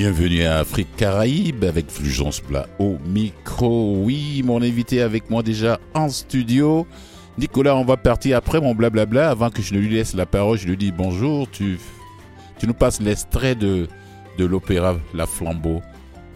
Bienvenue 0.00 0.44
à 0.44 0.58
Afrique 0.58 0.94
Caraïbe 0.96 1.64
avec 1.64 1.90
Fulgence 1.90 2.38
Plat 2.38 2.68
au 2.78 2.98
micro. 3.04 3.96
Oui, 3.96 4.44
mon 4.44 4.62
invité 4.62 5.02
avec 5.02 5.28
moi 5.28 5.42
déjà 5.42 5.80
en 5.92 6.08
studio. 6.08 6.86
Nicolas, 7.36 7.74
on 7.74 7.84
va 7.84 7.96
partir 7.96 8.36
après 8.36 8.60
mon 8.60 8.76
blablabla. 8.76 9.28
Avant 9.28 9.50
que 9.50 9.60
je 9.60 9.74
ne 9.74 9.80
lui 9.80 9.88
laisse 9.88 10.14
la 10.14 10.24
parole, 10.24 10.56
je 10.56 10.68
lui 10.68 10.76
dis 10.76 10.92
bonjour. 10.92 11.50
Tu, 11.50 11.80
tu 12.60 12.68
nous 12.68 12.74
passes 12.74 13.00
l'extrait 13.00 13.56
de, 13.56 13.88
de 14.38 14.44
l'opéra 14.44 14.96
La 15.14 15.26
Flambeau. 15.26 15.82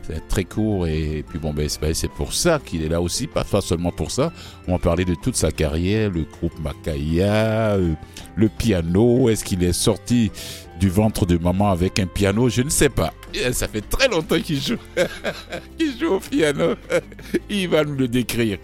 C'est 0.02 0.26
très 0.26 0.44
court 0.44 0.86
et, 0.86 1.24
puis 1.28 1.38
bon, 1.38 1.52
ben, 1.52 1.68
c'est 1.68 2.10
pour 2.10 2.32
ça 2.32 2.60
qu'il 2.64 2.82
est 2.82 2.88
là 2.88 3.00
aussi, 3.00 3.26
pas, 3.26 3.44
seulement 3.60 3.92
pour 3.92 4.10
ça. 4.10 4.32
On 4.66 4.78
parler 4.78 5.04
de 5.04 5.14
toute 5.14 5.36
sa 5.36 5.52
carrière, 5.52 6.10
le 6.10 6.24
groupe 6.24 6.58
Makaya, 6.58 7.76
euh, 7.76 7.94
le 8.34 8.48
piano. 8.48 9.28
Est-ce 9.28 9.44
qu'il 9.44 9.62
est 9.62 9.72
sorti 9.72 10.32
du 10.80 10.88
ventre 10.88 11.24
de 11.24 11.38
maman 11.38 11.70
avec 11.70 12.00
un 12.00 12.06
piano? 12.06 12.48
Je 12.48 12.62
ne 12.62 12.70
sais 12.70 12.88
pas. 12.88 13.14
Ça 13.52 13.68
fait 13.68 13.88
très 13.88 14.08
longtemps 14.08 14.40
qu'il 14.40 14.60
joue, 14.60 14.76
qu'il 15.78 15.96
joue 15.98 16.14
au 16.14 16.20
piano. 16.20 16.74
Il 17.48 17.68
va 17.68 17.84
nous 17.84 17.94
le 17.94 18.08
décrire. 18.08 18.58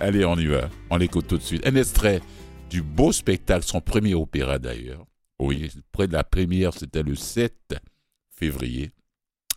Allez, 0.00 0.24
on 0.24 0.36
y 0.36 0.46
va. 0.46 0.68
On 0.90 0.96
l'écoute 0.96 1.28
tout 1.28 1.38
de 1.38 1.42
suite. 1.42 1.66
Un 1.66 1.76
extrait 1.76 2.20
du 2.68 2.82
beau 2.82 3.12
spectacle, 3.12 3.64
son 3.64 3.80
premier 3.80 4.14
opéra 4.14 4.58
d'ailleurs. 4.58 5.04
Oui, 5.38 5.70
près 5.92 6.06
de 6.06 6.12
la 6.12 6.24
première, 6.24 6.74
c'était 6.74 7.02
le 7.02 7.14
7 7.14 7.54
février. 8.30 8.90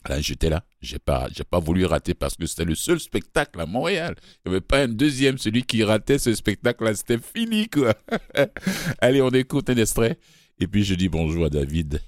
Là, 0.09 0.22
j'étais 0.22 0.50
là. 0.50 0.64
J'ai 0.82 1.00
pas, 1.00 1.28
pas 1.50 1.59
voulu 1.59 1.86
rater 1.86 2.14
parce 2.14 2.36
que 2.36 2.46
c'était 2.46 2.66
le 2.66 2.76
seul 2.76 3.00
spectacle 3.00 3.59
à 3.59 3.66
Montréal. 3.66 4.16
Il 4.46 4.50
n'y 4.50 4.56
avait 4.56 4.62
pas 4.62 4.80
un 4.80 4.88
deuxième. 4.88 5.38
Celui 5.38 5.64
qui 5.64 5.84
ratait 5.84 6.20
ce 6.20 6.34
spectacle-là, 6.34 6.96
c'était 6.96 7.20
fini, 7.20 7.70
quoi. 7.70 7.94
Allez, 9.00 9.22
on 9.22 9.30
écoute 9.30 9.70
un 9.70 9.78
extrait. 9.78 10.18
Et 10.59 10.68
puis, 10.68 10.84
je 10.84 10.96
dis 10.96 11.09
bonjour 11.09 11.46
à 11.46 11.50
David. 11.50 12.02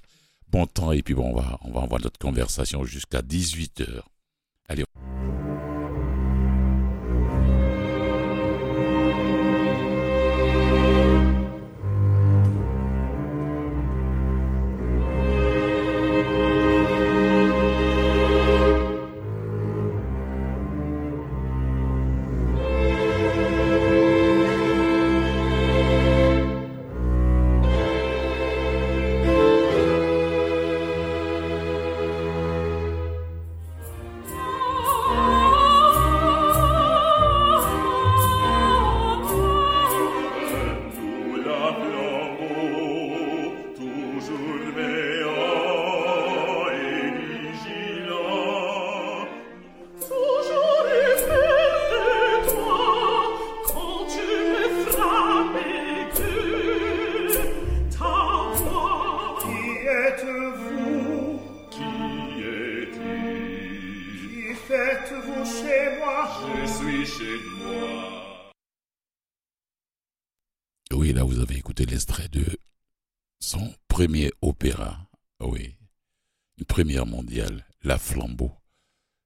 Bon 0.48 0.66
temps. 0.66 0.92
Et 0.92 1.02
puis, 1.02 1.14
bon, 1.14 1.30
on 1.32 1.36
va, 1.36 1.58
on 1.62 1.72
va 1.72 1.82
avoir 1.82 2.00
notre 2.00 2.18
conversation 2.18 2.84
jusqu'à 2.84 3.20
18h. 3.20 4.00
Allez. 4.68 4.84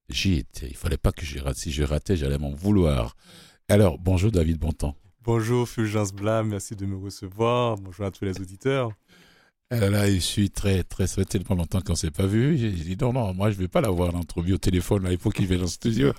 J'y 0.09 0.35
étais. 0.35 0.69
Il 0.69 0.77
fallait 0.77 0.97
pas 0.97 1.13
que 1.13 1.25
je 1.25 1.39
rate. 1.39 1.57
Si 1.57 1.71
je 1.71 1.85
ratais, 1.85 2.17
j'allais 2.17 2.39
m'en 2.39 2.53
vouloir. 2.53 3.17
Alors, 3.69 3.99
bonjour 3.99 4.33
David 4.33 4.59
Bontemps. 4.59 4.97
Bonjour 5.23 5.69
Fulgence 5.69 6.13
Blas, 6.13 6.43
merci 6.43 6.75
de 6.75 6.87
me 6.87 6.97
recevoir. 6.97 7.77
Bonjour 7.77 8.07
à 8.07 8.11
tous 8.11 8.25
les 8.25 8.41
auditeurs. 8.41 8.91
Alors 9.71 9.85
euh, 9.85 9.91
là, 9.91 10.11
je 10.11 10.19
suis 10.19 10.51
très, 10.51 10.83
très, 10.83 11.07
ça 11.07 11.17
fait 11.17 11.25
tellement 11.27 11.55
longtemps 11.55 11.81
qu'on 11.81 11.93
ne 11.93 11.99
s'est 11.99 12.11
pas 12.11 12.27
vu. 12.27 12.57
J'ai 12.59 12.71
dit 12.71 12.97
non, 13.01 13.13
non, 13.13 13.33
moi 13.35 13.51
je 13.51 13.57
ne 13.57 13.61
vais 13.61 13.69
pas 13.69 13.81
l'avoir 13.81 14.11
l'entrevue 14.11 14.55
au 14.55 14.59
téléphone, 14.59 15.05
là, 15.05 15.13
il 15.13 15.19
faut 15.19 15.31
qu'il 15.31 15.47
vienne 15.47 15.59
dans 15.59 15.65
le 15.65 15.71
studio. 15.71 16.13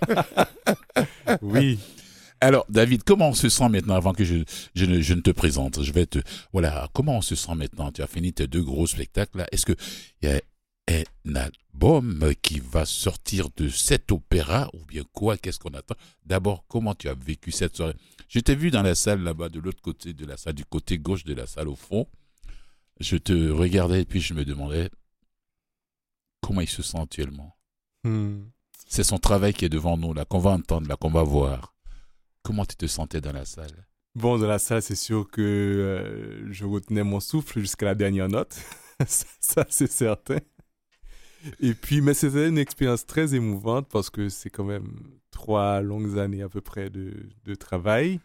oui. 1.42 1.80
Alors, 2.40 2.66
David, 2.70 3.04
comment 3.04 3.30
on 3.30 3.34
se 3.34 3.50
sent 3.50 3.70
maintenant 3.70 3.96
avant 3.96 4.14
que 4.14 4.24
je, 4.24 4.44
je, 4.74 4.86
ne, 4.86 5.02
je 5.02 5.14
ne 5.14 5.22
te 5.22 5.32
présente? 5.32 5.84
Je 5.84 5.92
vais 5.92 6.06
te. 6.06 6.20
Voilà, 6.54 6.90
comment 6.94 7.18
on 7.18 7.22
se 7.22 7.36
sent 7.36 7.54
maintenant? 7.56 7.92
Tu 7.92 8.02
as 8.02 8.08
fini 8.08 8.34
tes 8.34 8.48
deux 8.48 8.64
gros 8.64 8.88
spectacles 8.88 9.40
là. 9.40 9.48
Est-ce 9.52 9.66
qu'il 9.66 9.76
y 10.24 10.28
a 10.28 10.40
un 11.26 11.36
album 11.36 12.34
qui 12.42 12.60
va 12.60 12.86
sortir 12.86 13.50
de 13.56 13.70
cet 13.70 14.12
opéra 14.12 14.70
ou 14.74 14.86
bien 14.86 15.04
quoi 15.14 15.38
Qu'est-ce 15.38 15.60
qu'on 15.60 15.74
attend? 15.74 15.96
D'abord, 16.26 16.66
comment 16.68 16.96
tu 16.96 17.10
as 17.10 17.14
vécu 17.14 17.52
cette 17.52 17.76
soirée? 17.76 17.96
Je 18.28 18.40
t'ai 18.40 18.56
vu 18.56 18.72
dans 18.72 18.82
la 18.82 18.96
salle 18.96 19.22
là-bas, 19.22 19.50
de 19.50 19.60
l'autre 19.60 19.82
côté 19.82 20.14
de 20.14 20.26
la 20.26 20.38
salle, 20.38 20.54
du 20.54 20.66
côté 20.66 20.98
gauche 20.98 21.24
de 21.24 21.34
la 21.34 21.48
salle 21.48 21.68
au 21.68 21.76
fond. 21.76 22.08
Je 23.00 23.18
te 23.18 23.50
regardais 23.50 24.02
et 24.02 24.06
puis 24.06 24.22
je 24.22 24.34
me 24.34 24.46
demandais 24.46 24.90
comment 26.42 26.62
il 26.62 26.70
se 26.70 26.84
sent 26.84 27.00
actuellement? 27.00 27.56
Hmm. 28.04 28.44
C'est 28.88 29.04
son 29.04 29.18
travail 29.18 29.54
qui 29.54 29.66
est 29.66 29.70
devant 29.70 29.98
nous, 29.98 30.14
là, 30.14 30.26
qu'on 30.26 30.40
va 30.40 30.52
entendre, 30.52 30.88
là, 30.88 30.96
qu'on 30.98 31.10
va 31.10 31.24
voir. 31.24 31.74
Comment 32.44 32.66
tu 32.66 32.76
te 32.76 32.88
sentais 32.88 33.22
dans 33.22 33.32
la 33.32 33.46
salle? 33.46 33.88
Bon, 34.16 34.38
dans 34.38 34.48
la 34.48 34.60
salle, 34.60 34.82
c'est 34.82 34.96
sûr 34.96 35.30
que 35.32 35.42
euh, 35.42 36.52
je 36.52 36.66
retenais 36.66 37.04
mon 37.04 37.22
souffle 37.22 37.60
jusqu'à 37.60 37.86
la 37.86 37.96
dernière 37.96 38.28
note. 38.28 38.60
ça 39.08 39.66
c'est 39.70 39.92
certain. 39.92 40.40
Et 41.60 41.74
puis, 41.74 42.02
mais 42.02 42.14
c'était 42.14 42.48
une 42.50 42.58
expérience 42.58 43.06
très 43.06 43.34
émouvante 43.36 43.88
parce 43.90 44.10
que 44.10 44.30
c'est 44.30 44.50
quand 44.50 44.64
même 44.64 44.94
trois 45.32 45.82
longues 45.82 46.18
années 46.20 46.44
à 46.44 46.50
peu 46.50 46.62
près 46.62 46.90
de, 46.90 47.56
travail. 47.56 48.20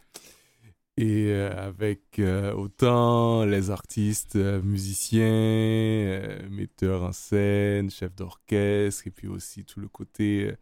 Et 0.98 1.26
euh, 1.28 1.50
avec 1.56 2.18
euh, 2.18 2.54
autant 2.54 3.44
les 3.44 3.70
artistes, 3.70 4.36
euh, 4.36 4.62
musiciens, 4.62 6.38
metteurs 6.48 7.02
en 7.02 7.12
scène, 7.12 7.90
chefs 7.90 8.14
d'orchestre, 8.14 9.06
et 9.06 9.10
puis 9.10 9.28
aussi 9.28 9.64
tout 9.64 9.80
le 9.80 9.88
côté 9.88 10.54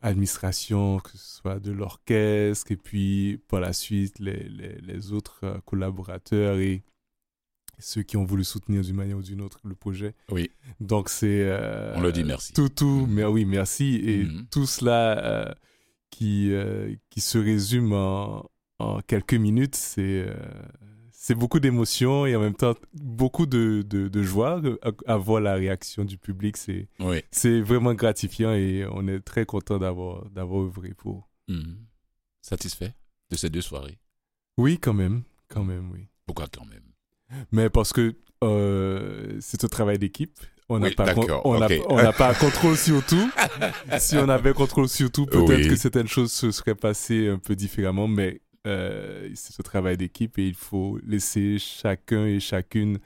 administration, 0.00 0.98
que 1.00 1.10
ce 1.10 1.18
soit 1.18 1.58
de 1.60 1.72
l'orchestre, 1.72 2.72
et 2.72 2.76
puis 2.76 3.38
par 3.48 3.60
la 3.60 3.74
suite 3.74 4.18
les, 4.18 4.48
les, 4.48 4.80
les 4.80 5.12
autres 5.12 5.60
collaborateurs 5.66 6.58
et 6.58 6.82
ceux 7.78 8.02
qui 8.02 8.16
ont 8.16 8.24
voulu 8.24 8.44
soutenir 8.44 8.82
d'une 8.82 8.96
manière 8.96 9.18
ou 9.18 9.22
d'une 9.22 9.40
autre 9.40 9.60
le 9.64 9.74
projet. 9.74 10.14
Oui. 10.30 10.50
Donc 10.80 11.08
c'est... 11.08 11.42
Euh, 11.42 11.94
On 11.96 12.00
le 12.00 12.12
dit 12.12 12.24
merci. 12.24 12.52
Tout, 12.52 12.68
tout, 12.68 13.06
mais 13.08 13.24
oui, 13.24 13.44
merci. 13.44 14.00
Et 14.04 14.24
mhm. 14.24 14.46
tout 14.50 14.66
cela 14.66 15.18
euh, 15.24 15.54
qui, 16.10 16.52
euh, 16.52 16.94
qui 17.10 17.20
se 17.20 17.38
résume 17.38 17.92
en, 17.92 18.48
en 18.78 19.00
quelques 19.00 19.34
minutes, 19.34 19.74
c'est 19.74 20.26
c'est 21.26 21.34
beaucoup 21.34 21.58
d'émotions 21.58 22.24
et 22.24 22.36
en 22.36 22.40
même 22.40 22.54
temps 22.54 22.74
beaucoup 22.94 23.46
de, 23.46 23.82
de, 23.84 24.06
de 24.06 24.22
joie 24.22 24.62
à, 25.06 25.16
voir 25.16 25.40
la 25.40 25.54
réaction 25.54 26.04
du 26.04 26.18
public. 26.18 26.56
C'est 26.56 26.88
oui. 27.00 27.20
c'est 27.32 27.60
vraiment 27.60 27.94
gratifiant 27.94 28.52
et 28.52 28.86
on 28.92 29.08
est 29.08 29.18
très 29.18 29.44
content 29.44 29.78
d'avoir 29.78 30.30
d'avoir 30.30 30.62
œuvré 30.62 30.94
pour. 30.94 31.28
Mhm. 31.48 31.78
Satisfait 32.42 32.94
de 33.30 33.36
ces 33.36 33.50
deux 33.50 33.60
soirées? 33.60 33.98
Oui, 34.56 34.78
quand 34.78 34.94
même. 34.94 35.24
Quand 35.48 35.64
même, 35.64 35.90
oui. 35.90 36.06
Pourquoi 36.26 36.46
quand 36.46 36.64
même? 36.64 36.85
Mais 37.52 37.70
parce 37.70 37.92
que 37.92 38.14
euh, 38.44 39.36
c'est 39.40 39.64
un 39.64 39.68
travail 39.68 39.98
d'équipe. 39.98 40.32
On 40.68 40.80
n'a 40.80 40.90
pas, 40.90 41.14
on 41.44 41.62
on 41.88 42.12
pas 42.12 42.34
contrôle 42.34 42.76
sur 42.76 43.04
tout. 43.06 43.30
si 43.98 44.16
on 44.16 44.28
avait 44.28 44.52
contrôle 44.52 44.88
sur 44.88 45.10
tout, 45.12 45.26
peut-être 45.26 45.68
que 45.68 45.76
certaines 45.76 46.08
choses 46.08 46.32
se 46.32 46.50
seraient 46.50 46.74
passées 46.74 47.28
un 47.28 47.38
peu 47.38 47.54
différemment, 47.54 48.08
mais 48.08 48.40
euh, 48.66 49.28
c'est 49.34 49.60
un 49.60 49.62
travail 49.62 49.96
d'équipe 49.96 50.38
et 50.38 50.48
il 50.48 50.54
faut 50.54 50.98
laisser 51.06 51.58
chacun 51.58 52.26
et 52.26 52.40
chacune 52.40 52.98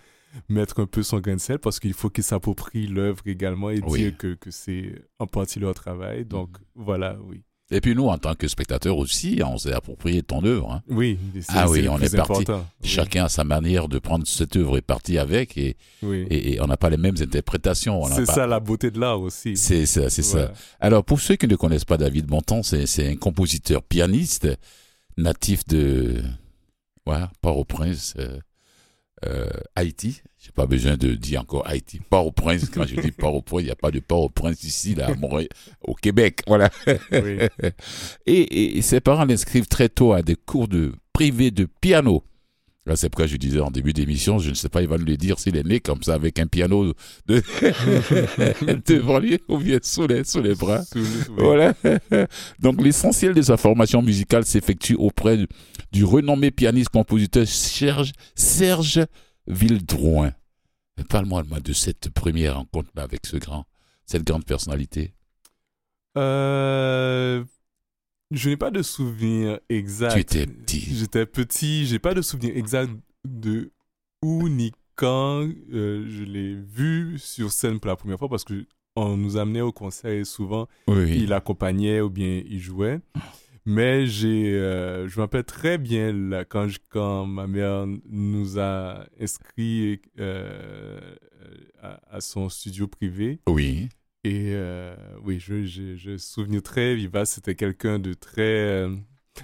mettre 0.48 0.80
un 0.80 0.86
peu 0.86 1.02
son 1.02 1.18
grain 1.18 1.34
de 1.34 1.40
sel 1.40 1.58
parce 1.58 1.80
qu'il 1.80 1.92
faut 1.92 2.08
qu'ils 2.08 2.24
s'approprient 2.24 2.86
l'œuvre 2.86 3.22
également 3.26 3.68
et 3.68 3.80
dire 3.80 4.16
que, 4.16 4.34
que 4.34 4.50
c'est 4.50 4.94
en 5.18 5.26
partie 5.26 5.58
leur 5.58 5.74
travail. 5.74 6.24
Donc 6.24 6.58
mm. 6.58 6.62
voilà, 6.76 7.18
oui. 7.24 7.42
Et 7.70 7.80
puis 7.80 7.94
nous, 7.94 8.06
en 8.08 8.18
tant 8.18 8.34
que 8.34 8.48
spectateurs 8.48 8.96
aussi, 8.96 9.40
on 9.44 9.56
s'est 9.56 9.72
approprié 9.72 10.22
ton 10.22 10.44
œuvre. 10.44 10.72
Hein. 10.72 10.82
Oui, 10.88 11.18
ah 11.48 11.68
oui, 11.68 11.88
on 11.88 11.98
est 11.98 12.14
parti. 12.14 12.44
Chacun 12.82 13.26
a 13.26 13.28
sa 13.28 13.44
manière 13.44 13.88
de 13.88 13.98
prendre 13.98 14.26
cette 14.26 14.56
œuvre 14.56 14.76
et 14.76 14.82
parti 14.82 15.18
avec, 15.18 15.56
et, 15.56 15.76
et, 16.02 16.60
on 16.60 16.66
n'a 16.66 16.76
pas 16.76 16.90
les 16.90 16.96
mêmes 16.96 17.16
interprétations. 17.20 18.04
C'est 18.06 18.26
ça 18.26 18.46
la 18.46 18.58
beauté 18.58 18.90
de 18.90 18.98
l'art 18.98 19.20
aussi. 19.20 19.56
C'est 19.56 19.86
ça, 19.86 20.10
c'est 20.10 20.22
ça. 20.22 20.52
Alors 20.80 21.04
pour 21.04 21.20
ceux 21.20 21.36
qui 21.36 21.46
ne 21.46 21.56
connaissent 21.56 21.84
pas 21.84 21.96
David 21.96 22.26
Bontemps, 22.26 22.62
c'est 22.62 23.08
un 23.08 23.16
compositeur 23.16 23.82
pianiste 23.82 24.48
natif 25.16 25.66
de 25.66 26.22
voilà, 27.06 27.30
Port-au-Prince, 27.42 28.14
euh, 28.18 28.38
euh, 29.26 29.48
Haïti, 29.74 30.22
J'ai 30.42 30.52
pas 30.52 30.64
besoin 30.66 30.96
de 30.96 31.14
dire 31.14 31.42
encore 31.42 31.66
Haïti, 31.66 32.00
Port-au-Prince. 32.08 32.70
Quand 32.72 32.86
je 32.86 32.98
dis 32.98 33.10
Port-au-Prince, 33.10 33.60
il 33.60 33.66
n'y 33.66 33.70
a 33.70 33.76
pas 33.76 33.90
de 33.90 34.00
Port-au-Prince 34.00 34.64
ici, 34.64 34.94
là, 34.94 35.08
à 35.08 35.14
Montréal, 35.14 35.48
au 35.82 35.94
Québec. 35.94 36.40
Voilà. 36.46 36.70
Oui. 37.12 37.38
Et, 38.26 38.78
et 38.78 38.82
ses 38.82 39.00
parents 39.00 39.26
l'inscrivent 39.26 39.66
très 39.66 39.90
tôt 39.90 40.14
à 40.14 40.22
des 40.22 40.36
cours 40.36 40.66
de 40.66 40.92
privés 41.12 41.50
de 41.50 41.66
piano. 41.82 42.24
Là, 42.86 42.96
c'est 42.96 43.10
pourquoi 43.10 43.26
je 43.26 43.36
disais 43.36 43.60
en 43.60 43.70
début 43.70 43.92
d'émission, 43.92 44.38
je 44.38 44.48
ne 44.48 44.54
sais 44.54 44.70
pas, 44.70 44.80
il 44.80 44.88
va 44.88 44.96
nous 44.96 45.04
le 45.04 45.18
dire 45.18 45.38
s'il 45.38 45.54
est 45.58 45.62
né 45.66 45.80
comme 45.80 46.02
ça 46.02 46.14
avec 46.14 46.38
un 46.38 46.46
piano 46.46 46.94
de 47.26 47.42
devant 48.86 49.18
lui 49.18 49.38
ou 49.48 49.58
bien 49.58 49.78
sous 49.82 50.06
les, 50.06 50.24
sous 50.24 50.40
les 50.40 50.54
bras. 50.54 50.82
Sous 50.84 50.98
le- 50.98 51.04
oui. 51.04 51.34
Voilà. 51.36 51.74
Donc 52.58 52.80
l'essentiel 52.82 53.34
de 53.34 53.42
sa 53.42 53.58
formation 53.58 54.00
musicale 54.00 54.46
s'effectue 54.46 54.94
auprès 54.94 55.36
du, 55.36 55.46
du 55.92 56.04
renommé 56.04 56.50
pianiste-compositeur 56.50 57.46
Serge, 57.46 58.12
Serge 58.34 59.04
Vildrouin. 59.52 60.32
Mais 60.96 61.04
Parle-moi 61.04 61.42
moi, 61.48 61.60
de 61.60 61.72
cette 61.72 62.10
première 62.10 62.56
rencontre-là 62.56 63.02
avec 63.02 63.26
ce 63.26 63.36
grand, 63.36 63.64
cette 64.06 64.24
grande 64.26 64.44
personnalité. 64.44 65.14
Euh, 66.18 67.44
je 68.30 68.48
n'ai 68.50 68.56
pas 68.56 68.70
de 68.70 68.82
souvenir 68.82 69.58
exact. 69.68 70.14
Tu 70.14 70.20
étais 70.20 70.46
petit. 70.46 70.80
J'étais 70.80 71.26
petit, 71.26 71.86
j'ai 71.86 71.98
pas 71.98 72.14
de 72.14 72.22
souvenir 72.22 72.56
exact 72.56 72.90
de 73.24 73.72
où 74.22 74.48
ni 74.48 74.72
quand 74.96 75.48
euh, 75.72 76.04
je 76.08 76.24
l'ai 76.24 76.54
vu 76.54 77.18
sur 77.18 77.52
scène 77.52 77.80
pour 77.80 77.88
la 77.88 77.96
première 77.96 78.18
fois 78.18 78.28
parce 78.28 78.44
que 78.44 78.66
on 78.96 79.16
nous 79.16 79.36
amenait 79.36 79.60
au 79.60 79.72
concert 79.72 80.10
et 80.10 80.24
souvent 80.24 80.66
Oui. 80.88 81.20
il 81.22 81.32
accompagnait 81.32 82.00
ou 82.00 82.10
bien 82.10 82.42
il 82.44 82.58
jouait. 82.60 83.00
Mais 83.70 84.06
j'ai, 84.06 84.52
euh, 84.54 85.06
je 85.06 85.16
me 85.16 85.20
rappelle 85.22 85.44
très 85.44 85.78
bien 85.78 86.12
là, 86.12 86.44
quand, 86.44 86.66
je- 86.66 86.78
quand 86.88 87.24
ma 87.26 87.46
mère 87.46 87.86
nous 88.08 88.58
a 88.58 89.06
inscrits 89.20 90.00
euh, 90.18 90.98
à, 91.80 92.00
à 92.16 92.20
son 92.20 92.48
studio 92.48 92.88
privé. 92.88 93.38
Oui. 93.48 93.88
Et 94.24 94.50
euh, 94.54 94.96
oui, 95.22 95.38
je, 95.38 95.64
je, 95.64 95.94
je 95.96 96.16
souvenir 96.16 96.62
très 96.62 96.94
vivace. 96.96 97.30
C'était 97.34 97.54
quelqu'un 97.54 97.98
de 98.00 98.12
très. 98.12 98.42
euh, 98.42 98.96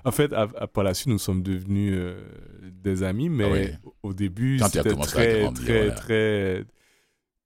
En 0.04 0.10
fait, 0.10 0.32
à, 0.32 0.48
à- 0.56 0.66
par 0.66 0.82
la 0.82 0.92
suite, 0.92 1.06
nous 1.08 1.18
sommes 1.18 1.42
devenus 1.42 1.92
euh, 1.96 2.20
des 2.72 3.02
amis, 3.04 3.28
mais 3.28 3.78
Ah 3.84 3.88
au 4.02 4.12
début, 4.12 4.58
c'était 4.68 4.94
très, 5.06 5.50
très, 5.54 5.72
voilà. 5.78 5.92
très, 5.92 6.64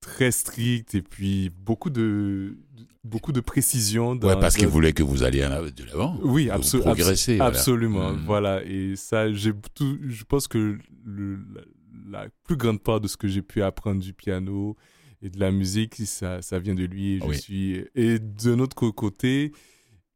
très 0.01 0.31
strict 0.31 0.95
et 0.95 1.03
puis 1.03 1.51
beaucoup 1.51 1.91
de, 1.91 2.57
beaucoup 3.05 3.33
de 3.33 3.41
précision. 3.41 4.15
Dans, 4.17 4.29
Ouais, 4.29 4.39
parce 4.41 4.57
qu'il 4.57 4.67
voulait 4.69 4.93
que 4.93 5.03
vous 5.03 5.23
alliez 5.23 5.41
de 5.41 5.85
l'avant. 5.85 6.19
Oui, 6.23 6.49
abso- 6.49 6.81
voilà. 6.83 7.47
Absolument, 7.47 8.13
Mm. 8.13 8.23
voilà. 8.27 8.63
Et 8.65 8.95
ça, 8.97 9.33
j'ai 9.33 9.53
tout. 9.75 9.99
Je 10.07 10.25
pense 10.25 10.47
que 10.49 10.79
le, 11.05 11.37
la, 11.55 12.23
la 12.23 12.29
plus 12.45 12.57
grande 12.57 12.83
part 12.83 13.01
de 13.01 13.09
ce 13.09 13.17
que 13.17 13.29
j'ai 13.29 13.43
pu 13.43 13.63
apprendre 13.63 14.01
du 14.03 14.13
piano 14.13 14.77
et 15.23 15.29
de 15.31 15.39
la 15.39 15.51
musique, 15.51 15.97
ça, 16.07 16.43
ça 16.43 16.59
vient 16.59 16.75
de 16.75 16.85
lui. 16.85 17.15
Et 17.17 17.21
je 17.21 17.25
Oui. 17.27 17.39
suis. 17.39 17.85
Et 17.95 18.19
d'un 18.19 18.59
autre 18.59 18.91
côté, 18.91 19.53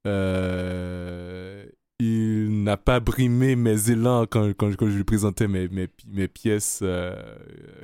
euh, 0.07 1.65
il 2.01 2.63
n'a 2.65 2.77
pas 2.77 3.01
brimé 3.01 3.55
mes 3.57 3.91
élans 3.91 4.27
quand, 4.27 4.53
quand, 4.55 4.75
quand 4.77 4.89
je 4.91 4.97
lui 4.97 5.05
présentais 5.05 5.47
mes, 5.49 5.69
mes, 5.69 5.87
pi- 5.87 6.07
mes 6.09 6.27
pièces 6.29 6.81
euh, 6.83 7.15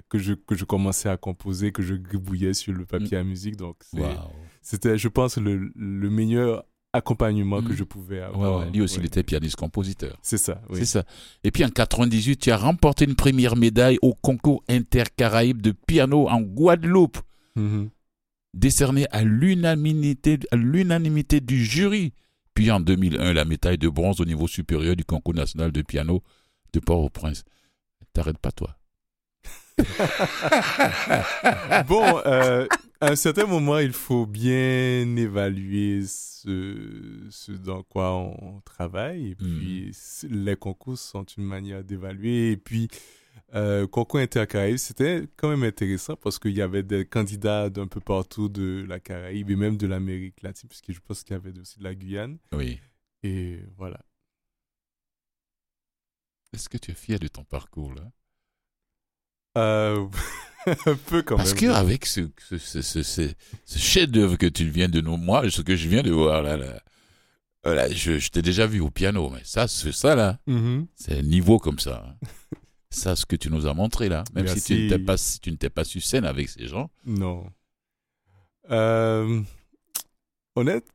que, 0.09 0.19
je, 0.19 0.35
que 0.35 0.55
je 0.57 0.65
commençais 0.65 1.09
à 1.09 1.17
composer, 1.17 1.71
que 1.73 1.83
je 1.83 1.95
gribouillais 1.95 2.53
sur 2.55 2.73
le 2.73 2.85
papier 2.85 3.17
à 3.19 3.25
musique. 3.25 3.57
Donc, 3.57 3.77
c'est-. 3.83 4.03
C'était, 4.63 4.99
je 4.99 5.09
pense, 5.09 5.39
le, 5.39 5.71
le 5.75 6.11
meilleur 6.11 6.65
accompagnement 6.93 7.63
que 7.63 7.73
Mm. 7.73 7.77
je 7.77 7.85
pouvais 7.85 8.21
avoir. 8.21 8.61
ouais. 8.67 8.71
Lui 8.73 8.81
aussi, 8.83 8.97
Ouais. 8.97 9.05
il 9.05 9.07
était 9.07 9.23
pianiste-compositeur. 9.23 10.19
C'est 10.23 10.39
ça, 10.39 10.61
oui. 10.71 10.79
C'est 10.81 10.87
ça. 10.87 11.05
Et 11.45 11.51
puis 11.53 11.65
en 11.65 11.69
98, 11.71 12.37
tu 12.39 12.51
as 12.51 12.57
remporté 12.57 13.05
une 13.05 13.15
première 13.15 13.55
médaille 13.57 13.99
au 14.03 14.13
concours 14.15 14.63
intercaraïbe 14.69 15.63
de 15.63 15.71
piano 15.73 16.29
en 16.29 16.41
Guadeloupe, 16.41 17.19
Mhm. 17.57 17.91
décerné 18.55 19.07
à 19.13 19.23
l'unanimité, 19.23 20.39
à 20.51 20.57
l'unanimité 20.57 21.41
du 21.41 21.65
jury. 21.65 22.13
Puis 22.55 22.71
en 22.73 22.81
2001, 22.81 23.33
la 23.33 23.45
médaille 23.45 23.79
de 23.79 23.89
bronze 23.89 24.21
au 24.21 24.25
niveau 24.25 24.49
supérieur 24.49 24.97
du 24.97 25.05
concours 25.05 25.35
national 25.35 25.71
de 25.71 25.83
piano 25.83 26.23
de 26.73 26.81
Port-au-Prince. 26.81 27.45
T'arrêtes 28.13 28.39
pas, 28.39 28.51
toi. 28.51 28.77
bon, 31.87 32.21
euh, 32.27 32.67
à 33.01 33.11
un 33.13 33.17
certain 33.17 33.47
moment, 33.47 33.79
il 33.79 33.93
faut 33.93 34.27
bien 34.27 35.17
évaluer 35.17 36.05
ce, 36.07 37.27
ce 37.31 37.53
dans 37.53 37.83
quoi 37.83 38.13
on 38.15 38.61
travaille. 38.61 39.29
Et 39.33 39.37
Mm. 39.43 39.59
puis, 39.59 39.97
les 40.29 40.57
concours 40.57 40.99
sont 40.99 41.25
une 41.25 41.45
manière 41.45 41.83
d'évaluer. 41.83 42.53
Et 42.53 42.57
puis, 42.57 42.89
euh, 43.55 43.87
concours 43.87 44.21
intercaraïbe, 44.21 44.77
c'était 44.77 45.25
quand 45.37 45.49
même 45.49 45.63
intéressant 45.63 46.15
parce 46.17 46.39
qu'il 46.39 46.53
y 46.53 46.63
avait 46.63 46.83
des 46.83 47.05
candidats 47.07 47.71
d'un 47.71 47.87
peu 47.87 48.01
partout 48.01 48.49
de 48.49 48.85
la 48.87 49.01
Caraïbe 49.01 49.51
et 49.51 49.57
même 49.57 49.77
de 49.77 49.87
l'Amérique 49.87 50.43
latine, 50.43 50.69
puisque 50.69 50.93
je 50.93 51.01
pense 51.01 51.25
qu'il 51.25 51.33
y 51.35 51.37
avait 51.37 51.59
aussi 51.59 51.79
de 51.79 51.85
la 51.85 51.95
Guyane. 51.95 52.39
Oui. 52.53 52.79
Et 53.23 53.61
voilà. 53.77 54.01
Est-ce 56.53 56.69
que 56.69 56.79
tu 56.79 56.91
es 56.91 56.95
fier 56.95 57.19
de 57.19 57.29
ton 57.29 57.45
parcours, 57.45 57.95
là? 57.95 58.11
Euh, 59.59 60.07
un 60.87 60.95
peu 60.95 61.23
quand 61.23 61.37
Parce 61.37 61.55
même. 61.55 61.73
qu'avec 61.73 62.07
ce, 62.07 62.21
ce, 62.57 63.35
chef-d'œuvre 63.79 64.37
que 64.37 64.47
tu 64.47 64.69
viens 64.69 64.89
de 64.89 65.01
nous, 65.01 65.17
moi, 65.17 65.49
ce 65.51 65.63
que 65.63 65.77
je 65.77 65.89
viens 65.89 66.03
de 66.03 66.11
voir 66.11 66.43
là, 66.43 66.57
là, 66.57 66.81
voilà, 67.65 67.91
je, 67.91 68.19
je 68.19 68.31
t'ai 68.31 68.43
déjà 68.43 68.67
vu 68.67 68.81
au 68.81 68.91
piano, 68.91 69.29
mais 69.31 69.43
ça, 69.45 69.69
c'est 69.69 69.93
ça 69.93 70.15
là, 70.15 70.39
Mhm. 70.47 70.87
c'est 70.95 71.19
un 71.19 71.23
niveau 71.23 71.59
comme 71.59 71.79
ça. 71.79 72.05
hein. 72.07 72.15
ça, 72.91 73.17
ce 73.17 73.25
que 73.27 73.37
tu 73.37 73.51
nous 73.51 73.67
as 73.67 73.75
montré 73.75 74.09
là, 74.09 74.25
même 74.35 74.47
si 74.49 74.61
tu 74.63 74.75
n'étais 74.75 74.99
pas, 74.99 75.17
si 75.17 75.41
tu 75.41 75.51
n'étais 75.51 75.71
pas 75.71 75.85
sur 75.85 76.03
scène 76.03 76.25
avec 76.25 76.49
ces 76.49 76.67
gens. 76.67 76.91
Non. 77.05 77.47
Euh, 78.71 79.43
honnête, 80.55 80.87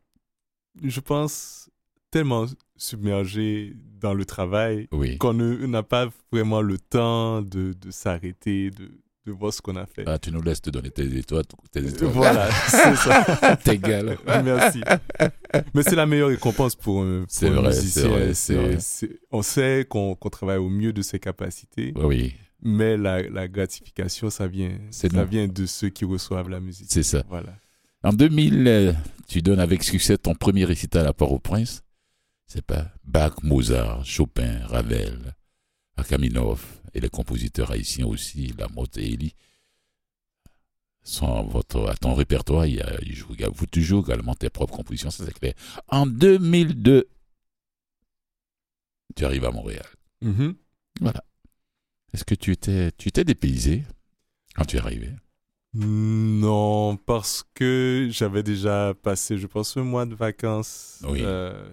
je 0.84 1.00
pense 1.00 1.70
tellement 2.12 2.46
submergé 2.78 3.74
dans 4.00 4.14
le 4.14 4.26
travail 4.26 4.88
Oui. 4.92 5.18
qu'on 5.18 5.34
n'a 5.34 5.84
pas 5.84 6.10
vraiment 6.32 6.62
le 6.62 6.78
temps 6.78 7.42
de, 7.42 7.74
de 7.74 7.92
s'arrêter, 7.92 8.70
de, 8.72 8.92
de 9.26 9.32
voir 9.32 9.52
ce 9.54 9.62
qu'on 9.62 9.76
a 9.76 9.86
fait. 9.86 10.04
Ah, 10.06 10.20
tu 10.20 10.32
nous 10.32 10.42
laisses 10.42 10.62
te 10.62 10.70
donner 10.70 10.92
tes 10.92 11.06
étoiles, 11.18 11.46
tes 11.72 11.86
étoiles. 11.88 12.12
Voilà, 12.12 12.50
c'est 12.68 12.96
ça. 12.96 13.58
T'es 13.64 13.78
gars, 13.78 14.04
Merci. 14.44 14.82
Mais 15.74 15.84
c'est 15.84 15.96
la 15.96 16.06
meilleure 16.06 16.30
récompense 16.30 16.76
pour 16.76 17.02
un, 17.02 17.20
pour 17.22 17.26
C'est 17.30 17.48
un 17.48 17.52
vrai, 17.52 17.70
musicien. 17.70 18.34
c'est 18.34 18.56
vrai, 18.56 18.76
vrai. 18.76 19.10
on 19.32 19.42
sait 19.42 19.86
qu'on 19.90 20.16
travaille 20.16 20.58
au 20.58 20.70
mieux 20.70 20.94
de 20.94 21.02
ses 21.02 21.18
capacités, 21.20 21.94
Oui, 21.96 22.36
mais 22.62 22.98
la, 22.98 23.22
la 23.30 23.48
gratification, 23.48 24.30
ça 24.30 24.48
vient, 24.48 24.78
ça 24.92 25.08
nous. 25.12 25.26
vient 25.28 25.48
de 25.48 25.66
ceux 25.66 25.90
qui 25.90 26.06
reçoivent 26.06 26.50
la 26.50 26.60
musique. 26.60 26.88
c'est 26.90 27.04
ça. 27.04 27.24
Voilà. 27.30 27.56
En 28.04 28.14
2000, 28.14 28.68
euh, 28.68 28.94
tu 29.28 29.42
donnes 29.42 29.60
avec 29.60 29.84
succès 29.84 30.16
ton 30.20 30.36
premier 30.36 30.64
récital 30.66 31.08
à 31.08 31.14
Port-au-Prince. 31.14 31.82
C'est 32.48 32.62
pas 32.66 32.92
Bach, 33.04 33.34
Mozart, 33.44 34.06
Chopin, 34.06 34.66
Ravel, 34.68 35.34
Rachmaninoff 35.98 36.82
et 36.94 37.00
les 37.00 37.10
compositeurs 37.10 37.72
haïtiens 37.72 38.06
aussi, 38.06 38.54
Lamotte 38.58 38.98
et 38.98 39.14
Elie. 39.14 39.36
Sont 41.04 41.32
à, 41.36 41.42
votre, 41.44 41.88
à 41.88 41.96
ton 41.96 42.16
répertoire, 42.16 42.66
il 42.66 42.76
y 42.76 42.82
a, 42.82 43.00
il 43.04 43.14
joue, 43.16 43.36
vous 43.54 43.66
tu 43.68 43.84
joues 43.84 44.00
également 44.04 44.34
tes 44.34 44.50
propres 44.50 44.76
compositions, 44.76 45.12
ça 45.12 45.24
c'est 45.24 45.34
clair. 45.38 45.54
En 45.88 46.08
2002, 46.08 47.08
tu 49.16 49.24
arrives 49.26 49.46
à 49.46 49.52
Montréal. 49.52 49.86
Mhm. 50.22 50.56
Est-ce 52.14 52.24
que 52.26 52.34
tu 52.34 52.52
étais, 52.52 52.92
tu 52.98 53.10
étais 53.10 53.24
dépaysé 53.24 53.84
quand 54.56 54.66
tu 54.66 54.78
es 54.78 54.80
arrivé? 54.80 55.12
Non, 55.74 56.96
parce 56.98 57.44
que 57.54 58.08
j'avais 58.10 58.42
déjà 58.42 58.94
passé, 58.96 59.38
je 59.38 59.46
pense, 59.46 59.76
un 59.78 59.84
mois 59.84 60.06
de 60.08 60.16
vacances 60.16 61.02
Oui. 61.08 61.20
euh, 61.22 61.68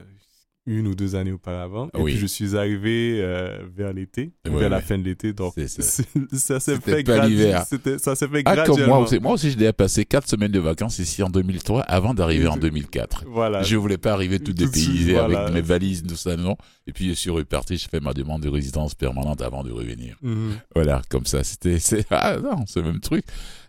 une 0.65 0.87
ou 0.87 0.95
deux 0.95 1.17
années 1.17 1.33
auparavant. 1.33 1.87
Et 1.89 2.01
Oui. 2.01 2.13
puis 2.13 2.21
je 2.21 2.27
suis 2.27 2.57
arrivé 2.57 3.19
euh, 3.21 3.59
vers 3.75 3.93
l'été, 3.93 4.31
Ouais, 4.49 4.59
vers 4.61 4.71
la 4.71 4.81
fin 4.81 4.97
de 4.97 5.03
l'été. 5.03 5.33
Donc 5.33 5.55
C'est 5.57 5.67
ça. 5.67 6.03
ça 6.33 6.61
s'est 6.61 6.77
fait 6.81 7.03
gradu- 7.03 7.99
Ça 7.99 8.15
s'est 8.15 8.29
fait 8.29 8.43
Ah, 8.45 8.63
comme 8.65 8.85
moi 8.87 8.99
aussi. 8.99 9.19
Moi 9.19 9.33
aussi, 9.33 9.51
je 9.51 9.57
devais 9.57 9.73
passer 9.73 10.05
quatre 10.05 10.29
semaines 10.29 10.53
de 10.53 10.61
vacances 10.61 11.01
ici 11.01 11.21
en 11.23 11.31
2003 11.31 11.83
avant 11.83 12.15
d'arriver 12.15 12.47
en 12.47 12.57
Et- 12.57 12.61
2004. 12.61 13.25
Voilà. 13.27 13.63
Je 13.65 13.77
voulais 13.77 13.99
pas 13.99 14.13
arriver 14.13 14.39
tout 14.39 14.53
dépaysé 14.53 15.15
voilà. 15.15 15.41
avec 15.41 15.55
mes 15.55 15.61
valises, 15.63 16.05
tout 16.05 16.15
ça, 16.17 16.37
non. 16.37 16.57
Et 16.87 16.93
puis, 16.93 17.09
je 17.09 17.15
suis 17.15 17.31
reparti, 17.31 17.77
je 17.77 17.89
fais 17.89 17.99
ma 18.01 18.13
demande 18.15 18.43
de 18.43 18.49
résidence 18.49 18.95
permanente 18.95 19.43
avant 19.43 19.65
de 19.65 19.73
revenir. 19.73 20.17
Mhm. 20.23 20.53
Voilà, 20.77 21.03
comme 21.09 21.27
ça, 21.27 21.43
c'était, 21.43 21.79
c'est, 21.81 22.07
ah 22.11 22.37
non, 22.43 22.65
c'est 22.69 22.81
le 22.81 22.87
même 22.93 23.01
truc. 23.01 23.25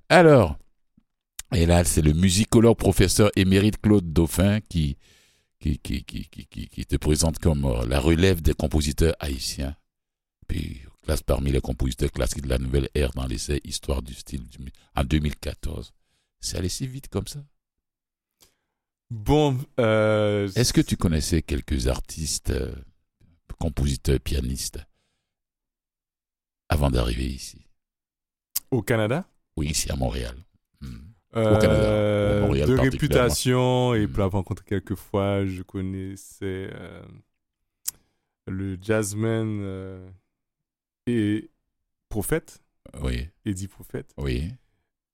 Alors, 0.09 0.57
et 1.55 1.65
là, 1.65 1.83
c'est 1.83 2.01
le 2.03 2.13
musicologue 2.13 2.77
professeur 2.77 3.31
émérite 3.35 3.81
Claude 3.81 4.11
Dauphin 4.13 4.59
qui, 4.69 4.97
qui, 5.63 5.79
qui, 5.79 6.03
qui, 6.03 6.25
qui, 6.27 6.45
qui- 6.47 6.67
qui 6.67 6.85
te 6.85 6.97
présente 6.97 7.39
comme 7.39 7.63
euh, 7.65 7.85
la 7.85 7.99
relève 8.01 8.41
des 8.41 8.53
compositeurs 8.53 9.15
haïtiens. 9.19 9.75
Puis, 10.47 10.81
classe 11.03 11.23
parmi 11.23 11.51
les 11.51 11.61
compositeurs 11.61 12.11
classiques 12.11 12.41
de 12.43 12.49
la 12.49 12.57
nouvelle 12.57 12.89
ère 12.95 13.11
dans 13.11 13.25
l'essai 13.25 13.61
Histoire 13.63 14.01
du 14.01 14.13
style 14.13 14.43
du 14.47 14.57
en 14.95 15.03
2014. 15.05 15.93
C'est 16.41 16.57
allé 16.57 16.67
si 16.69 16.85
vite 16.87 17.07
comme 17.07 17.27
ça? 17.27 17.43
Bon, 19.09 19.57
euh, 19.79 20.49
Est-ce 20.55 20.73
que 20.73 20.81
tu 20.81 20.97
connaissais 20.97 21.41
quelques 21.41 21.87
artistes, 21.87 22.49
euh, 22.49 22.75
compositeurs, 23.59 24.19
pianistes, 24.19 24.79
avant 26.67 26.89
d'arriver 26.89 27.27
ici? 27.27 27.65
Au 28.71 28.81
Canada? 28.81 29.25
Oui, 29.55 29.67
ici 29.69 29.89
à 29.91 29.95
Montréal. 29.95 30.35
Hmm. 30.81 31.12
Euh, 31.35 31.59
Canada, 31.59 32.37
au 32.43 32.47
Montréal 32.47 32.67
de 32.69 32.75
réputation 32.77 33.93
et 33.95 34.05
Mm. 34.05 34.09
pour 34.09 34.19
l'avoir 34.19 34.39
rencontré 34.43 34.65
quelques 34.67 34.95
fois, 34.95 35.45
je 35.45 35.63
connaissais 35.63 36.69
euh, 36.73 37.01
le 38.47 38.77
jazzman 38.81 39.59
euh, 39.63 40.07
et 41.07 41.49
prophète, 42.09 42.61
Oui, 43.01 43.27
Eddie 43.45 43.67
Prophète. 43.67 44.13
oui. 44.17 44.51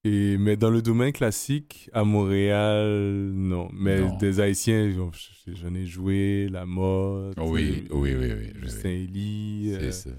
Et, 0.05 0.38
mais 0.38 0.55
dans 0.55 0.69
le 0.69 0.81
domaine 0.81 1.11
classique, 1.11 1.89
à 1.91 2.05
Montréal, 2.05 2.88
non. 3.33 3.67
Mais 3.73 3.99
Non. 3.99 4.15
des 4.15 4.39
Haïtiens, 4.39 4.89
j'en- 4.91 5.75
ai 5.75 5.85
joué, 5.85 6.47
La 6.49 6.65
Motte, 6.65 7.35
Oui, 7.38 7.85
euh, 7.91 7.95
oui, 7.95 8.15
oui, 8.15 8.31
oui. 8.31 8.51
Justin 8.61 8.89
oui. 8.91 9.03
Elie, 9.11 9.91
C'est 9.91 10.13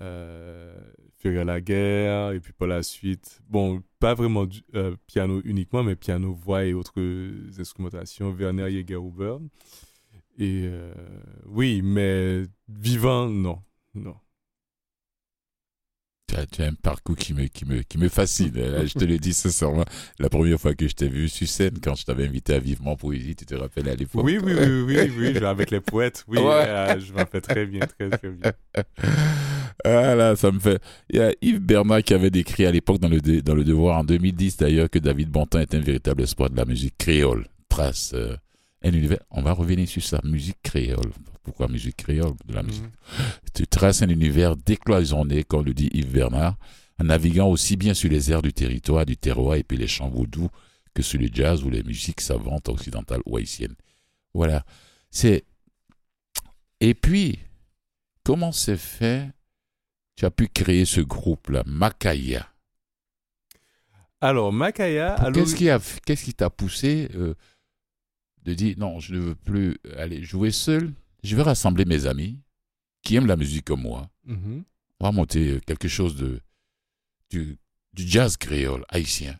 euh, 0.00 0.78
Ferrer 1.26 1.44
la 1.44 1.60
guerre, 1.60 2.32
et 2.32 2.40
puis 2.40 2.52
par 2.52 2.68
la 2.68 2.82
suite, 2.82 3.40
bon, 3.48 3.82
pas 3.98 4.14
vraiment 4.14 4.46
euh, 4.74 4.94
piano 5.06 5.40
uniquement, 5.44 5.82
mais 5.82 5.96
piano, 5.96 6.32
voix 6.32 6.64
et 6.64 6.72
autres 6.72 7.00
instrumentations, 7.58 8.30
Werner 8.30 8.70
Jägerhuber. 8.70 9.38
Et 10.38 10.62
euh, 10.66 10.92
oui, 11.46 11.82
mais 11.82 12.44
vivant, 12.68 13.28
non, 13.28 13.60
non. 13.94 14.14
Tu 16.28 16.34
as, 16.34 16.46
tu 16.46 16.62
as 16.62 16.66
un 16.66 16.74
parcours 16.74 17.14
qui 17.16 17.34
me, 17.34 17.44
qui 17.46 17.64
me, 17.64 17.82
qui 17.82 17.98
me 17.98 18.08
fascine. 18.08 18.52
Je 18.54 18.92
te 18.98 19.04
le 19.04 19.16
dis 19.18 19.32
sincèrement. 19.32 19.84
La 20.18 20.28
première 20.28 20.58
fois 20.60 20.74
que 20.74 20.88
je 20.88 20.94
t'ai 20.94 21.08
vu 21.08 21.28
sur 21.28 21.46
scène, 21.46 21.78
quand 21.80 21.94
je 21.94 22.04
t'avais 22.04 22.24
invité 22.26 22.54
à 22.54 22.58
Vivement 22.58 22.96
Poésie, 22.96 23.36
tu 23.36 23.46
te 23.46 23.54
rappelles 23.54 23.88
à 23.88 23.94
l'époque? 23.94 24.24
Oui, 24.24 24.38
oui, 24.42 24.52
oui, 24.58 24.66
oui, 24.86 24.96
oui, 25.16 25.34
je 25.34 25.38
vais 25.38 25.46
avec 25.46 25.70
les 25.70 25.80
poètes, 25.80 26.24
oui, 26.26 26.38
Ouais. 26.38 26.64
euh, 26.66 26.98
je 26.98 27.12
m'en 27.12 27.24
fais 27.26 27.40
très 27.40 27.64
bien, 27.66 27.80
très, 27.80 28.10
très 28.10 28.28
bien. 28.30 28.52
Ah 29.84 30.14
là, 30.16 30.34
ça 30.34 30.50
me 30.50 30.58
fait. 30.58 30.80
Il 31.10 31.16
y 31.16 31.20
a 31.20 31.32
Yves 31.42 31.60
Bernard 31.60 32.02
qui 32.02 32.14
avait 32.14 32.30
décrit 32.30 32.64
à 32.66 32.72
l'époque 32.72 32.98
dans 32.98 33.08
le, 33.08 33.20
dans 33.20 33.54
le 33.54 33.62
Devoir, 33.62 33.98
en 33.98 34.04
2010 34.04 34.56
d'ailleurs, 34.56 34.90
que 34.90 34.98
David 34.98 35.28
Bontin 35.28 35.60
est 35.60 35.74
un 35.74 35.80
véritable 35.80 36.22
espoir 36.22 36.50
de 36.50 36.56
la 36.56 36.64
musique 36.64 36.96
créole. 36.98 37.46
Trace 37.68 38.12
euh, 38.14 38.34
un 38.82 38.92
univers. 38.92 39.18
On 39.30 39.42
va 39.42 39.52
revenir 39.52 39.86
sur 39.86 40.02
ça, 40.02 40.18
musique 40.24 40.56
créole. 40.62 41.10
Pourquoi 41.46 41.68
musique 41.68 41.96
créole 41.98 42.34
De 42.44 42.54
la 42.54 42.64
musique. 42.64 42.82
Mhm. 42.82 42.90
Tu 43.54 43.66
traces 43.68 44.02
un 44.02 44.08
univers 44.08 44.56
décloisonné, 44.56 45.44
comme 45.44 45.64
le 45.64 45.72
dit 45.74 45.88
Yves 45.92 46.10
Bernard, 46.10 46.56
en 47.00 47.04
naviguant 47.04 47.46
aussi 47.48 47.76
bien 47.76 47.94
sur 47.94 48.10
les 48.10 48.32
airs 48.32 48.42
du 48.42 48.52
territoire, 48.52 49.06
du 49.06 49.16
terroir 49.16 49.54
et 49.54 49.62
puis 49.62 49.78
les 49.78 49.86
chants 49.86 50.08
vaudous 50.08 50.48
que 50.92 51.02
sur 51.02 51.20
le 51.20 51.28
jazz 51.32 51.62
ou 51.62 51.70
les 51.70 51.84
musiques 51.84 52.20
savantes 52.20 52.68
occidentales 52.68 53.20
ou 53.26 53.36
haïtiennes. 53.36 53.76
Voilà. 54.34 54.64
C'est. 55.08 55.44
Et 56.80 56.94
puis, 56.94 57.38
comment 58.24 58.50
c'est 58.50 58.76
fait? 58.76 59.30
Tu 60.16 60.24
as 60.24 60.30
pu 60.32 60.48
créer 60.48 60.84
ce 60.84 61.00
groupe-là, 61.00 61.62
Makaya. 61.64 62.48
Alors, 64.20 64.52
Makaya, 64.52 65.12
Pour- 65.14 65.24
alors, 65.26 65.32
Qu'est-ce 65.34 65.54
qui 65.54 65.70
a, 65.70 65.78
qu'est-ce 66.04 66.24
qui 66.24 66.34
t'a 66.34 66.50
poussé 66.50 67.08
euh, 67.14 67.34
de 68.42 68.54
dire 68.54 68.74
non, 68.78 68.98
je 68.98 69.14
ne 69.14 69.20
veux 69.20 69.34
plus 69.36 69.76
aller 69.96 70.22
jouer 70.24 70.50
seul? 70.50 70.92
Je 71.26 71.34
vais 71.36 71.42
rassembler 71.42 71.84
mes 71.84 72.06
amis 72.06 72.38
qui 73.02 73.16
aiment 73.16 73.26
la 73.26 73.36
musique 73.36 73.64
comme 73.64 73.82
moi. 73.82 74.08
Mhm. 74.26 74.62
On 75.00 75.04
va 75.04 75.12
monter 75.12 75.50
euh, 75.54 75.60
quelque 75.66 75.88
chose 75.88 76.14
de 76.16 76.40
du, 77.30 77.58
du 77.92 78.06
jazz 78.06 78.36
créole 78.36 78.84
haïtien. 78.88 79.36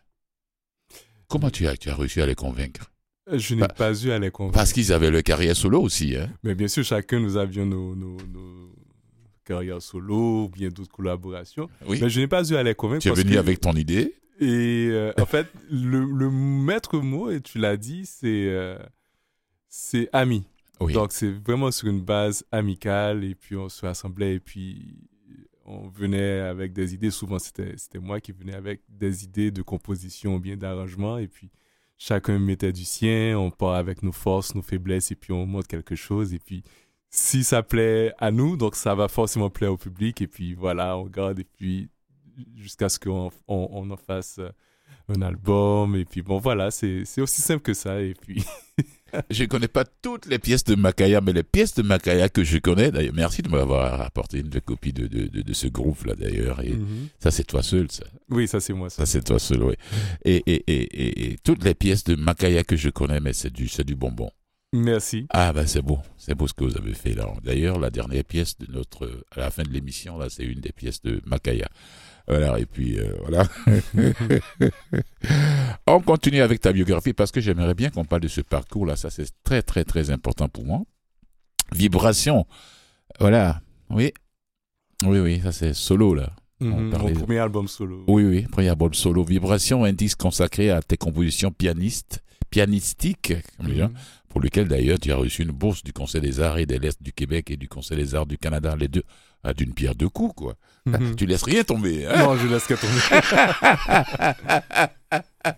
Comment 1.27 1.49
tu 1.49 1.65
as, 1.67 1.77
tu 1.77 1.89
as 1.89 1.95
réussi 1.95 2.21
à 2.21 2.25
les 2.25 2.35
convaincre? 2.35 2.91
Je 3.31 3.55
n'ai 3.55 3.61
Bah, 3.61 3.67
pas 3.69 3.93
eu 4.03 4.11
à 4.11 4.19
les 4.19 4.31
convaincre. 4.31 4.55
Parce 4.55 4.73
qu'ils 4.73 4.91
avaient 4.93 5.09
leur 5.11 5.23
carrière 5.23 5.55
solo 5.55 5.81
aussi. 5.81 6.15
Hein? 6.15 6.29
Mais 6.43 6.55
bien 6.55 6.67
sûr, 6.67 6.83
chacun, 6.83 7.19
nous 7.19 7.37
avions 7.37 7.65
nos, 7.65 7.95
nos, 7.95 8.17
nos 8.33 8.75
carrières 9.45 9.81
solo, 9.81 10.45
ou 10.45 10.49
bien 10.49 10.69
d'autres 10.69 10.91
collaborations. 10.91 11.69
Oui. 11.85 11.99
Mais 12.01 12.09
je 12.09 12.19
n'ai 12.19 12.27
pas 12.27 12.43
eu 12.49 12.55
à 12.55 12.63
les 12.63 12.75
convaincre. 12.75 13.01
Tu 13.03 13.09
es 13.09 13.13
venu 13.13 13.31
que- 13.33 13.37
avec 13.39 13.59
ton 13.61 13.73
idée? 13.73 14.13
Et 14.39 14.87
euh, 14.91 15.11
en 15.19 15.25
fait, 15.25 15.47
le, 15.71 16.03
le 16.05 16.29
maître 16.29 16.99
mot, 16.99 17.31
et 17.31 17.41
tu 17.41 17.57
l'as 17.57 17.75
dit, 17.77 18.05
c'est 18.05 18.27
euh, 18.49 18.77
c'est 19.67 20.09
ami. 20.13 20.43
Donc, 20.79 21.11
c'est 21.11 21.31
vraiment 21.31 21.71
sur 21.71 21.87
une 21.87 22.01
base 22.01 22.45
amicale, 22.51 23.23
et 23.23 23.35
puis 23.35 23.55
on 23.55 23.69
se 23.69 23.85
rassemblait, 23.85 24.35
et 24.35 24.39
puis 24.39 24.95
on 25.65 25.87
venait 25.89 26.39
avec 26.39 26.73
des 26.73 26.93
idées. 26.93 27.11
Souvent, 27.11 27.39
c'était 27.39 27.75
moi 27.99 28.21
qui 28.21 28.31
venais 28.31 28.53
avec 28.53 28.81
des 28.87 29.23
idées 29.23 29.51
de 29.51 29.61
composition 29.61 30.35
ou 30.35 30.39
bien 30.39 30.55
d'arrangement, 30.55 31.17
et 31.17 31.27
puis 31.27 31.49
chacun 31.97 32.39
mettait 32.39 32.71
du 32.71 32.85
sien, 32.85 33.37
on 33.37 33.51
part 33.51 33.75
avec 33.75 34.03
nos 34.03 34.11
forces, 34.11 34.55
nos 34.55 34.61
faiblesses, 34.61 35.11
et 35.11 35.15
puis 35.15 35.33
on 35.33 35.45
montre 35.45 35.67
quelque 35.67 35.95
chose, 35.95 36.33
et 36.33 36.39
puis 36.39 36.63
si 37.09 37.43
ça 37.43 37.63
plaît 37.63 38.13
à 38.19 38.31
nous, 38.31 38.57
donc 38.57 38.75
ça 38.75 38.93
va 38.93 39.07
forcément 39.07 39.49
plaire 39.49 39.73
au 39.73 39.77
public, 39.77 40.21
et 40.21 40.27
puis 40.27 40.53
voilà, 40.53 40.97
on 40.97 41.05
garde, 41.05 41.39
et 41.39 41.43
puis 41.43 41.89
jusqu'à 42.55 42.87
ce 42.87 42.99
qu'on 42.99 43.31
on, 43.47 43.89
en 43.89 43.97
fasse 43.97 44.39
un 45.09 45.21
album, 45.21 45.95
et 45.95 46.05
puis 46.05 46.21
bon, 46.21 46.37
voilà, 46.37 46.69
c'est 46.69 47.01
aussi 47.19 47.41
simple 47.41 47.63
que 47.63 47.73
ça, 47.73 48.01
et 48.01 48.13
puis... 48.13 48.43
Je 49.29 49.43
ne 49.43 49.47
connais 49.47 49.67
pas 49.67 49.85
toutes 50.01 50.25
les 50.25 50.39
pièces 50.39 50.63
de 50.63 50.75
Makaya, 50.75 51.21
mais 51.21 51.33
les 51.33 51.43
pièces 51.43 51.73
de 51.75 51.81
Makaya 51.81 52.29
que 52.29 52.43
je 52.43 52.57
connais, 52.57 52.91
d'ailleurs, 52.91 53.13
merci 53.13 53.41
de 53.41 53.49
m'avoir 53.49 54.01
apporté 54.01 54.39
une 54.39 54.49
copie 54.61 54.93
de, 54.93 55.07
de, 55.07 55.27
de, 55.27 55.41
de 55.41 55.53
ce 55.53 55.67
groupe-là, 55.67 56.13
d'ailleurs. 56.15 56.61
Et 56.61 56.73
Mhm. 56.73 57.07
ça, 57.19 57.31
c'est 57.31 57.43
toi 57.45 57.63
seul, 57.63 57.89
ça. 57.91 58.03
Oui, 58.29 58.47
ça 58.47 58.59
c'est 58.59 58.73
moi, 58.73 58.89
ça. 58.89 58.97
Ça, 58.97 59.05
c'est 59.05 59.23
toi 59.23 59.39
seul, 59.39 59.63
oui. 59.63 59.73
Et, 60.25 60.43
et, 60.45 60.63
et, 60.67 60.81
et, 60.81 61.31
et 61.33 61.37
toutes 61.43 61.63
les 61.63 61.73
pièces 61.73 62.03
de 62.03 62.15
Makaya 62.15 62.63
que 62.63 62.75
je 62.75 62.89
connais, 62.89 63.19
mais 63.19 63.33
c'est 63.33 63.51
du, 63.53 63.67
c'est 63.67 63.83
du 63.85 63.95
bonbon. 63.95 64.29
Merci. 64.73 65.25
Ah, 65.29 65.53
ben 65.53 65.65
c'est 65.65 65.81
beau. 65.81 65.99
C'est 66.17 66.35
beau 66.35 66.45
ce 66.45 66.53
que 66.53 66.65
vous 66.65 66.77
avez 66.77 66.93
fait 66.93 67.13
là. 67.13 67.33
D'ailleurs, 67.41 67.79
la 67.79 67.89
dernière 67.89 68.25
pièce 68.25 68.57
de 68.57 68.69
notre. 68.69 69.09
À 69.31 69.39
la 69.39 69.49
fin 69.49 69.63
de 69.63 69.69
l'émission, 69.69 70.17
là, 70.17 70.27
c'est 70.29 70.43
une 70.43 70.59
des 70.59 70.73
pièces 70.73 71.01
de 71.01 71.21
Makaya. 71.25 71.69
Voilà, 72.27 72.59
et 72.59 72.65
puis 72.65 72.99
euh, 72.99 73.13
voilà. 73.21 73.45
On 75.87 76.01
continue 76.01 76.41
avec 76.41 76.61
ta 76.61 76.73
biographie 76.73 77.13
parce 77.13 77.31
que 77.31 77.41
j'aimerais 77.41 77.73
bien 77.73 77.89
qu'on 77.89 78.05
parle 78.05 78.21
de 78.21 78.27
ce 78.27 78.41
parcours-là. 78.41 78.95
Ça, 78.95 79.09
c'est 79.09 79.29
très, 79.43 79.61
très, 79.61 79.83
très 79.85 80.09
important 80.09 80.49
pour 80.49 80.65
moi. 80.65 80.81
Vibration. 81.73 82.45
Voilà. 83.19 83.61
Oui. 83.89 84.11
Oui, 85.05 85.19
oui, 85.19 85.39
ça 85.41 85.51
c'est 85.51 85.73
solo 85.73 86.15
là. 86.15 86.31
Mhm, 86.59 86.89
Mon 86.89 87.13
premier 87.13 87.37
album 87.37 87.67
solo. 87.67 88.03
Oui, 88.07 88.23
oui, 88.23 88.41
premier 88.43 88.69
album 88.69 88.93
solo. 88.93 89.23
Vibration, 89.23 89.83
un 89.83 89.93
disque 89.93 90.19
consacré 90.19 90.71
à 90.71 90.81
tes 90.81 90.97
compositions 90.97 91.51
pianistes, 91.51 92.23
pianistiques, 92.49 93.33
comme 93.57 93.67
les 93.67 93.77
gens, 93.77 93.89
Mhm. 93.89 93.95
pour 94.29 94.41
lequel 94.41 94.67
d'ailleurs 94.67 94.99
tu 94.99 95.11
as 95.11 95.15
reçu 95.15 95.43
une 95.43 95.51
bourse 95.51 95.83
du 95.83 95.93
Conseil 95.93 96.21
des 96.21 96.39
Arts 96.39 96.57
et 96.57 96.65
de 96.65 96.75
l'Est 96.75 97.01
du 97.01 97.13
Québec 97.13 97.51
et 97.51 97.57
du 97.57 97.69
Conseil 97.69 97.97
des 97.97 98.15
Arts 98.15 98.25
du 98.25 98.37
Canada, 98.39 98.75
les 98.75 98.87
deux, 98.87 99.03
à 99.43 99.53
d'une 99.53 99.73
pierre 99.73 99.93
deux 99.95 100.09
coups, 100.09 100.33
quoi. 100.35 100.55
Mhm. 100.87 101.15
Tu 101.15 101.25
laisses 101.25 101.43
rien 101.43 101.63
tomber. 101.63 102.05
hein. 102.05 102.17
Non, 102.17 102.37
je 102.37 102.47
laisse 102.47 102.65
qu'à 102.65 102.77
tourner. 102.77 102.99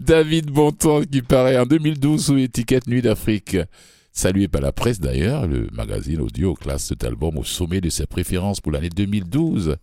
David 0.00 0.50
Bontemps 0.50 1.02
qui 1.02 1.22
paraît 1.22 1.58
en 1.58 1.66
2012 1.66 2.24
sous 2.26 2.38
étiquette 2.38 2.86
Nuit 2.86 3.02
d'Afrique. 3.02 3.56
Salué 4.12 4.48
par 4.48 4.60
la 4.60 4.72
presse 4.72 5.00
d'ailleurs, 5.00 5.46
le 5.46 5.68
magazine 5.72 6.20
audio 6.20 6.54
classe 6.54 6.86
cet 6.86 7.04
album 7.04 7.36
au 7.38 7.44
sommet 7.44 7.80
de 7.80 7.90
ses 7.90 8.06
préférences 8.06 8.60
pour 8.60 8.72
l'année 8.72 8.90
2012. 8.90 9.76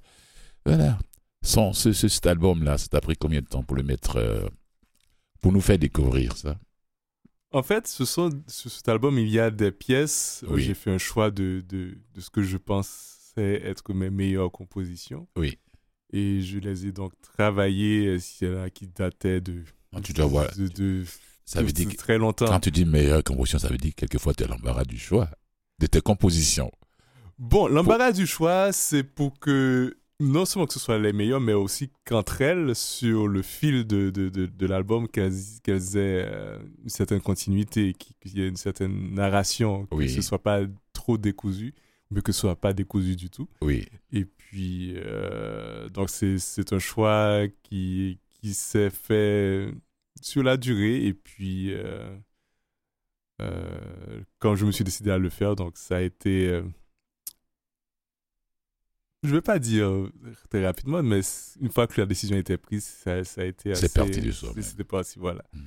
Voilà. 0.66 0.98
Sans 1.44 1.74
ce, 1.74 1.92
ce- 1.92 2.08
cet 2.08 2.28
album-là, 2.28 2.78
ça 2.78 2.88
t'a 2.88 3.02
pris 3.02 3.16
combien 3.18 3.42
de 3.42 3.48
temps 3.48 3.64
pour 3.64 3.76
le 3.76 3.84
mettre, 3.84 4.18
euh, 4.18 4.48
pour 5.42 5.52
nous 5.52 5.60
faire 5.62 5.80
découvrir 5.80 6.38
ça? 6.38 6.56
En 7.52 7.64
fait, 7.64 7.88
ce 7.88 8.06
sont, 8.06 8.30
sur 8.48 8.72
cet 8.72 8.88
album, 8.88 9.18
il 9.18 9.28
y 9.28 9.40
a 9.40 9.50
des 9.52 9.72
pièces 9.72 10.46
Oui. 10.48 10.62
j'ai 10.62 10.74
fait 10.76 10.92
un 10.92 10.98
choix 10.98 11.32
de, 11.32 11.64
de, 11.68 11.98
de 12.16 12.22
ce 12.22 12.30
que 12.30 12.44
je 12.44 12.58
pensais 13.34 13.62
être 13.66 13.94
mes 13.94 14.10
meilleures 14.10 14.52
compositions. 14.52 15.28
Oui. 15.38 15.58
Et 16.14 16.42
je 16.42 16.60
les 16.60 16.88
ai 16.88 16.92
donc 16.92 17.14
travaillées, 17.22 18.18
euh, 18.44 18.64
a 18.66 18.70
qui 18.70 18.88
dataient 18.88 19.42
de, 19.42 19.64
Ah, 19.94 20.02
Tu 20.02 20.14
dois 20.14 20.26
voir. 20.26 20.48
de, 20.58 20.68
de- 20.68 21.04
Ça 21.46 21.62
veut 21.62 21.72
dire 21.72 21.88
très 21.98 22.18
longtemps. 22.18 22.46
quand 22.48 22.60
tu 22.60 22.72
dis 22.72 22.86
meilleure 22.86 23.24
composition, 23.24 23.60
ça 23.60 23.68
veut 23.70 23.78
dire 23.78 23.92
que 23.92 24.02
quelquefois 24.02 24.34
tu 24.34 24.44
as 24.44 24.48
l'embarras 24.48 24.84
du 24.86 24.98
choix 24.98 25.30
de 25.80 25.88
tes 25.88 26.02
compositions. 26.02 26.72
Bon, 27.40 27.68
l'embarras 27.68 28.12
du 28.12 28.28
choix, 28.28 28.72
c'est 28.72 29.04
pour 29.04 29.40
que 29.40 29.98
non 30.20 30.46
seulement 30.46 30.68
que 30.68 30.74
ce 30.74 30.80
soit 30.80 31.00
les 31.00 31.12
meilleures, 31.14 31.42
mais 31.42 31.54
aussi 31.54 31.90
qu'entre 32.06 32.42
elles, 32.42 32.76
sur 32.76 33.28
le 33.28 33.42
fil 33.42 33.86
de, 33.88 34.12
de, 34.12 34.30
de, 34.30 34.46
de 34.46 34.66
l'album, 34.68 35.08
qu'elles 35.08 35.34
aient 35.98 36.26
euh, 36.28 36.60
une 36.84 36.90
certaine 36.90 37.22
continuité, 37.22 37.94
qu'il 37.94 38.38
y 38.38 38.42
ait 38.44 38.48
une 38.48 38.56
certaine 38.58 39.14
narration, 39.16 39.88
que 39.88 39.96
Oui. 39.96 40.10
ce 40.10 40.22
soit 40.22 40.44
pas 40.44 40.62
trop 40.94 41.18
décousu, 41.18 41.74
mais 42.12 42.22
que 42.22 42.32
ce 42.32 42.42
soit 42.42 42.56
pas 42.56 42.74
décousu 42.74 43.16
du 43.16 43.30
tout. 43.30 43.48
Oui. 43.62 43.88
Et 44.12 44.26
puis, 44.26 44.94
euh, 44.98 45.90
donc 45.90 46.10
c'est 46.10 46.74
un 46.74 46.80
choix 46.80 47.44
qui, 47.64 48.20
qui 48.42 48.54
s'est 48.54 48.90
fait 48.90 49.74
sur 50.22 50.44
la 50.44 50.58
durée. 50.58 51.06
Et 51.06 51.14
puis, 51.14 51.74
euh, 51.74 52.16
euh, 53.42 54.22
quand 54.40 54.56
je 54.56 54.66
me 54.66 54.72
suis 54.72 54.84
décidé 54.84 55.10
à 55.12 55.18
le 55.18 55.30
faire, 55.30 55.56
donc 55.56 55.78
ça 55.78 55.98
a 55.98 56.02
été. 56.02 56.62
je 59.24 59.30
ne 59.30 59.34
vais 59.36 59.42
pas 59.42 59.60
dire 59.60 59.90
très 60.50 60.66
rapidement, 60.66 61.02
mais 61.02 61.22
une 61.60 61.70
fois 61.70 61.88
que 61.88 62.00
la 62.02 62.06
décision 62.08 62.36
était 62.38 62.58
prise, 62.58 62.84
ça, 62.86 63.24
ça 63.24 63.42
a 63.42 63.46
été 63.46 63.72
assez. 63.72 63.88
C'est 63.88 63.94
parti 63.96 64.20
du 64.20 64.34
soi, 64.34 64.50
c'est- 64.50 64.56
même. 64.56 64.64
C'était 64.64 64.84
parti, 64.84 65.18
voilà. 65.20 65.44
Mhm. 65.54 65.62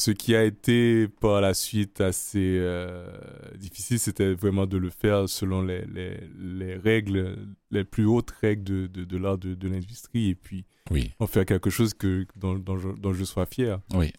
Ce 0.00 0.12
qui 0.12 0.36
a 0.36 0.44
été 0.44 1.08
par 1.08 1.40
la 1.40 1.54
suite 1.54 2.00
assez 2.00 2.56
euh, 2.60 3.10
difficile, 3.56 3.98
c'était 3.98 4.32
vraiment 4.32 4.64
de 4.64 4.76
le 4.78 4.90
faire 4.90 5.28
selon 5.28 5.60
les, 5.60 5.84
les, 5.86 6.20
les 6.38 6.76
règles, 6.76 7.36
les 7.72 7.82
plus 7.82 8.06
hautes 8.06 8.30
règles 8.40 8.62
de, 8.62 8.86
de, 8.86 9.02
de 9.04 9.16
l'art 9.18 9.38
de, 9.38 9.54
de 9.54 9.68
l'industrie 9.68 10.28
et 10.28 10.34
puis 10.36 10.64
Oui, 10.92 11.10
en 11.18 11.26
faire 11.26 11.44
quelque 11.44 11.68
chose 11.68 11.94
que, 11.94 12.28
dont, 12.36 12.54
dont, 12.54 12.78
je, 12.78 12.90
dont 12.90 13.12
je 13.12 13.24
sois 13.24 13.46
fier. 13.46 13.80
oui. 13.92 14.12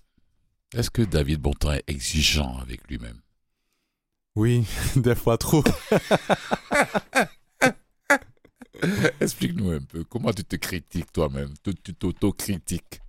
Est-ce 0.76 0.92
que 0.92 1.02
David 1.02 1.40
Bontemps 1.40 1.72
est 1.72 1.90
exigeant 1.90 2.58
avec 2.60 2.86
lui-même? 2.90 3.22
Oui, 4.36 4.66
des 4.98 5.16
fois 5.16 5.38
trop. 5.38 5.64
Explique-nous 9.20 9.72
un 9.72 9.82
peu. 9.82 10.04
Comment 10.04 10.32
tu 10.32 10.44
te 10.44 10.56
critiques 10.58 11.12
toi-même? 11.12 11.54
Tu 11.64 11.74
tu 11.76 11.94
t'auto-critiques? 11.94 13.02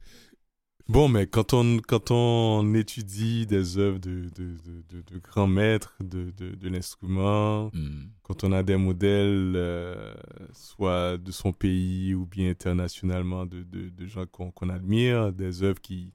Bon, 0.91 1.09
mais 1.09 1.29
quand 1.29 1.55
on, 1.55 1.79
quand 1.79 2.11
on 2.11 2.75
étudie 2.75 3.47
des 3.47 3.79
œuvres 3.79 4.01
de, 4.01 4.29
de, 4.35 4.57
de, 4.91 5.19
grands 5.21 5.47
maîtres 5.47 5.95
de, 6.01 6.33
de, 6.33 6.57
de 6.57 6.69
l'instrument, 6.69 7.71
Hmm. 7.73 8.09
quand 8.25 8.43
on 8.43 8.51
a 8.51 8.65
des 8.65 8.77
modèles, 8.77 9.53
euh, 9.55 10.13
soit 10.53 11.17
de 11.17 11.31
son 11.31 11.53
pays 11.53 12.13
ou 12.15 12.27
bien 12.27 12.51
internationalement, 12.51 13.47
de, 13.47 13.63
de, 13.63 13.89
de 13.91 14.07
gens 14.07 14.27
qu'on 14.27 14.51
qu'on 14.51 14.69
admire, 14.69 15.33
des 15.33 15.63
œuvres 15.63 15.81
qui, 15.81 16.13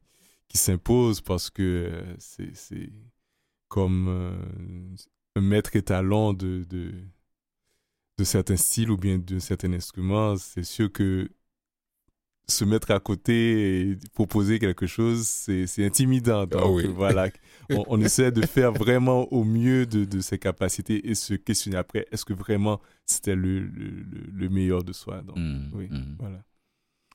qui 0.50 0.58
s'imposent 0.58 1.22
parce 1.22 1.50
que 1.50 1.62
euh, 1.63 2.15
c'est 2.17 2.91
comme 3.70 4.08
euh, 4.10 4.36
un 5.38 5.41
maître 5.41 5.74
étalon 5.77 6.34
de, 6.34 6.65
de, 6.70 6.91
de 8.17 8.24
certains 8.25 8.58
styles 8.58 8.91
ou 8.91 8.98
bien 8.98 9.20
de 9.20 9.39
certains 9.39 9.72
instruments, 9.72 10.36
c'est 10.36 10.63
sûr 10.65 10.91
que 10.91 11.29
se 12.48 12.64
mettre 12.66 12.92
à 12.92 13.00
côté 13.00 13.90
et 13.92 13.98
proposer 14.14 14.60
quelque 14.60 14.86
chose, 14.88 15.25
c'est 15.25 15.86
intimidant. 15.86 16.46
Donc, 16.46 16.62
Ah 16.64 16.70
oui. 16.70 16.88
voilà, 16.88 17.30
on, 17.72 17.84
on 17.88 18.02
essaie 18.02 18.32
de 18.32 18.46
faire 18.46 18.72
vraiment 18.72 19.32
au 19.34 19.44
mieux 19.44 19.86
de, 19.86 20.06
de 20.06 20.20
ses 20.22 20.38
capacités 20.38 21.10
et 21.10 21.16
se 21.16 21.34
questionner 21.34 21.78
après, 21.78 22.06
est-ce 22.12 22.24
que 22.25 22.34
vraiment 22.34 22.80
c'était 23.06 23.36
le, 23.36 23.62
le, 23.62 23.88
le- 23.90 24.30
le 24.34 24.50
meilleur 24.50 24.84
de 24.84 24.94
soi? 24.94 25.22
Donc, 25.22 25.38
Hmm, 25.38 25.70
oui. 25.74 25.88
hmm. 25.90 26.16
Voilà. 26.20 26.44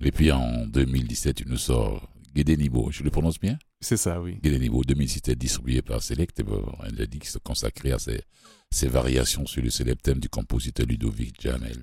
Et 0.02 0.10
puis 0.12 0.32
en 0.32 0.66
2017, 0.66 1.36
tu 1.36 1.48
nous 1.48 1.58
sors 1.58 2.10
Guédénibo. 2.34 2.90
Je 2.90 3.02
le 3.02 3.10
prononce 3.10 3.38
bien? 3.38 3.58
C'est 3.80 3.96
ça, 3.96 4.20
oui. 4.20 4.38
Guédénibo 4.42 4.82
2017, 4.84 5.36
distribué 5.38 5.82
par 5.82 6.02
Select, 6.02 6.40
un 6.80 7.04
disque 7.06 7.38
consacré 7.42 7.92
à 7.92 7.98
ses, 7.98 8.22
ses 8.70 8.88
variations 8.88 9.46
sur 9.46 9.62
le 9.62 9.70
célèbre 9.70 10.00
thème 10.02 10.18
du 10.20 10.28
compositeur 10.28 10.86
Ludovic 10.86 11.40
Jamel. 11.40 11.82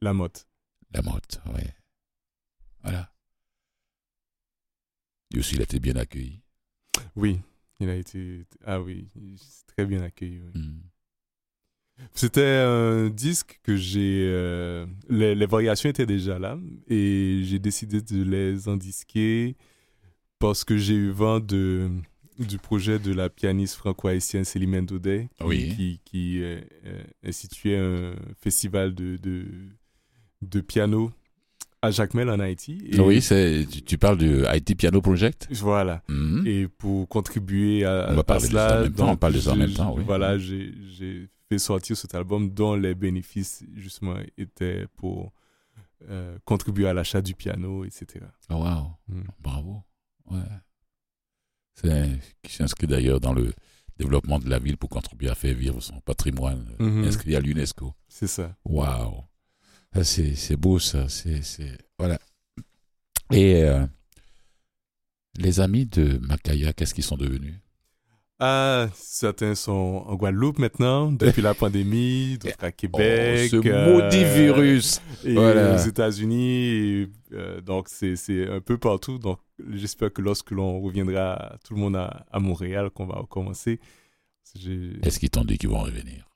La 0.00 0.12
motte. 0.12 0.46
La 0.94 1.02
motte, 1.02 1.40
ouais. 1.54 1.74
Voilà. 2.82 3.12
Lui 5.32 5.40
aussi, 5.40 5.54
il 5.54 5.60
a 5.60 5.64
été 5.64 5.78
bien 5.80 5.96
accueilli. 5.96 6.40
Oui, 7.16 7.40
il 7.78 7.88
a 7.88 7.94
été. 7.96 8.46
Ah 8.64 8.80
oui, 8.80 9.08
très 9.66 9.86
bien 9.86 10.02
accueilli. 10.02 10.40
oui. 10.40 10.60
Hmm. 10.60 10.80
C'était 12.14 12.62
un 12.64 13.10
disque 13.10 13.60
que 13.62 13.76
j'ai. 13.76 14.24
euh, 14.26 14.86
les, 15.10 15.34
les 15.34 15.46
variations 15.46 15.90
étaient 15.90 16.06
déjà 16.06 16.38
là 16.38 16.58
et 16.88 17.42
j'ai 17.44 17.58
décidé 17.58 18.00
de 18.00 18.22
les 18.22 18.68
endisquer 18.68 19.54
parce 20.38 20.64
que 20.64 20.78
j'ai 20.78 20.94
eu 20.94 21.10
vent 21.10 21.40
de, 21.40 21.90
du 22.38 22.56
projet 22.56 22.98
de 22.98 23.12
la 23.12 23.28
pianiste 23.28 23.74
franco-haïtienne 23.76 24.46
Célimène 24.46 24.86
Daudet 24.86 25.28
qui, 25.36 25.44
Oui. 25.44 25.74
qui, 25.76 26.00
qui, 26.06 26.42
euh, 26.42 26.62
euh, 26.86 27.04
instituait 27.22 27.76
un 27.76 28.14
festival 28.40 28.94
de, 28.94 29.18
de, 29.18 29.44
de 30.40 30.60
piano 30.62 31.12
à 31.82 31.90
Jacmel 31.90 32.28
en 32.28 32.38
Haïti. 32.40 32.82
Et 32.90 33.00
Oui, 33.00 33.22
c'est, 33.22 33.66
tu, 33.70 33.82
tu 33.82 33.98
parles 33.98 34.18
du 34.18 34.42
IT 34.52 34.76
Piano 34.76 35.00
Project 35.00 35.48
Voilà. 35.52 36.02
Hmm. 36.08 36.46
Et 36.46 36.68
pour 36.68 37.08
contribuer 37.08 37.84
à, 37.84 38.08
On 38.10 38.14
va 38.14 38.20
à 38.20 38.24
parler 38.24 38.48
de 38.48 38.52
ça 38.52 38.66
en 38.66 38.68
cela, 38.68 38.82
même 38.82 38.92
temps, 38.92 39.04
on 39.04 39.10
donc, 39.12 39.18
parle 39.20 39.32
de 39.34 39.40
ça 39.40 39.52
en 39.52 39.56
même 39.56 39.72
temps, 39.72 39.94
oui. 39.96 40.02
Voilà, 40.04 40.38
j'ai 40.38 41.28
fait 41.48 41.58
sortir 41.58 41.96
cet 41.96 42.14
album 42.14 42.50
dont 42.50 42.74
les 42.74 42.94
bénéfices, 42.94 43.64
justement, 43.74 44.16
étaient 44.36 44.86
pour 44.96 45.32
euh, 46.08 46.38
contribuer 46.44 46.86
à 46.88 46.94
l'achat 46.94 47.20
du 47.22 47.34
piano, 47.34 47.84
etc. 47.84 48.24
Oh, 48.50 48.54
wow. 48.56 48.92
Mm. 49.08 49.22
Bravo. 49.40 49.82
Ouais. 50.30 50.38
C'est 51.74 52.08
qui 52.42 52.52
s'inscrit 52.54 52.86
d'ailleurs 52.86 53.20
dans 53.20 53.32
le 53.32 53.52
développement 53.98 54.38
de 54.38 54.48
la 54.48 54.58
ville 54.58 54.76
pour 54.76 54.88
contribuer 54.90 55.28
à 55.30 55.34
faire 55.34 55.54
vivre 55.54 55.80
son 55.80 56.00
patrimoine 56.00 56.64
Mhm. 56.78 57.04
inscrit 57.04 57.36
à 57.36 57.40
l'UNESCO. 57.40 57.94
C'est 58.08 58.26
ça. 58.26 58.54
Waouh. 58.64 59.24
Ça, 59.94 60.04
C'est 60.04 60.34
c'est 60.34 60.56
beau, 60.56 60.78
ça. 60.78 61.08
C'est 61.08 61.42
c'est- 61.42 61.78
Voilà. 61.98 62.18
Et 63.32 63.62
euh, 63.64 63.86
les 65.38 65.60
amis 65.60 65.86
de 65.86 66.18
Makaya, 66.18 66.72
qu'est-ce 66.72 66.94
qu'ils 66.94 67.04
sont 67.04 67.16
devenus? 67.16 67.54
Ah, 68.42 68.88
certains 68.94 69.54
sont 69.54 70.02
en 70.06 70.14
Guadeloupe 70.16 70.58
maintenant, 70.58 71.12
depuis 71.12 71.42
la 71.42 71.52
pandémie, 71.52 72.38
d'autres 72.40 72.64
à 72.64 72.72
Québec. 72.72 73.50
Oh, 73.52 73.60
ce 73.62 73.68
euh, 73.68 73.92
maudit 74.02 74.24
virus. 74.24 75.00
Et 75.24 75.34
Voilà. 75.34 75.74
aux 75.74 75.78
États-Unis. 75.78 77.08
euh, 77.32 77.60
donc, 77.60 77.88
c'est 77.90 78.16
c'est 78.16 78.48
un 78.48 78.60
peu 78.62 78.78
partout. 78.78 79.18
Donc, 79.18 79.40
j'espère 79.72 80.10
que 80.12 80.22
lorsque 80.22 80.52
l'on 80.52 80.80
reviendra, 80.80 81.58
tout 81.64 81.74
le 81.74 81.80
monde 81.80 81.96
à, 81.96 82.24
à 82.32 82.38
Montréal, 82.40 82.88
qu'on 82.90 83.06
va 83.06 83.16
recommencer. 83.16 83.78
Est-ce 85.02 85.18
qu'ils 85.20 85.30
t'ont 85.30 85.44
dit 85.44 85.58
qu'ils 85.58 85.68
vont 85.68 85.80
revenir? 85.82 86.26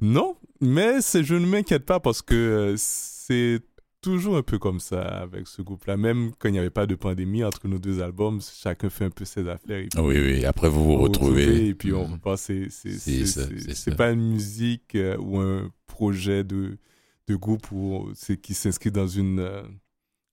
Non, 0.00 0.36
mais 0.60 1.00
je 1.00 1.34
ne 1.34 1.46
m'inquiète 1.46 1.84
pas 1.86 2.00
parce 2.00 2.22
que 2.22 2.34
euh, 2.34 2.74
c'est 2.76 3.60
toujours 4.02 4.36
un 4.36 4.42
peu 4.42 4.58
comme 4.58 4.80
ça 4.80 5.02
avec 5.02 5.46
ce 5.46 5.60
groupe-là. 5.62 5.96
Même 5.96 6.32
quand 6.38 6.48
il 6.48 6.52
n'y 6.52 6.58
avait 6.58 6.70
pas 6.70 6.86
de 6.86 6.94
pandémie 6.94 7.44
entre 7.44 7.68
nos 7.68 7.78
deux 7.78 8.00
albums, 8.02 8.40
chacun 8.40 8.88
fait 8.90 9.04
un 9.06 9.10
peu 9.10 9.24
ses 9.26 9.42
affaires. 9.48 9.86
Puis 9.90 10.00
Oui, 10.00 10.18
oui. 10.18 10.44
Après, 10.46 10.68
vous 10.70 10.84
vous 10.84 10.96
retrouvez. 10.96 11.66
Et 11.68 11.74
puis 11.74 11.92
on 11.92 12.06
Mhm. 12.06 12.12
repart. 12.14 12.38
C'est 12.38 12.68
c'est- 12.70 13.94
pas 13.96 14.10
une 14.10 14.32
musique 14.32 14.94
euh, 14.94 15.16
ou 15.18 15.38
un 15.38 15.70
projet 15.86 16.44
de, 16.44 16.78
de 17.26 17.36
groupe 17.36 17.70
où 17.72 18.10
c'est 18.14 18.38
qui 18.40 18.54
s'inscrit 18.54 18.90
dans 18.90 19.06
une 19.08 19.40
euh, 19.40 19.62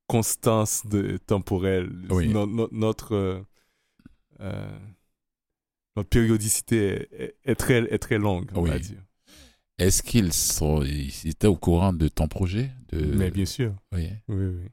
constance 0.08 0.86
de, 0.86 1.18
temporelle. 1.18 1.92
Oui. 2.10 2.30
No- 2.30 2.46
no- 2.48 2.70
notre, 2.72 3.44
euh, 4.40 4.80
notre 5.98 6.10
périodicité 6.10 6.78
est, 6.78 7.10
est- 7.12 7.36
est 7.44 7.56
très, 7.56 7.80
est 7.94 7.98
très 7.98 8.18
longue, 8.18 8.50
on 8.56 8.62
Oui. 8.64 8.70
va 8.70 8.80
dire. 8.80 9.04
Est-ce 9.78 10.02
qu'ils 10.02 10.34
sont, 10.34 10.82
ils 10.84 11.14
étaient 11.28 11.48
au 11.48 11.56
courant 11.56 11.94
de 11.94 12.08
ton 12.08 12.28
projet 12.28 12.72
de... 12.92 13.00
Mais 13.06 13.30
bien 13.30 13.46
sûr. 13.46 13.76
Oui. 13.92 14.10
Oui, 14.28 14.46
oui. 14.46 14.70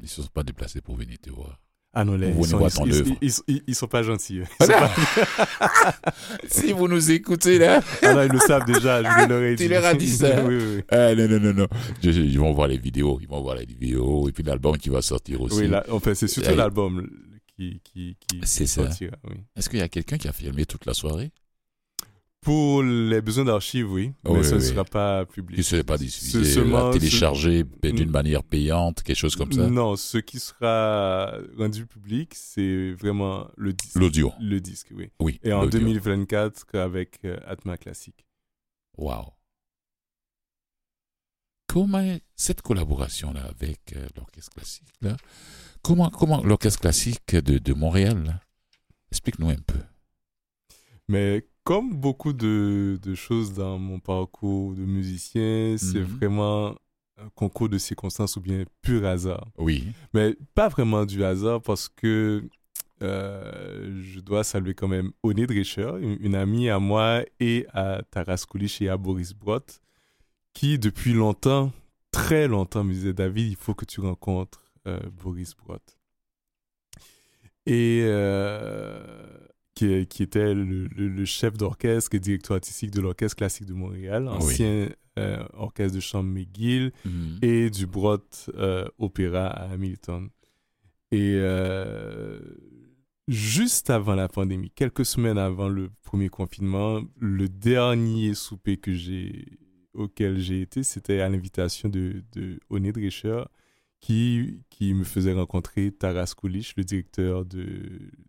Ils 0.00 0.04
ne 0.04 0.08
se 0.08 0.22
sont 0.22 0.28
pas 0.28 0.42
déplacés 0.42 0.80
pour 0.80 0.96
venir 0.96 1.16
te 1.20 1.30
voir. 1.30 1.60
Ah 1.96 2.04
non, 2.04 2.16
les, 2.16 2.32
Vous 2.32 2.42
ils, 2.42 3.30
sont, 3.30 3.44
ils, 3.46 3.74
sont 3.76 3.86
pas 3.86 4.02
gentils. 4.02 4.40
sont 4.60 4.66
pas- 4.66 5.94
si 6.48 6.72
vous 6.72 6.88
nous 6.88 7.12
écoutez 7.12 7.56
là. 7.60 7.80
Ah 8.02 8.14
non, 8.14 8.22
ils 8.24 8.32
le 8.32 8.40
savent 8.40 8.64
déjà. 8.66 9.00
Je 9.00 9.52
ai 9.52 9.54
Tu 9.54 9.68
leur 9.68 9.84
as 9.84 9.94
dit 9.94 10.08
ça. 10.08 10.44
oui, 10.48 10.56
oui. 10.56 10.82
Ah, 10.90 11.14
non, 11.14 11.28
non, 11.28 11.38
non, 11.38 11.54
non. 11.54 11.68
Je- 12.02 12.10
je- 12.10 12.20
ils 12.20 12.38
vont 12.40 12.52
voir 12.52 12.66
les 12.66 12.78
vidéos. 12.78 13.20
Ils 13.22 13.28
vont 13.28 13.40
voir 13.40 13.54
les 13.54 13.64
vidéos. 13.64 14.28
Et 14.28 14.32
puis 14.32 14.42
l'album 14.42 14.76
qui 14.76 14.88
va 14.88 15.02
sortir 15.02 15.40
aussi. 15.40 15.60
Oui, 15.60 15.68
là, 15.68 15.84
enfin, 15.88 16.14
c'est 16.14 16.26
surtout 16.26 16.56
l'album 16.56 17.08
qui, 17.56 17.80
qui, 17.84 18.16
qui, 18.26 18.40
C'est 18.42 18.64
qui 18.64 18.68
ça. 18.70 18.86
sortira, 18.86 19.16
oui. 19.30 19.36
Est-ce 19.54 19.68
qu'il 19.70 19.78
y 19.78 19.82
a 19.82 19.88
quelqu'un 19.88 20.18
qui 20.18 20.26
a 20.26 20.32
filmé 20.32 20.66
toute 20.66 20.86
la 20.86 20.94
soirée? 20.94 21.30
Pour 22.44 22.82
les 22.82 23.22
besoins 23.22 23.44
d'archives, 23.46 23.90
oui, 23.90 24.12
mais 24.22 24.30
Oui, 24.30 24.44
ça 24.44 24.56
ne 24.56 24.60
sera 24.60 24.84
pas 24.84 25.24
public. 25.24 25.56
Qui 25.56 25.60
ne 25.60 25.64
serait 25.64 25.82
pas 25.82 25.96
diffusé, 25.96 26.44
seulement 26.44 26.90
à 26.90 26.92
ce- 26.92 26.98
télécharger 26.98 27.64
d'une 27.82 28.08
Mm. 28.08 28.12
manière 28.12 28.42
payante, 28.44 29.02
quelque 29.02 29.16
chose 29.16 29.34
comme 29.34 29.50
ça 29.50 29.66
Non, 29.66 29.96
ce 29.96 30.18
qui 30.18 30.38
sera 30.38 31.38
rendu 31.56 31.86
public, 31.86 32.32
c'est 32.34 32.92
vraiment 32.92 33.48
le 33.56 33.72
disque. 33.72 33.96
L'audio. 33.96 34.32
Le 34.40 34.60
disque, 34.60 34.88
oui. 34.94 35.10
Oui. 35.20 35.40
Et 35.42 35.52
en 35.54 35.62
l'audio. 35.62 35.80
2024, 35.80 36.74
avec 36.78 37.20
euh, 37.24 37.38
Atma 37.46 37.78
Classique. 37.78 38.26
Waouh. 38.98 39.30
Comment 41.66 42.18
cette 42.36 42.62
collaboration-là 42.62 43.44
avec 43.46 43.94
euh, 43.96 44.06
l'orchestre 44.16 44.52
classique, 44.54 44.88
là, 45.00 45.16
comment, 45.82 46.10
comment 46.10 46.42
l'orchestre 46.44 46.80
classique 46.80 47.34
de, 47.34 47.58
de 47.58 47.72
Montréal, 47.72 48.40
explique-nous 49.10 49.48
un 49.48 49.56
peu. 49.66 49.80
Mais 51.08 51.46
comme 51.64 51.94
beaucoup 51.96 52.32
de, 52.32 52.98
de 53.02 53.14
choses 53.14 53.52
dans 53.54 53.78
mon 53.78 53.98
parcours 53.98 54.74
de 54.74 54.82
musicien, 54.84 55.76
c'est 55.78 56.00
Mhm. 56.00 56.04
vraiment 56.18 56.74
un 57.16 57.28
concours 57.34 57.68
de 57.68 57.78
circonstances 57.78 58.36
ou 58.36 58.40
bien 58.40 58.64
pur 58.82 59.04
hasard. 59.06 59.46
Oui. 59.58 59.84
Mais 60.12 60.36
pas 60.54 60.68
vraiment 60.68 61.04
du 61.06 61.24
hasard 61.24 61.62
parce 61.62 61.88
que 61.88 62.44
euh, 63.02 64.00
je 64.02 64.20
dois 64.20 64.44
saluer 64.44 64.74
quand 64.74 64.88
même 64.88 65.12
Oné 65.22 65.46
Drescher, 65.46 65.92
une, 66.00 66.16
une 66.20 66.34
amie 66.34 66.68
à 66.68 66.78
moi 66.78 67.22
et 67.40 67.66
à 67.72 68.02
Taras 68.10 68.44
Koulich 68.48 68.80
et 68.82 68.88
à 68.88 68.96
Boris 68.96 69.32
Brott, 69.34 69.80
qui 70.52 70.78
depuis 70.78 71.12
longtemps, 71.12 71.72
très 72.10 72.46
longtemps, 72.46 72.84
me 72.84 72.92
disait 72.92 73.12
David, 73.12 73.48
il 73.50 73.56
faut 73.56 73.74
que 73.74 73.84
tu 73.84 74.00
rencontres 74.00 74.62
euh, 74.86 75.00
Boris 75.22 75.54
Brott. 75.56 75.98
Et 77.66 78.02
euh, 78.04 79.02
qui, 79.74 80.06
qui 80.06 80.22
était 80.22 80.54
le, 80.54 80.86
le- 80.86 81.08
le 81.08 81.24
chef 81.24 81.56
d'orchestre 81.56 82.14
et 82.14 82.20
directeur 82.20 82.54
artistique 82.56 82.90
de 82.92 83.00
l'Orchestre 83.00 83.36
classique 83.36 83.66
de 83.66 83.74
Montréal, 83.74 84.26
Oui. 84.28 84.36
ancien 84.36 84.88
euh, 85.18 85.44
orchestre 85.54 85.94
de 85.96 86.00
chambre 86.00 86.28
McGill 86.30 86.92
Mhm. 87.04 87.38
et 87.42 87.70
du 87.70 87.86
Brott 87.86 88.50
euh, 88.56 88.86
Opéra 88.98 89.46
à 89.46 89.70
Hamilton. 89.72 90.28
Et 91.12 91.34
euh, 91.36 92.40
juste 93.28 93.90
avant 93.90 94.14
la 94.14 94.28
pandémie, 94.28 94.70
quelques 94.70 95.04
semaines 95.06 95.38
avant 95.38 95.68
le 95.68 95.90
premier 96.02 96.28
confinement, 96.28 97.02
le 97.18 97.48
dernier 97.48 98.34
souper 98.34 98.76
que 98.76 98.92
j'ai 98.92 99.46
auquel 99.92 100.40
j'ai 100.40 100.60
été, 100.62 100.82
c'était 100.82 101.20
à 101.20 101.28
l'invitation 101.28 101.88
de, 101.88 102.24
de 102.32 102.58
Oné 102.68 102.90
Drescher, 102.90 103.44
qui, 104.04 104.60
qui 104.68 104.92
me 104.92 105.02
faisait 105.04 105.32
rencontrer 105.32 105.90
Taras 105.90 106.34
Kulich, 106.38 106.74
le 106.76 106.84
directeur 106.84 107.46
de, 107.46 107.64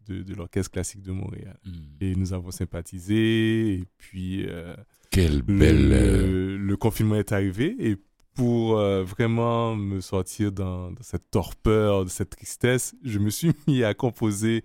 de, 0.08 0.24
de 0.24 0.34
l'Orchestre 0.34 0.72
classique 0.72 1.02
de 1.02 1.12
Montréal. 1.12 1.60
Hmm. 1.66 1.72
Et 2.00 2.16
nous 2.16 2.32
avons 2.32 2.52
sympathisé, 2.52 3.74
et 3.74 3.86
puis 3.98 4.46
euh, 4.48 4.74
Quelle 5.12 5.38
le, 5.40 5.42
belle. 5.42 5.92
euh, 5.92 6.28
le, 6.28 6.58
le 6.58 6.78
confinement 6.78 7.18
est 7.18 7.34
arrivé, 7.34 7.76
et 7.78 7.98
pour 8.36 8.78
euh, 8.78 9.04
vraiment 9.04 9.76
me 9.76 10.00
sortir 10.00 10.54
dans, 10.54 10.92
dans 10.92 11.04
cette 11.04 11.30
torpeur, 11.30 12.06
de 12.06 12.10
cette 12.10 12.30
tristesse, 12.30 12.96
je 13.04 13.20
me 13.20 13.30
suis 13.30 13.52
mis 13.68 13.84
à 13.84 13.94
composer 13.94 14.64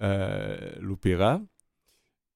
euh, 0.00 0.70
l'opéra. 0.80 1.42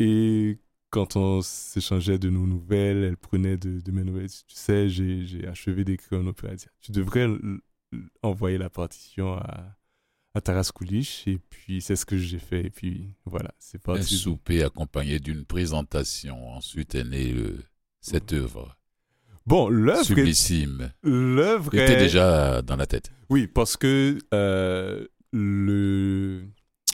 Et 0.00 0.58
quand 0.90 1.14
on 1.14 1.42
s'échangeait 1.42 2.18
de 2.18 2.28
nos 2.28 2.46
nouvelles, 2.46 3.04
elle 3.04 3.16
prenait 3.16 3.56
de, 3.56 3.78
de 3.78 3.92
mes 3.92 4.02
nouvelles. 4.02 4.30
Tu 4.30 4.56
sais, 4.56 4.88
j'ai 4.88 5.46
achevé 5.46 5.84
d'écrire 5.84 6.18
un 6.18 6.26
opéra. 6.26 6.54
Tu 6.80 6.90
devrais 6.90 7.28
envoyer 8.22 8.58
la 8.58 8.70
partition 8.70 9.34
à, 9.34 9.76
à. 10.34 10.62
Et 11.26 11.38
puis, 11.50 11.80
c'est 11.80 11.96
ce 11.96 12.06
que 12.06 12.16
j'ai 12.16 12.38
fait. 12.38 12.66
Et 12.66 12.70
puis, 12.70 13.12
voilà, 13.24 13.52
c'est 13.58 13.78
Un 13.88 13.94
parti. 13.94 14.14
souper 14.16 14.62
accompagné 14.62 15.18
d'une 15.18 15.44
présentation. 15.44 16.50
Ensuite 16.52 16.94
est 16.94 17.04
née 17.04 17.32
le- 17.32 17.58
cette 18.00 18.32
œuvre 18.32 18.76
Bon, 19.46 19.68
l'œuvre 19.68 20.04
sublissime. 20.04 20.92
l'œuvre 21.02 21.74
était 21.74 21.94
est- 21.94 21.98
déjà 21.98 22.62
dans 22.62 22.76
la 22.76 22.86
tête. 22.86 23.10
Oui, 23.30 23.46
parce 23.48 23.76
que 23.76 24.18
euh, 24.32 25.06
le 25.32 26.44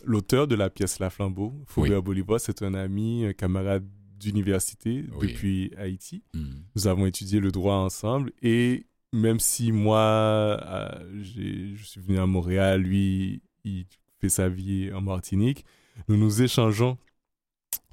l'auteur 0.04 0.46
de 0.46 0.54
la 0.54 0.70
pièce 0.70 0.98
La 1.00 1.10
Flambeau, 1.10 1.52
Faubert 1.66 2.02
Bolivar, 2.02 2.40
c'est 2.40 2.62
un 2.62 2.74
ami, 2.74 3.26
un 3.26 3.32
camarade 3.32 3.84
d'université 4.18 5.04
Oui. 5.16 5.28
depuis 5.32 5.72
Haïti. 5.76 6.22
Hmm. 6.32 6.44
Nous 6.74 6.86
avons 6.86 7.06
étudié 7.06 7.40
le 7.40 7.50
droit 7.50 7.74
ensemble 7.76 8.32
et 8.42 8.86
même 9.16 9.40
si 9.40 9.72
moi, 9.72 9.98
euh, 10.00 10.88
je 11.22 11.82
suis 11.82 12.00
venu 12.00 12.18
à 12.18 12.26
Montréal, 12.26 12.82
lui, 12.82 13.42
il 13.64 13.86
fait 14.20 14.28
sa 14.28 14.48
vie 14.48 14.90
en 14.92 15.00
Martinique, 15.00 15.64
nous 16.08 16.16
nous 16.16 16.42
échangeons 16.42 16.98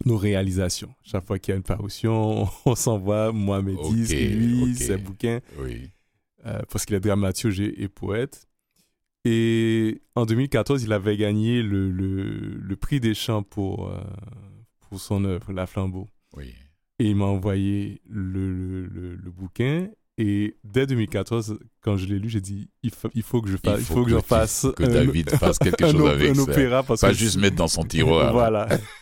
nos 0.05 0.17
réalisations. 0.17 0.93
Chaque 1.03 1.25
fois 1.25 1.39
qu'il 1.39 1.51
y 1.51 1.55
a 1.55 1.57
une 1.57 1.63
parution, 1.63 2.47
on 2.65 2.75
s'envoie, 2.75 3.31
moi 3.31 3.61
mes 3.61 3.73
Ok, 3.73 3.93
disques, 3.93 4.13
lui, 4.15 4.75
ses 4.75 4.97
bouquins 4.97 5.39
Oui. 5.59 5.89
euh, 6.45 6.59
parce 6.69 6.85
qu'il 6.85 6.95
est 6.95 6.99
dramaturge 6.99 7.59
et, 7.59 7.81
et 7.83 7.87
poète. 7.87 8.47
Et 9.25 10.01
en 10.15 10.25
2014, 10.25 10.83
il 10.83 10.91
avait 10.91 11.15
gagné 11.15 11.63
le, 11.63 11.89
le, 11.89 12.57
le 12.57 12.75
prix 12.75 12.99
des 12.99 13.13
chants 13.13 13.43
pour, 13.43 13.87
euh, 13.87 13.97
pour 14.81 14.99
son 14.99 15.23
œuvre, 15.23 15.53
La 15.53 15.65
Flambeau. 15.65 16.09
Oui. 16.35 16.53
Et 16.99 17.09
il 17.09 17.15
m'a 17.15 17.25
envoyé 17.25 18.01
le 18.09 19.17
bouquin. 19.31 19.89
Et 20.19 20.57
dès 20.63 20.85
2014, 20.85 21.57
quand 21.81 21.97
je 21.97 22.05
l'ai 22.05 22.19
lu, 22.19 22.29
j'ai 22.29 22.39
dit 22.39 22.69
il 22.83 22.91
faut, 22.91 23.09
il 23.15 23.23
faut 23.23 23.41
que 23.41 23.49
je 23.49 23.57
fasse, 23.57 23.79
il 23.79 23.85
faut, 23.85 24.05
que, 24.05 24.13
tu- 24.13 24.21
fasse 24.21 24.67
que 24.77 24.83
un- 24.83 24.87
David 24.87 25.31
fasse 25.31 25.57
quelque 25.57 25.87
chose 25.91 26.07
avec 26.07 26.35
ça. 26.35 26.41
opéra 26.43 26.83
parce 26.83 27.01
Pas 27.01 27.09
que 27.09 27.15
juste 27.15 27.37
mettre 27.37 27.55
dans 27.55 27.67
son 27.67 27.83
tiroir. 27.85 28.31
voilà. 28.31 28.67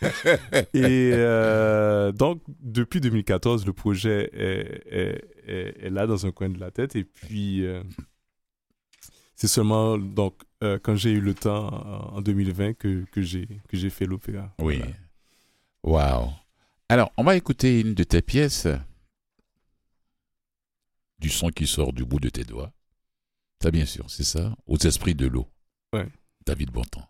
Et 0.72 1.10
euh, 1.12 2.12
donc, 2.12 2.40
depuis 2.60 3.00
2014, 3.02 3.66
le 3.66 3.74
projet 3.74 4.30
est, 4.32 4.82
est- 4.90 5.24
est- 5.46 5.86
est 5.86 5.90
là 5.90 6.06
dans 6.06 6.24
un 6.24 6.32
coin 6.32 6.48
de 6.48 6.58
la 6.58 6.70
tête. 6.70 6.96
Et 6.96 7.04
puis, 7.04 7.66
euh, 7.66 7.82
c'est 9.36 9.48
seulement 9.48 9.98
donc, 9.98 10.34
euh, 10.62 10.78
quand 10.82 10.96
j'ai 10.96 11.10
eu 11.10 11.20
le 11.20 11.34
temps 11.34 11.66
en, 11.68 12.16
en 12.16 12.20
2020 12.22 12.72
que, 12.74 13.04
que 13.12 13.20
j'ai 13.20 13.48
que 13.68 13.76
j'ai 13.76 13.90
fait 13.90 14.06
l'opéra. 14.06 14.50
Oui. 14.60 14.80
Voilà. 15.82 16.20
Wow. 16.22 16.30
Alors, 16.88 17.12
on 17.18 17.24
va 17.24 17.36
écouter 17.36 17.80
une 17.80 17.92
de 17.94 18.04
tes 18.04 18.22
pièces. 18.22 18.66
Du 21.22 21.30
son 21.30 21.50
qui 21.50 21.68
sort 21.68 21.92
du 21.92 22.04
bout 22.04 22.18
de 22.18 22.28
tes 22.28 22.42
doigts. 22.42 22.72
Ça, 23.62 23.70
bien 23.70 23.86
sûr, 23.86 24.10
c'est 24.10 24.24
ça. 24.24 24.56
Aux 24.66 24.76
esprits 24.76 25.14
de 25.14 25.28
l'eau. 25.28 25.46
Ouais. 25.92 26.08
David 26.44 26.72
Bontemps. 26.72 27.08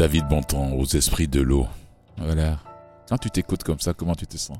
David 0.00 0.24
Bontemps 0.30 0.72
aux 0.72 0.86
esprits 0.86 1.28
de 1.28 1.42
l'eau. 1.42 1.66
Voilà. 2.16 2.58
Quand 3.06 3.18
tu 3.18 3.28
t'écoutes 3.28 3.62
comme 3.62 3.80
ça, 3.80 3.92
comment 3.92 4.14
tu 4.14 4.26
te 4.26 4.38
sens? 4.38 4.56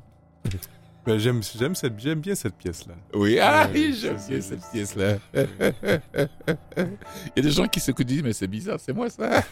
Ben, 1.07 1.17
j'aime, 1.17 1.41
j'aime, 1.59 1.75
cette, 1.75 1.99
j'aime 1.99 2.21
bien 2.21 2.35
cette 2.35 2.57
pièce-là. 2.57 2.93
Oui, 3.15 3.39
ah, 3.41 3.67
oui, 3.73 3.97
j'aime 3.99 4.17
bien 4.17 4.43
c'est- 4.43 4.43
cette 4.43 4.71
pièce-là. 4.71 5.17
Il 5.33 5.49
y 7.37 7.39
a 7.39 7.43
des 7.43 7.51
gens 7.51 7.67
qui 7.69 7.81
se 7.81 7.91
disent, 8.03 8.23
mais 8.23 8.35
c'est 8.35 8.49
bizarre, 8.49 8.79
c'est 8.79 8.93
moi 8.93 9.09
ça. 9.09 9.43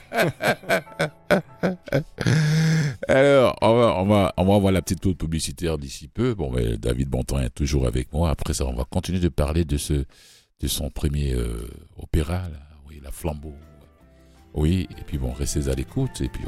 Alors, 3.08 3.56
on 3.62 3.74
va, 3.74 3.94
on, 3.96 4.04
va, 4.04 4.34
on 4.36 4.44
va 4.44 4.54
avoir 4.56 4.72
la 4.74 4.82
petite 4.82 5.00
pause 5.00 5.14
publicitaire 5.14 5.78
d'ici 5.78 6.06
peu. 6.06 6.34
Bon, 6.34 6.50
mais 6.52 6.76
David 6.76 7.08
Bontemps 7.08 7.40
est 7.40 7.48
toujours 7.48 7.86
avec 7.86 8.12
moi. 8.12 8.28
Après 8.28 8.52
ça, 8.52 8.66
on 8.66 8.74
va 8.74 8.84
continuer 8.84 9.20
de 9.20 9.30
parler 9.30 9.64
de, 9.64 9.78
ce, 9.78 10.04
de 10.60 10.68
son 10.68 10.90
premier 10.90 11.32
euh, 11.32 11.66
opéra, 11.96 12.42
là. 12.42 12.58
oui, 12.86 13.00
La 13.02 13.10
Flambeau. 13.10 13.54
Oui, 14.54 14.88
et 14.98 15.02
puis 15.04 15.18
bon, 15.18 15.32
restez 15.32 15.68
à 15.68 15.74
l'écoute. 15.74 16.20
Et 16.20 16.28
puis 16.28 16.42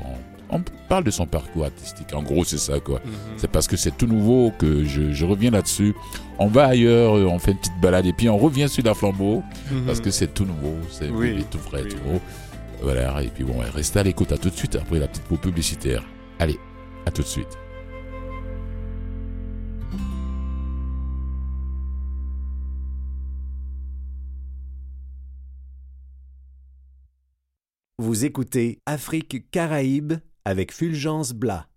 on, 0.50 0.56
on 0.56 0.62
parle 0.88 1.04
de 1.04 1.10
son 1.10 1.26
parcours 1.26 1.64
artistique. 1.64 2.08
En 2.14 2.22
gros, 2.22 2.44
c'est 2.44 2.58
ça, 2.58 2.80
quoi. 2.80 3.00
C'est 3.36 3.50
parce 3.50 3.68
que 3.68 3.76
c'est 3.76 3.96
tout 3.96 4.06
nouveau 4.06 4.52
que 4.58 4.84
je, 4.84 5.12
je 5.12 5.24
reviens 5.24 5.50
là-dessus. 5.50 5.94
On 6.38 6.46
va 6.48 6.66
ailleurs, 6.66 7.16
euh, 7.16 7.26
on 7.26 7.38
fait 7.38 7.52
une 7.52 7.58
petite 7.58 7.80
balade 7.80 8.06
et 8.06 8.12
puis 8.12 8.28
on 8.28 8.38
revient 8.38 8.68
sur 8.68 8.82
la 8.84 8.94
flambeau 8.94 9.42
parce 9.86 10.00
que 10.00 10.10
c'est 10.10 10.34
tout 10.34 10.44
nouveau, 10.44 10.74
c'est 10.90 11.08
Mhm. 11.10 11.16
Oui, 11.16 11.44
tout 11.50 11.58
frais, 11.58 11.82
oui, 11.84 11.88
tout 11.90 11.96
oui. 12.06 12.12
beau. 12.14 12.20
Voilà, 12.82 13.22
et 13.22 13.28
puis 13.28 13.44
bon, 13.44 13.56
restez 13.74 13.98
à 13.98 14.02
l'écoute, 14.02 14.32
à 14.32 14.38
tout 14.38 14.48
de 14.48 14.56
suite 14.56 14.74
après 14.76 14.98
la 14.98 15.06
petite 15.06 15.24
pause 15.24 15.38
publicitaire. 15.40 16.02
Allez, 16.38 16.58
à 17.06 17.10
tout 17.10 17.20
de 17.22 17.26
suite. 17.26 17.58
Vous 28.02 28.24
écoutez 28.24 28.78
Afrique 28.86 29.50
Caraïbes 29.50 30.14
avec 30.46 30.72
Fulgence 30.72 31.34
Blas. 31.34 31.69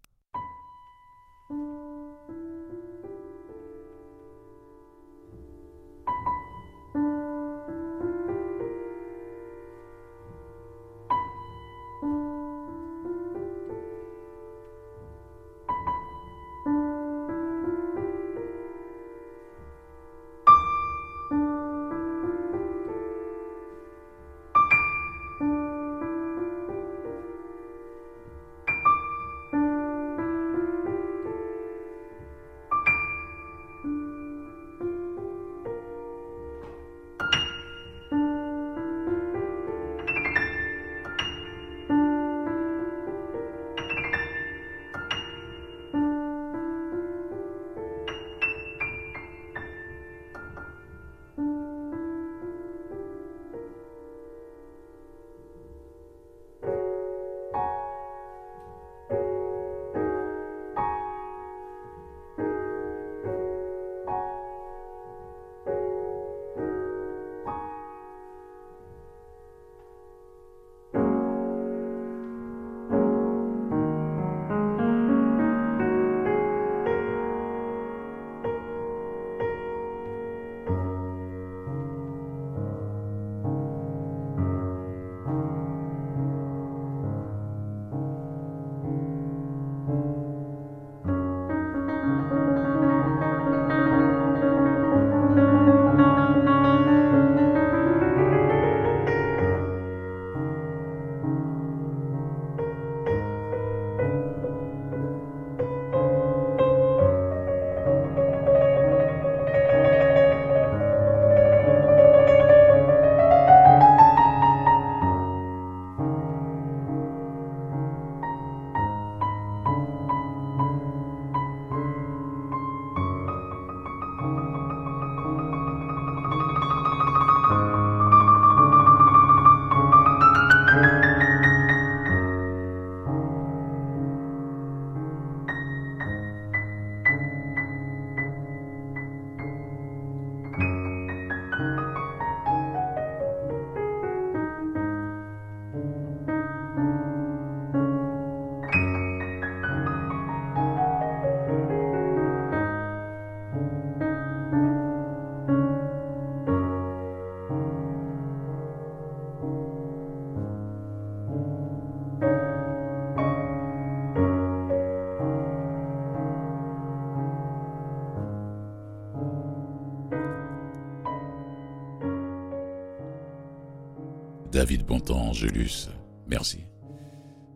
David 174.83 174.99
Bontemps, 174.99 175.29
Angelus, 175.29 175.87
merci 176.27 176.65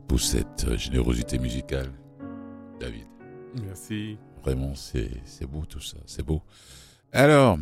pour 0.07 0.19
cette 0.19 0.65
euh, 0.65 0.77
générosité 0.77 1.37
musicale. 1.39 1.91
David, 2.79 3.05
Merci. 3.65 4.17
vraiment, 4.41 4.73
c'est 4.75 5.45
beau 5.45 5.65
tout 5.67 5.81
ça, 5.81 5.97
c'est 6.05 6.23
beau. 6.23 6.41
Alors, 7.11 7.57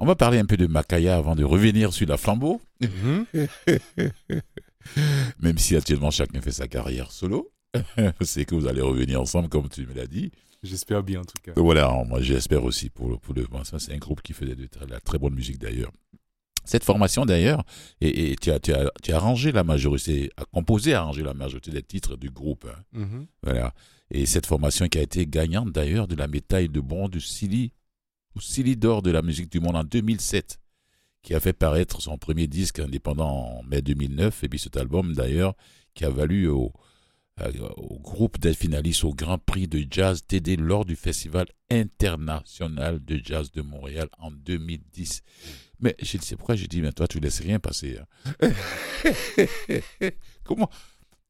on 0.00 0.06
va 0.06 0.16
parler 0.16 0.38
un 0.38 0.46
peu 0.46 0.56
de 0.56 0.66
Makaya 0.66 1.16
avant 1.16 1.36
de 1.36 1.44
revenir 1.44 1.92
sur 1.92 2.08
la 2.08 2.16
flambeau, 2.16 2.60
même 5.40 5.58
si 5.58 5.76
actuellement 5.76 6.10
chacun 6.10 6.40
fait 6.40 6.50
sa 6.50 6.66
carrière 6.66 7.12
solo. 7.12 7.52
c'est 8.22 8.44
que 8.46 8.56
vous 8.56 8.66
allez 8.66 8.80
revenir 8.80 9.20
ensemble, 9.20 9.48
comme 9.48 9.68
tu 9.68 9.86
me 9.86 9.94
l'as 9.94 10.08
dit. 10.08 10.32
J'espère 10.64 11.04
bien 11.04 11.20
en 11.20 11.24
tout 11.24 11.40
cas. 11.40 11.52
Voilà, 11.54 11.88
moi 12.04 12.20
j'espère 12.20 12.64
aussi 12.64 12.90
pour, 12.90 13.20
pour 13.20 13.32
le. 13.32 13.44
bon, 13.44 13.62
ça, 13.62 13.78
c'est 13.78 13.92
un 13.92 13.98
groupe 13.98 14.22
qui 14.22 14.32
faisait 14.32 14.56
de 14.56 14.68
la 14.88 14.98
très 14.98 15.18
bonne 15.18 15.34
musique 15.34 15.58
d'ailleurs. 15.58 15.92
Cette 16.68 16.84
formation 16.84 17.24
d'ailleurs, 17.24 17.64
et, 18.02 18.30
et 18.32 18.36
tu, 18.36 18.50
as, 18.50 18.60
tu, 18.60 18.74
as, 18.74 18.90
tu 19.02 19.12
as 19.12 19.16
arrangé 19.16 19.52
la 19.52 19.64
majorité, 19.64 20.30
a 20.36 20.44
composé, 20.44 20.92
arrangé 20.92 21.22
la 21.22 21.32
majorité 21.32 21.70
des 21.70 21.82
titres 21.82 22.16
du 22.18 22.28
groupe. 22.28 22.66
hein. 22.70 22.82
Mhm. 22.92 23.26
Voilà. 23.42 23.72
Et 24.10 24.26
cette 24.26 24.44
formation 24.44 24.86
qui 24.88 24.98
a 24.98 25.02
été 25.02 25.26
gagnante 25.26 25.72
d'ailleurs 25.72 26.06
de 26.08 26.14
la 26.14 26.28
médaille 26.28 26.68
de 26.68 26.80
bronze 26.80 27.10
du 27.10 27.20
Silly, 27.22 27.72
au 28.34 28.40
Silly 28.40 28.76
d'or 28.76 29.00
de 29.00 29.10
la 29.10 29.22
musique 29.22 29.50
du 29.50 29.60
monde 29.60 29.76
en 29.76 29.84
2007, 29.84 30.58
qui 31.22 31.34
a 31.34 31.40
fait 31.40 31.54
paraître 31.54 32.02
son 32.02 32.18
premier 32.18 32.46
disque 32.46 32.78
indépendant 32.80 33.28
en 33.30 33.62
mai 33.62 33.80
2009. 33.80 34.44
Et 34.44 34.48
puis 34.50 34.58
cet 34.58 34.76
album 34.76 35.14
d'ailleurs 35.14 35.54
qui 35.94 36.04
a 36.04 36.10
valu 36.10 36.48
au, 36.48 36.72
au 37.76 37.98
groupe 37.98 38.38
d'être 38.38 38.56
finaliste 38.58 39.04
au 39.04 39.14
Grand 39.14 39.38
Prix 39.38 39.68
de 39.68 39.84
Jazz 39.90 40.22
TD 40.26 40.56
lors 40.56 40.84
du 40.84 40.96
Festival 40.96 41.46
international 41.70 43.04
de 43.04 43.20
jazz 43.22 43.50
de 43.52 43.62
Montréal 43.62 44.08
en 44.18 44.30
2010. 44.30 45.22
Mais 45.80 45.94
je 46.02 46.18
sais 46.18 46.36
pourquoi 46.36 46.54
j'ai 46.56 46.66
dit, 46.66 46.80
mais 46.82 46.92
toi 46.92 47.06
tu 47.06 47.20
laisses 47.20 47.40
rien 47.40 47.58
passer. 47.58 47.98
hein. 48.40 48.50
Comment? 50.44 50.68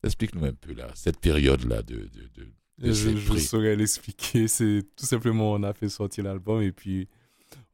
Explique-nous 0.04 0.44
un 0.44 0.52
peu 0.52 0.72
là, 0.74 0.88
cette 0.94 1.18
période-là 1.18 1.82
de, 1.82 1.96
de, 1.96 2.02
de, 2.36 2.48
de 2.78 2.92
Je, 2.92 3.16
je 3.16 3.36
saurais 3.38 3.74
l'expliquer. 3.76 4.46
C'est 4.48 4.84
tout 4.96 5.06
simplement, 5.06 5.52
on 5.52 5.62
a 5.64 5.72
fait 5.74 5.88
sortir 5.88 6.24
l'album 6.24 6.62
et 6.62 6.72
puis 6.72 7.08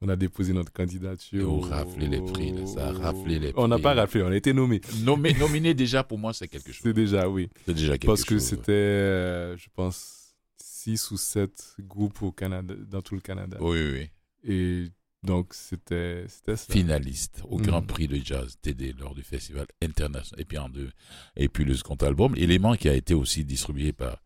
on 0.01 0.09
a 0.09 0.17
déposé 0.17 0.53
notre 0.53 0.73
candidature. 0.73 1.41
Et 1.43 1.45
on 1.45 1.61
raflait 1.61 2.09
les 2.09 2.21
prix, 2.23 2.53
là, 2.53 2.67
ça 2.67 2.89
a 2.89 2.93
raflé 2.93 3.39
les 3.39 3.53
On 3.57 3.69
n'a 3.69 3.77
prix. 3.77 3.83
pas 3.83 3.95
raflé, 3.95 4.23
on 4.23 4.29
a 4.29 4.37
été 4.37 4.53
nommé. 4.55 4.81
Nommé, 5.03 5.35
nominé 5.35 5.75
déjà, 5.75 6.03
pour 6.03 6.19
moi, 6.19 6.33
c'est 6.33 6.49
quelque 6.49 6.73
chose. 6.73 6.83
C'est 6.83 6.93
déjà, 6.95 7.29
oui. 7.29 7.51
C'est 7.67 7.75
déjà 7.75 7.93
quelque 7.99 8.07
Parce 8.07 8.25
que 8.25 8.37
chose. 8.37 8.45
c'était, 8.45 8.73
euh, 8.73 9.57
je 9.59 9.69
pense, 9.75 10.35
six 10.57 11.11
ou 11.11 11.17
sept 11.19 11.75
groupes 11.81 12.23
au 12.23 12.33
Canada, 12.33 12.75
dans 12.89 13.03
tout 13.03 13.15
le 13.15 13.21
Canada. 13.21 13.59
Oui, 13.61 13.79
oui. 13.93 14.11
Et 14.51 14.89
donc, 15.25 15.55
c'était 15.55 16.27
ça. 16.29 16.57
Finaliste 16.57 17.43
au 17.49 17.57
Grand 17.59 17.81
Mhm. 17.81 17.87
Prix 17.87 18.09
de 18.09 18.17
Jazz 18.25 18.57
TD 18.63 18.93
lors 18.99 19.15
du 19.15 19.23
Festival 19.23 19.67
International. 19.83 20.41
Et 20.41 20.45
puis, 20.45 20.59
en 20.59 20.69
deux, 20.69 20.91
et 21.37 21.49
puis 21.49 21.65
le 21.65 21.75
second 21.75 21.97
album, 21.97 22.35
Élément, 22.37 22.75
qui 22.77 22.89
a 22.89 22.95
été 22.95 23.15
aussi 23.15 23.45
distribué 23.45 23.93
par, 23.93 24.23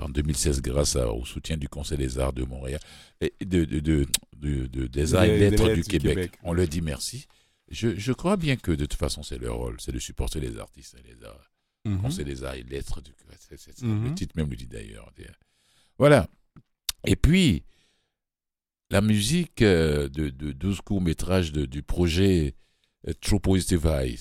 en 0.00 0.08
2016 0.08 0.62
grâce 0.62 0.96
à- 0.96 1.12
au 1.12 1.24
soutien 1.24 1.56
du 1.56 1.68
Conseil 1.68 1.98
des 1.98 2.18
Arts 2.18 2.32
de 2.32 2.44
Montréal, 2.44 2.80
et 3.20 3.32
de, 3.44 3.64
de, 3.64 3.80
de, 3.80 4.06
de- 4.36 4.66
de- 4.66 4.86
des 4.86 5.14
Arts 5.14 5.24
et 5.24 5.38
Lettres 5.38 5.68
du 5.68 5.74
du 5.76 5.82
Québec. 5.84 6.14
Québec. 6.14 6.32
On 6.42 6.52
leur 6.52 6.68
dit 6.68 6.80
merci. 6.80 7.26
Je, 7.70 7.96
je 7.96 8.12
crois 8.12 8.36
bien 8.36 8.56
que 8.56 8.70
de 8.72 8.84
toute 8.86 8.98
façon, 8.98 9.22
c'est 9.22 9.38
leur 9.38 9.56
rôle, 9.56 9.76
c'est 9.80 9.92
de 9.92 9.98
supporter 9.98 10.40
les 10.40 10.58
artistes 10.58 10.94
et 10.98 11.08
les 11.08 11.24
arts. 11.24 11.50
Mhm. 11.84 12.00
Conseil 12.02 12.24
des 12.24 12.44
arts 12.44 12.54
et 12.54 12.62
lettres. 12.62 13.00
Du... 13.00 13.10
c'est- 13.38 13.56
c'est- 13.58 13.82
Mhm. 13.82 14.04
Le 14.08 14.14
titre 14.14 14.34
même 14.36 14.48
le 14.50 14.56
dit 14.56 14.66
d'ailleurs. 14.66 15.10
Voilà. 15.98 16.28
Et 17.06 17.16
puis, 17.16 17.64
la 18.92 19.00
musique 19.00 19.62
euh, 19.62 20.08
de, 20.08 20.28
de 20.28 20.52
12 20.52 20.82
courts-métrages 20.82 21.50
du 21.52 21.82
projet 21.82 22.54
euh, 23.08 23.12
True 23.22 23.40
Positive 23.40 23.86
Eyes 23.86 24.20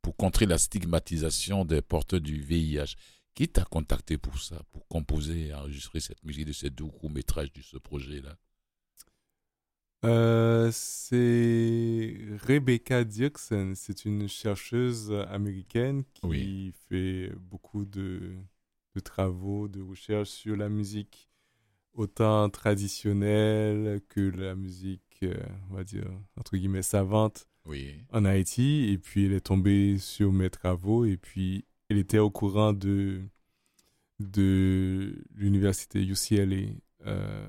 pour 0.00 0.16
contrer 0.16 0.46
la 0.46 0.58
stigmatisation 0.58 1.64
des 1.64 1.82
porteurs 1.82 2.20
du 2.20 2.40
VIH. 2.40 2.94
Qui 3.34 3.48
t'a 3.48 3.64
contacté 3.64 4.18
pour 4.18 4.38
ça, 4.40 4.60
pour 4.72 4.86
composer 4.88 5.46
et 5.48 5.54
enregistrer 5.54 6.00
cette 6.00 6.22
musique 6.24 6.46
de 6.46 6.52
ces 6.52 6.68
deux 6.68 6.86
courts-métrages 6.86 7.52
de 7.52 7.62
ce 7.62 7.78
projet-là? 7.78 8.36
Euh, 10.04 10.70
c'est 10.72 12.16
Rebecca 12.46 13.04
Dirksen. 13.04 13.74
C'est 13.76 14.04
une 14.04 14.28
chercheuse 14.28 15.12
américaine 15.28 16.04
qui 16.14 16.26
Oui. 16.26 16.72
fait 16.88 17.32
beaucoup 17.38 17.84
de, 17.84 18.34
de 18.94 19.00
travaux, 19.00 19.68
de 19.68 19.80
recherche 19.80 20.28
sur 20.30 20.56
la 20.56 20.68
musique, 20.68 21.29
autant 21.94 22.48
traditionnelle 22.50 24.00
que 24.08 24.20
la 24.20 24.54
musique, 24.54 25.02
euh, 25.22 25.34
on 25.70 25.74
va 25.74 25.84
dire, 25.84 26.04
entre 26.36 26.56
guillemets, 26.56 26.82
savante 26.82 27.48
Oui. 27.66 27.94
en 28.12 28.24
Haïti. 28.24 28.88
Et 28.90 28.98
puis, 28.98 29.26
elle 29.26 29.32
est 29.32 29.40
tombée 29.46 29.98
sur 29.98 30.32
mes 30.32 30.50
travaux. 30.50 31.04
Et 31.04 31.16
puis, 31.16 31.64
elle 31.88 31.98
était 31.98 32.18
au 32.18 32.30
courant 32.30 32.72
de, 32.72 33.22
de 34.18 35.22
l'université 35.34 36.02
UCLA 36.04 36.72
euh, 37.06 37.48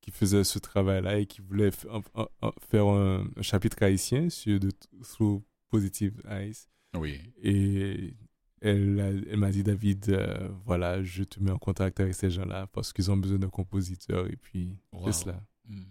qui 0.00 0.10
faisait 0.10 0.44
ce 0.44 0.58
travail-là 0.58 1.18
et 1.18 1.26
qui 1.26 1.40
voulait 1.40 1.68
f- 1.70 1.88
en- 1.90 2.02
en- 2.22 2.28
en- 2.40 2.52
faire 2.70 2.86
un, 2.86 3.28
un 3.36 3.42
chapitre 3.42 3.82
haïtien 3.82 4.30
sur 4.30 4.58
de 4.58 4.70
Through 5.02 5.42
Positive 5.68 6.20
Eyes. 6.28 6.54
Oui. 6.94 7.20
Et 7.42 8.14
elle, 8.60 9.36
m'a 9.36 9.50
dit, 9.50 9.62
David, 9.62 10.10
euh, 10.10 10.48
voilà, 10.66 11.02
je 11.02 11.24
te 11.24 11.40
mets 11.40 11.50
en 11.50 11.58
contact 11.58 11.98
avec 12.00 12.14
ces 12.14 12.30
gens-là 12.30 12.66
parce 12.68 12.92
qu'ils 12.92 13.10
ont 13.10 13.16
besoin 13.16 13.38
d'un 13.38 13.48
compositeur. 13.48 14.26
Et 14.26 14.36
puis, 14.36 14.76
Wow. 14.92 15.06
c'est 15.06 15.12
cela. 15.24 15.42
Hmm. 15.68 15.82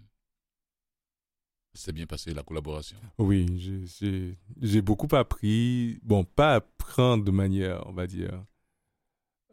C'est 1.74 1.94
bien 1.94 2.06
passé 2.06 2.34
la 2.34 2.44
collaboration. 2.44 2.98
Oui, 3.18 3.46
j'ai- 4.60 4.82
beaucoup 4.82 5.08
appris. 5.16 6.00
Bon, 6.04 6.24
pas 6.24 6.56
apprendre 6.56 7.24
de 7.24 7.32
manière, 7.32 7.86
on 7.88 7.94
va 7.94 8.08
dire, 8.08 8.44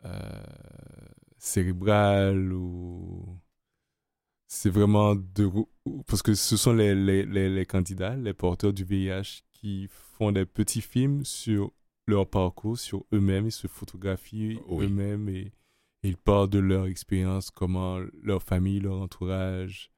euh, 0.05 0.43
cérébrale 1.39 2.53
ou. 2.53 3.39
C'est 4.49 4.71
vraiment 4.71 5.15
de. 5.15 5.51
Parce 6.07 6.23
que 6.23 6.35
ce 6.35 6.57
sont 6.57 6.73
les, 6.73 6.95
les, 6.95 7.25
les, 7.25 7.49
les 7.55 7.67
candidats, 7.67 8.17
les 8.17 8.33
porteurs 8.33 8.73
du 8.73 8.85
VIH, 8.85 9.43
qui 9.53 9.89
font 9.91 10.33
des 10.33 10.47
petits 10.47 10.81
films 10.81 11.25
sur 11.25 11.73
leur 12.07 12.29
parcours, 12.29 12.79
sur 12.79 13.05
eux-mêmes, 13.13 13.47
ils 13.47 13.53
se 13.53 13.67
photographient 13.67 14.59
Oui. 14.69 14.85
eux-mêmes 14.87 15.29
et, 15.29 15.53
ils 16.03 16.17
parlent 16.17 16.49
de 16.49 16.61
leur 16.61 16.87
expérience, 16.87 17.51
comment 17.51 17.99
leur 18.23 18.41
famille, 18.43 18.79
leur 18.79 19.01
entourage, 19.01 19.91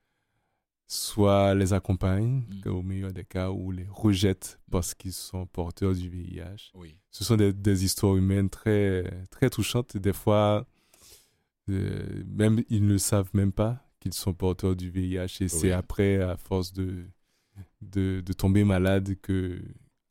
soit 0.87 1.55
les 1.55 1.75
accompagne, 1.75 2.45
Mm. 2.65 2.69
au 2.71 2.83
meilleur 2.83 3.13
des 3.13 3.25
cas, 3.25 3.51
ou 3.51 3.71
les 3.73 3.87
rejette 3.91 4.59
parce 4.71 4.95
qu'ils 4.95 5.13
sont 5.13 5.45
porteurs 5.45 5.93
du 5.95 6.09
VIH. 6.09 6.71
Oui. 6.75 6.97
Ce 7.11 7.25
sont 7.25 7.37
des, 7.37 7.53
des 7.53 7.85
histoires 7.85 8.17
humaines 8.17 8.49
très, 8.49 9.05
très 9.31 9.51
touchantes. 9.51 9.97
Et 9.97 10.01
des 10.01 10.15
fois, 10.15 10.67
euh, 11.69 12.25
même 12.27 12.63
ils 12.71 12.87
ne 12.87 12.97
savent 12.97 13.29
même 13.35 13.53
pas 13.53 13.85
qu'ils 14.01 14.15
sont 14.15 14.33
porteurs 14.33 14.77
du 14.77 14.89
VIH. 14.91 15.43
Et 15.43 15.49
c'est 15.49 15.73
après, 15.73 16.17
à 16.23 16.39
force 16.39 16.73
de, 16.73 17.05
de, 17.83 18.23
de 18.25 18.33
tomber 18.33 18.65
malade, 18.65 19.15
que 19.21 19.61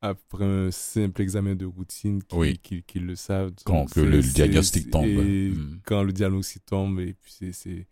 après 0.02 0.46
un 0.46 0.72
simple 0.72 1.22
examen 1.22 1.56
de 1.56 1.66
routine, 1.66 2.22
qu'ils 2.24 2.38
Oui. 2.38 2.60
le 2.96 3.16
savent. 3.16 3.52
Quand 3.66 3.86
que 3.92 4.00
le 4.00 4.22
diagnostic 4.22 4.92
tombe. 4.92 5.08
Mm. 5.08 5.80
quand 5.86 6.04
le 6.04 6.14
diagnostic 6.14 6.66
tombe, 6.66 7.00
et 7.00 7.14
puis 7.14 7.52
c'est- 7.54 7.88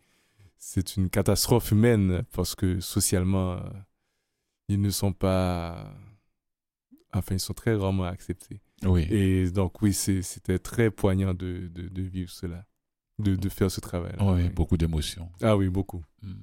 une 0.98 1.10
catastrophe 1.10 1.72
humaine 1.72 2.24
parce 2.32 2.56
que 2.56 2.80
socialement, 2.80 3.54
euh, 3.54 3.60
ils 4.68 4.82
ne 4.82 4.90
sont 4.90 5.14
pas. 5.14 5.94
Enfin, 7.14 7.36
ils 7.36 7.40
sont 7.40 7.54
très 7.54 7.76
rarement 7.76 8.04
acceptés. 8.06 8.62
Oui. 8.84 9.04
Et 9.10 9.50
donc, 9.52 9.82
oui, 9.82 9.94
c'était 9.94 10.60
très 10.60 10.92
poignant 10.92 11.34
de, 11.34 11.70
de, 11.74 11.88
de 11.88 12.02
vivre 12.02 12.30
cela, 12.32 12.66
de, 13.20 13.36
de 13.36 13.50
faire 13.50 13.72
ce 13.72 13.80
travail. 13.80 14.16
Oui, 14.20 14.50
beaucoup 14.50 14.76
d'émotions. 14.78 15.30
Ah 15.42 15.56
oui, 15.56 15.70
beaucoup. 15.70 16.04
Hmm. 16.22 16.34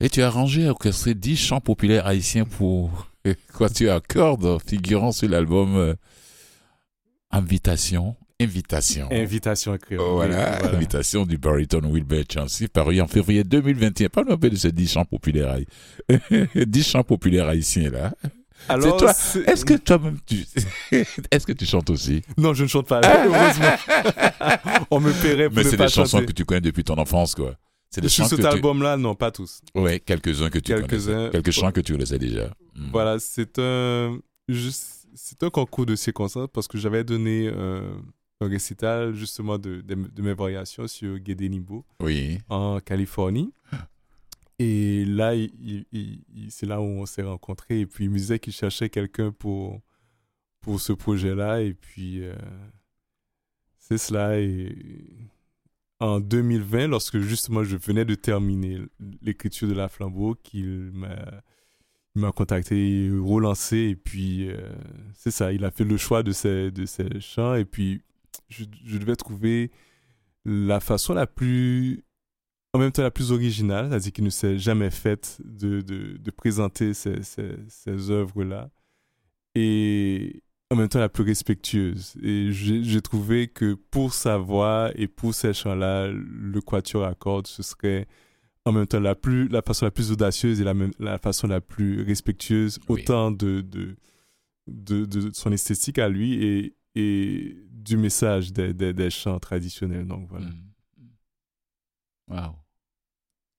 Et 0.00 0.08
tu 0.08 0.22
as 0.22 0.26
arrangé 0.26 0.62
et 0.62 0.68
orchestré 0.68 1.14
10 1.14 1.36
chants 1.36 1.60
populaires 1.60 2.06
haïtiens 2.06 2.44
pour 2.44 3.08
quoi 3.54 3.68
tu 3.70 3.88
accordes 3.88 4.58
figurant 4.66 5.12
sur 5.12 5.28
l'album 5.28 5.76
euh, 5.76 5.94
Invitation. 7.30 8.16
Invitation. 8.40 9.08
Invitation 9.12 9.72
à. 9.72 9.78
Oh, 9.98 10.14
voilà, 10.14 10.64
invitation 10.74 11.24
du 11.24 11.38
baryton 11.38 11.80
Wilbert 11.90 12.24
Chancy, 12.32 12.66
paru 12.68 13.00
en 13.00 13.06
février 13.06 13.44
2021. 13.44 14.08
Parle-moi 14.08 14.34
un 14.34 14.38
peu 14.38 14.50
de 14.50 14.56
ces 14.56 14.72
10 14.72 14.90
chants 14.92 15.04
populaires, 15.04 15.50
haï- 15.56 15.66
10 16.66 16.82
chants 16.88 17.04
populaires 17.04 17.48
haïtiens, 17.48 17.90
là. 17.90 18.12
Alors, 18.68 18.96
toi. 18.96 19.12
Est-ce 19.46 19.64
que 19.64 19.74
toi-même, 19.74 20.18
tu, 20.26 20.44
est-ce 21.30 21.46
que 21.46 21.52
tu 21.52 21.64
chantes 21.64 21.90
aussi? 21.90 22.22
Non, 22.36 22.54
je 22.54 22.64
ne 22.64 22.68
chante 22.68 22.88
pas. 22.88 23.00
Heureusement. 23.04 24.86
On 24.90 25.00
me 25.00 25.12
paierait 25.12 25.48
pour 25.48 25.56
Mais 25.56 25.64
c'est 25.64 25.76
pas 25.76 25.86
des 25.86 25.92
chansons 25.92 26.24
que 26.24 26.32
tu 26.32 26.44
connais 26.44 26.60
depuis 26.60 26.84
ton 26.84 26.98
enfance, 26.98 27.34
quoi. 27.34 27.54
C'est 27.94 28.00
des 28.00 28.08
Sur 28.08 28.26
cet 28.26 28.40
tu... 28.40 28.46
album-là, 28.46 28.96
non, 28.96 29.14
pas 29.14 29.30
tous. 29.30 29.60
Ouais, 29.74 30.00
quelques-uns 30.00 30.50
que 30.50 30.58
tu 30.58 30.74
Quelques-uns. 30.74 31.12
connaissais. 31.14 31.30
Quelques 31.30 31.50
chants 31.52 31.70
que 31.72 31.80
tu 31.80 31.92
connaissais 31.92 32.18
déjà. 32.18 32.46
Hmm. 32.74 32.90
Voilà, 32.90 33.18
c'est 33.20 33.58
un, 33.58 34.18
juste- 34.48 35.06
c'est 35.14 35.40
un 35.44 35.50
concours 35.50 35.86
de 35.86 35.94
circonstances 35.94 36.48
parce 36.52 36.66
que 36.66 36.76
j'avais 36.76 37.04
donné 37.04 37.46
euh, 37.48 37.94
un 38.40 38.48
récital 38.48 39.14
justement 39.14 39.58
de, 39.58 39.80
de, 39.80 39.94
de 39.94 40.22
mes 40.22 40.34
variations 40.34 40.88
sur 40.88 41.18
Guédénibo 41.20 41.84
Oui. 42.00 42.38
en 42.48 42.80
Californie. 42.80 43.52
Et 44.58 45.04
là, 45.04 45.32
c'est 46.48 46.66
là 46.66 46.80
où 46.80 46.84
on 46.84 47.06
s'est 47.06 47.22
rencontrés. 47.22 47.80
Et 47.80 47.86
puis, 47.86 48.04
il 48.04 48.10
me 48.10 48.16
disait 48.18 48.38
qu'il 48.38 48.52
cherchait 48.52 48.88
quelqu'un 48.88 49.30
pour, 49.32 49.80
pour 50.60 50.80
ce 50.80 50.92
projet-là. 50.92 51.60
Et 51.62 51.74
puis, 51.74 52.22
euh, 52.24 52.34
c'est 53.78 53.98
cela. 53.98 54.38
Et 54.40 54.76
en 56.00 56.20
2020, 56.20 56.88
lorsque 56.88 57.18
justement 57.18 57.64
je 57.64 57.76
venais 57.76 58.04
de 58.04 58.14
terminer 58.14 58.78
l'écriture 59.22 59.68
de 59.68 59.74
La 59.74 59.88
Flambeau, 59.88 60.34
qu'il 60.42 60.92
m'a 62.14 62.32
contacté, 62.32 63.10
relancé. 63.10 63.76
Et 63.76 63.96
puis, 63.96 64.48
euh, 64.50 64.56
c'est 65.14 65.30
ça. 65.30 65.52
Il 65.52 65.64
a 65.64 65.70
fait 65.70 65.84
le 65.84 65.96
choix 65.96 66.22
de 66.22 66.32
ces 66.32 66.70
chants. 67.20 67.54
Et 67.54 67.64
puis, 67.64 68.02
je, 68.48 68.98
devais 68.98 69.16
trouver 69.16 69.70
la 70.44 70.80
façon 70.80 71.14
la 71.14 71.26
plus 71.26 72.04
en 72.72 72.78
même 72.78 72.90
temps 72.90 73.02
la 73.02 73.12
plus 73.12 73.30
originale, 73.30 73.88
c'est-à-dire 73.88 74.12
qu'il 74.12 74.24
ne 74.24 74.30
s'est 74.30 74.58
jamais 74.58 74.90
faite 74.90 75.40
de, 75.44 76.18
présenter 76.32 76.92
ces 76.92 78.10
œuvres-là, 78.10 78.68
et 79.54 80.42
en 80.74 80.78
même 80.78 80.88
temps 80.88 80.98
la 81.00 81.08
plus 81.08 81.24
respectueuse. 81.24 82.14
Et 82.22 82.50
j'ai 82.52 83.00
trouvé 83.00 83.48
que 83.48 83.74
pour 83.74 84.12
sa 84.12 84.36
voix 84.36 84.90
et 84.94 85.06
pour 85.08 85.34
ces 85.34 85.52
chants-là, 85.52 86.08
le 86.12 86.60
quatuor 86.60 87.04
à 87.04 87.14
cordes, 87.14 87.46
ce 87.46 87.62
serait 87.62 88.06
en 88.64 88.72
même 88.72 88.86
temps 88.86 89.00
la, 89.00 89.14
plus, 89.14 89.48
la 89.48 89.62
façon 89.62 89.84
la 89.86 89.90
plus 89.90 90.10
audacieuse 90.12 90.60
et 90.60 90.64
la, 90.64 90.74
même, 90.74 90.92
la 90.98 91.18
façon 91.18 91.46
la 91.46 91.60
plus 91.60 92.02
respectueuse, 92.02 92.78
Oui. 92.88 93.00
autant 93.02 93.30
de, 93.30 93.60
de, 93.60 93.96
de, 94.66 95.04
de 95.04 95.30
son 95.32 95.52
esthétique 95.52 95.98
à 95.98 96.08
lui 96.08 96.42
et, 96.44 96.74
et 96.94 97.56
du 97.70 97.96
message 97.96 98.52
des, 98.52 98.72
des, 98.72 98.92
des 98.92 99.10
chants 99.10 99.38
traditionnels. 99.38 100.06
Donc 100.06 100.28
voilà. 100.30 100.46
Hmm. 100.46 100.54
Wow. 102.28 102.56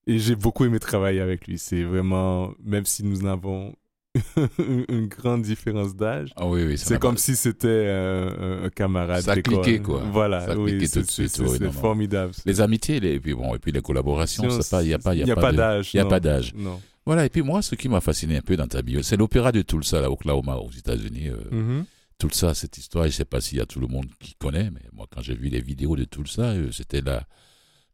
Et 0.07 0.18
j'ai 0.20 0.36
beaucoup 0.36 0.66
aimé 0.66 0.80
travailler 0.80 1.20
avec 1.20 1.47
lui. 1.47 1.57
C'est 1.59 1.84
vraiment, 1.84 2.53
même 2.63 2.86
si 2.86 3.03
nous 3.03 3.22
n'avons 3.22 3.76
une 4.89 5.07
grande 5.07 5.41
différence 5.43 5.95
d'âge. 5.95 6.30
Ah 6.36 6.47
oui, 6.47 6.63
oui. 6.66 6.78
C'est 6.78 6.99
comme 6.99 7.16
pas- 7.16 7.22
si 7.22 7.36
c'était 7.36 7.68
euh, 7.68 8.66
un, 8.66 8.70
camarade 8.70 9.22
Ça 9.24 9.34
a 9.34 9.41
cliqué, 9.41 9.80
quoi. 9.80 10.01
Voilà, 10.11 10.45
Ça 10.47 10.57
oui, 10.57 10.88
c'est 10.88 11.01
tout 11.01 11.05
de 11.05 11.11
suite, 11.11 11.30
c'est- 11.30 11.41
oui, 11.43 11.72
formidable. 11.72 12.32
Les 12.45 12.61
amitiés, 12.61 12.99
les, 12.99 13.13
et 13.16 13.20
puis 13.20 13.34
bon, 13.34 13.53
et 13.55 13.59
puis 13.59 13.72
les 13.72 13.82
collaborations, 13.82 14.47
pas, 14.72 14.84
il 14.84 14.89
y 14.89 14.93
a 14.93 14.99
pas, 14.99 15.13
il 15.16 15.28
y 15.28 15.32
a, 15.32 15.36
pas, 15.36 15.51
de- 15.51 15.57
d'âge. 15.57 15.91
il 15.93 15.97
y 15.97 15.99
a 15.99 16.05
pas 16.05 16.20
d'âge. 16.20 16.53
Non. 16.55 16.80
Voilà. 17.05 17.26
Et 17.26 17.30
puis 17.30 17.41
moi, 17.41 17.61
ce 17.61 17.76
qui 17.76 17.88
m'a 17.89 18.01
fasciné 18.01 18.38
un 18.38 18.41
peu 18.41 18.55
dans 18.57 18.68
ta 18.68 18.82
bio, 18.82 19.01
c'est 19.03 19.18
l'opéra 19.18 19.51
de 19.51 19.61
Tulsa, 19.61 20.01
là, 20.01 20.09
Oklahoma, 20.09 20.55
aux 20.57 20.72
États-Unis. 20.72 21.30
euh. 21.30 21.82
Tulsa, 22.18 22.53
cette 22.53 22.78
histoire, 22.78 23.05
je 23.05 23.11
sais 23.11 23.26
pas 23.26 23.41
s'il 23.41 23.57
y 23.57 23.61
a 23.61 23.66
tout 23.66 23.80
le 23.82 23.88
monde 23.88 24.05
qui 24.22 24.36
connaît, 24.36 24.72
mais 24.72 24.80
moi, 24.93 25.05
quand 25.13 25.22
j'ai 25.22 25.36
vu 25.36 25.49
les 25.49 25.59
vidéos 25.59 25.97
de 25.97 26.05
Tulsa, 26.05 26.43
euh, 26.53 26.72
c'était 26.72 27.01
la, 27.01 27.24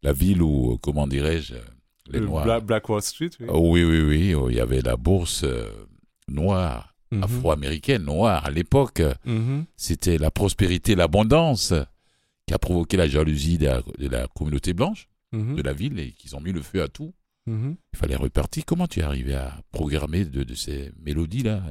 la 0.03 0.13
ville 0.13 0.43
où, 0.43 0.73
euh, 0.73 0.77
comment 0.79 1.07
dirais-je, 1.07 1.55
euh, 1.55 1.59
les 2.11 2.19
Le 2.19 2.25
Noirs. 2.27 2.43
Bla- 2.45 2.59
Black 2.59 2.87
Wall 2.87 3.01
Street, 3.01 3.31
oui. 3.39 3.47
Oh, 3.49 3.71
oui, 3.71 3.83
oui, 3.83 4.01
oui. 4.01 4.35
oh, 4.35 4.49
Il 4.51 4.57
y 4.57 4.59
avait 4.59 4.81
la 4.81 4.95
bourse 4.95 5.41
euh, 5.43 5.71
noire, 6.33 6.95
Mhm. 7.11 7.23
afro-américaine, 7.23 8.03
noire. 8.03 8.45
À 8.45 8.49
l'époque, 8.51 9.01
Mhm. 9.25 9.65
c'était 9.75 10.17
la 10.17 10.31
prospérité, 10.31 10.95
l'abondance 10.95 11.73
qui 12.47 12.53
a 12.53 12.57
provoqué 12.59 12.97
la 12.97 13.07
jalousie 13.07 13.57
de 13.57 13.65
la, 13.65 13.81
de 13.97 14.07
la 14.07 14.27
communauté 14.27 14.73
blanche 14.73 15.07
Mhm. 15.33 15.55
de 15.55 15.61
la 15.61 15.73
ville 15.73 15.99
et 15.99 16.11
qu'ils 16.11 16.35
ont 16.35 16.41
mis 16.41 16.51
le 16.53 16.61
feu 16.61 16.81
à 16.81 16.87
tout. 16.87 17.13
Il 17.47 17.75
fallait 17.97 18.15
repartir. 18.15 18.63
Comment 18.65 18.87
tu 18.87 18.99
es 19.01 19.03
arrivé 19.03 19.33
à 19.33 19.57
programmer 19.71 20.23
de, 20.25 20.43
de 20.43 20.53
ces 20.53 20.91
mélodies-là? 21.03 21.63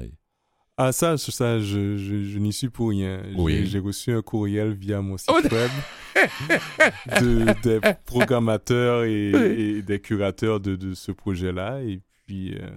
Ah, 0.76 0.92
ça, 0.92 1.16
ça 1.16 1.58
je, 1.60 1.96
je, 1.96 2.24
je 2.24 2.38
n'y 2.38 2.52
suis 2.52 2.68
pour 2.68 2.90
rien. 2.90 3.22
J'ai- 3.30 3.34
Oui. 3.40 3.66
J'ai 3.66 3.78
reçu 3.78 4.12
un 4.12 4.20
courriel 4.22 4.72
via 4.74 5.00
mon 5.00 5.16
site 5.16 5.30
Oh, 5.30 5.40
web 5.54 5.70
de, 7.20 7.62
des 7.62 7.80
programmateurs 8.04 9.04
et, 9.04 9.32
Oui. 9.34 9.40
et 9.78 9.82
des 9.82 10.00
curateurs 10.00 10.60
de, 10.60 10.76
de 10.76 10.94
ce 10.94 11.12
projet-là. 11.12 11.82
Et 11.82 12.00
puis, 12.26 12.54
euh, 12.54 12.68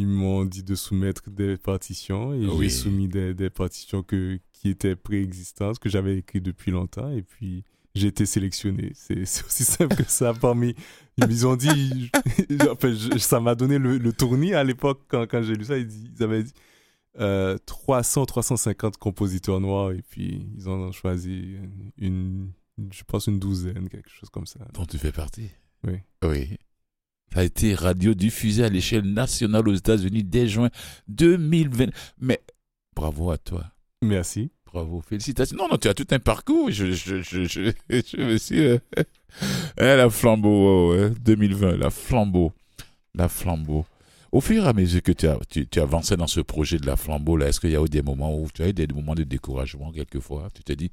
ils 0.00 0.06
m'ont 0.06 0.44
dit 0.44 0.62
de 0.62 0.74
soumettre 0.74 1.30
des 1.30 1.56
partitions. 1.56 2.32
Et 2.34 2.46
Oui. 2.46 2.64
j'ai 2.64 2.70
soumis 2.70 3.08
des, 3.08 3.34
des 3.34 3.50
partitions 3.50 4.02
que, 4.02 4.38
qui 4.52 4.68
étaient 4.70 4.96
préexistantes, 4.96 5.78
que 5.78 5.88
j'avais 5.88 6.18
écrites 6.18 6.42
depuis 6.44 6.70
longtemps. 6.70 7.10
Et 7.10 7.22
puis, 7.22 7.64
j'ai 7.94 8.08
été 8.08 8.26
sélectionné. 8.26 8.92
C'est 8.94 9.22
aussi 9.22 9.64
simple 9.64 9.96
que 9.96 10.04
ça. 10.10 10.32
Parmi, 10.34 10.74
ils 11.18 11.46
ont 11.46 11.56
dit, 11.56 12.10
enfin, 12.70 12.92
je- 12.94 13.18
ça 13.18 13.40
m'a 13.40 13.54
donné 13.54 13.78
le, 13.78 13.98
le 13.98 14.12
tournis 14.12 14.54
à 14.54 14.62
l'époque 14.64 15.00
quand, 15.08 15.26
quand 15.28 15.42
j'ai 15.42 15.54
lu 15.54 15.64
ça. 15.64 15.76
Ils, 15.78 16.22
avaient 16.22 16.44
dit 16.44 16.52
euh, 17.18 17.58
300, 17.66 18.26
350 18.26 18.96
compositeurs 18.98 19.60
noirs 19.60 19.90
et 19.92 20.02
puis 20.02 20.46
ils 20.56 20.68
en 20.68 20.74
ont 20.80 20.92
choisi 20.92 21.56
une, 21.98 22.52
je 22.92 23.02
pense 23.02 23.26
une 23.26 23.40
douzaine, 23.40 23.88
quelque 23.88 24.10
chose 24.10 24.30
comme 24.30 24.46
ça. 24.46 24.60
dont 24.74 24.84
tu 24.86 24.98
fais 24.98 25.10
partie 25.10 25.50
Oui. 25.84 25.94
Oui. 26.22 26.56
Ça 27.32 27.40
a 27.40 27.44
été 27.44 27.74
radiodiffusé 27.74 28.64
à 28.64 28.68
l'échelle 28.68 29.04
nationale 29.04 29.68
aux 29.68 29.74
États-Unis 29.74 30.24
dès 30.24 30.48
juin 30.48 30.70
2020. 31.08 31.86
Mais 32.20 32.40
bravo 32.96 33.30
à 33.30 33.38
toi. 33.38 33.64
Merci. 34.02 34.50
Bravo, 34.66 35.00
félicitations. 35.00 35.56
Non, 35.56 35.68
non, 35.70 35.78
tu 35.78 35.88
as 35.88 35.94
tout 35.94 36.06
un 36.10 36.18
parcours. 36.18 36.70
Je, 36.70 36.92
je, 36.92 37.22
je, 37.22 37.44
je, 37.44 37.70
je 37.90 38.16
me 38.22 38.36
suis. 38.36 38.60
euh, 38.60 38.78
hein, 39.78 39.96
la 39.96 40.10
flambeau, 40.10 40.92
ouais, 40.94 41.10
2020, 41.20 41.76
la 41.76 41.90
flambeau. 41.90 42.52
La 43.14 43.28
flambeau. 43.28 43.86
Au 44.30 44.42
fur 44.42 44.64
et 44.64 44.68
à 44.68 44.74
mesure 44.74 45.02
que 45.02 45.12
tu, 45.12 45.26
as, 45.26 45.38
tu, 45.48 45.66
tu 45.66 45.80
avançais 45.80 46.16
dans 46.18 46.26
ce 46.26 46.40
projet 46.40 46.76
de 46.76 46.86
la 46.86 46.96
flambeau, 46.96 47.36
là, 47.38 47.48
est-ce 47.48 47.60
qu'il 47.60 47.70
y 47.70 47.76
a 47.76 47.82
eu 47.82 47.88
des 47.88 48.02
moments 48.02 48.38
où 48.38 48.46
tu 48.52 48.62
as 48.62 48.68
eu 48.68 48.72
des 48.74 48.86
moments 48.86 49.14
de 49.14 49.24
découragement 49.24 49.90
quelquefois? 49.90 50.48
Tu 50.54 50.62
t'es 50.62 50.76
dit, 50.76 50.90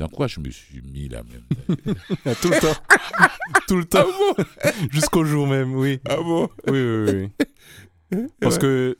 dans 0.00 0.08
quoi 0.08 0.26
je 0.26 0.40
me 0.40 0.50
suis 0.50 0.80
mis 0.82 1.08
là 1.08 1.22
même 1.22 1.44
Tout 2.42 2.48
le 2.50 2.60
temps. 2.60 2.80
Tout 3.68 3.76
le 3.76 3.84
Ah 3.92 4.02
temps. 4.02 4.06
bon 4.36 4.44
Jusqu'au 4.90 5.24
jour 5.24 5.46
même, 5.46 5.74
oui. 5.74 6.00
Ah 6.08 6.16
bon 6.16 6.48
Oui, 6.68 6.80
oui, 6.80 7.28
oui. 8.12 8.26
Parce 8.40 8.56
Ouais. 8.56 8.60
que, 8.62 8.98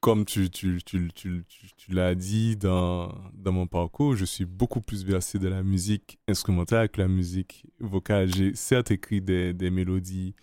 comme 0.00 0.24
tu, 0.24 0.48
tu, 0.48 0.78
tu, 0.84 1.10
tu, 1.14 1.44
tu, 1.48 1.66
tu 1.76 1.92
l'as 1.92 2.14
dit 2.14 2.56
dans, 2.56 3.12
dans 3.34 3.52
mon 3.52 3.66
parcours, 3.66 4.16
je 4.16 4.24
suis 4.24 4.44
beaucoup 4.44 4.80
plus 4.80 5.04
versé 5.04 5.38
de 5.38 5.48
la 5.48 5.62
musique 5.62 6.18
instrumentale 6.28 6.88
que 6.88 7.00
la 7.00 7.08
musique 7.08 7.66
vocale. 7.80 8.32
J'ai 8.34 8.54
certes 8.54 8.90
écrit 8.92 9.20
des, 9.20 9.52
des 9.52 9.70
mélodies 9.70 10.34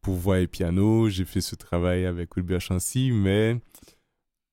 pour 0.00 0.14
voix 0.16 0.40
et 0.40 0.46
piano, 0.46 1.08
j'ai 1.10 1.24
fait 1.26 1.40
ce 1.42 1.54
travail 1.54 2.06
avec 2.06 2.34
Wilbert 2.36 2.60
Chancy, 2.60 3.10
mais 3.12 3.60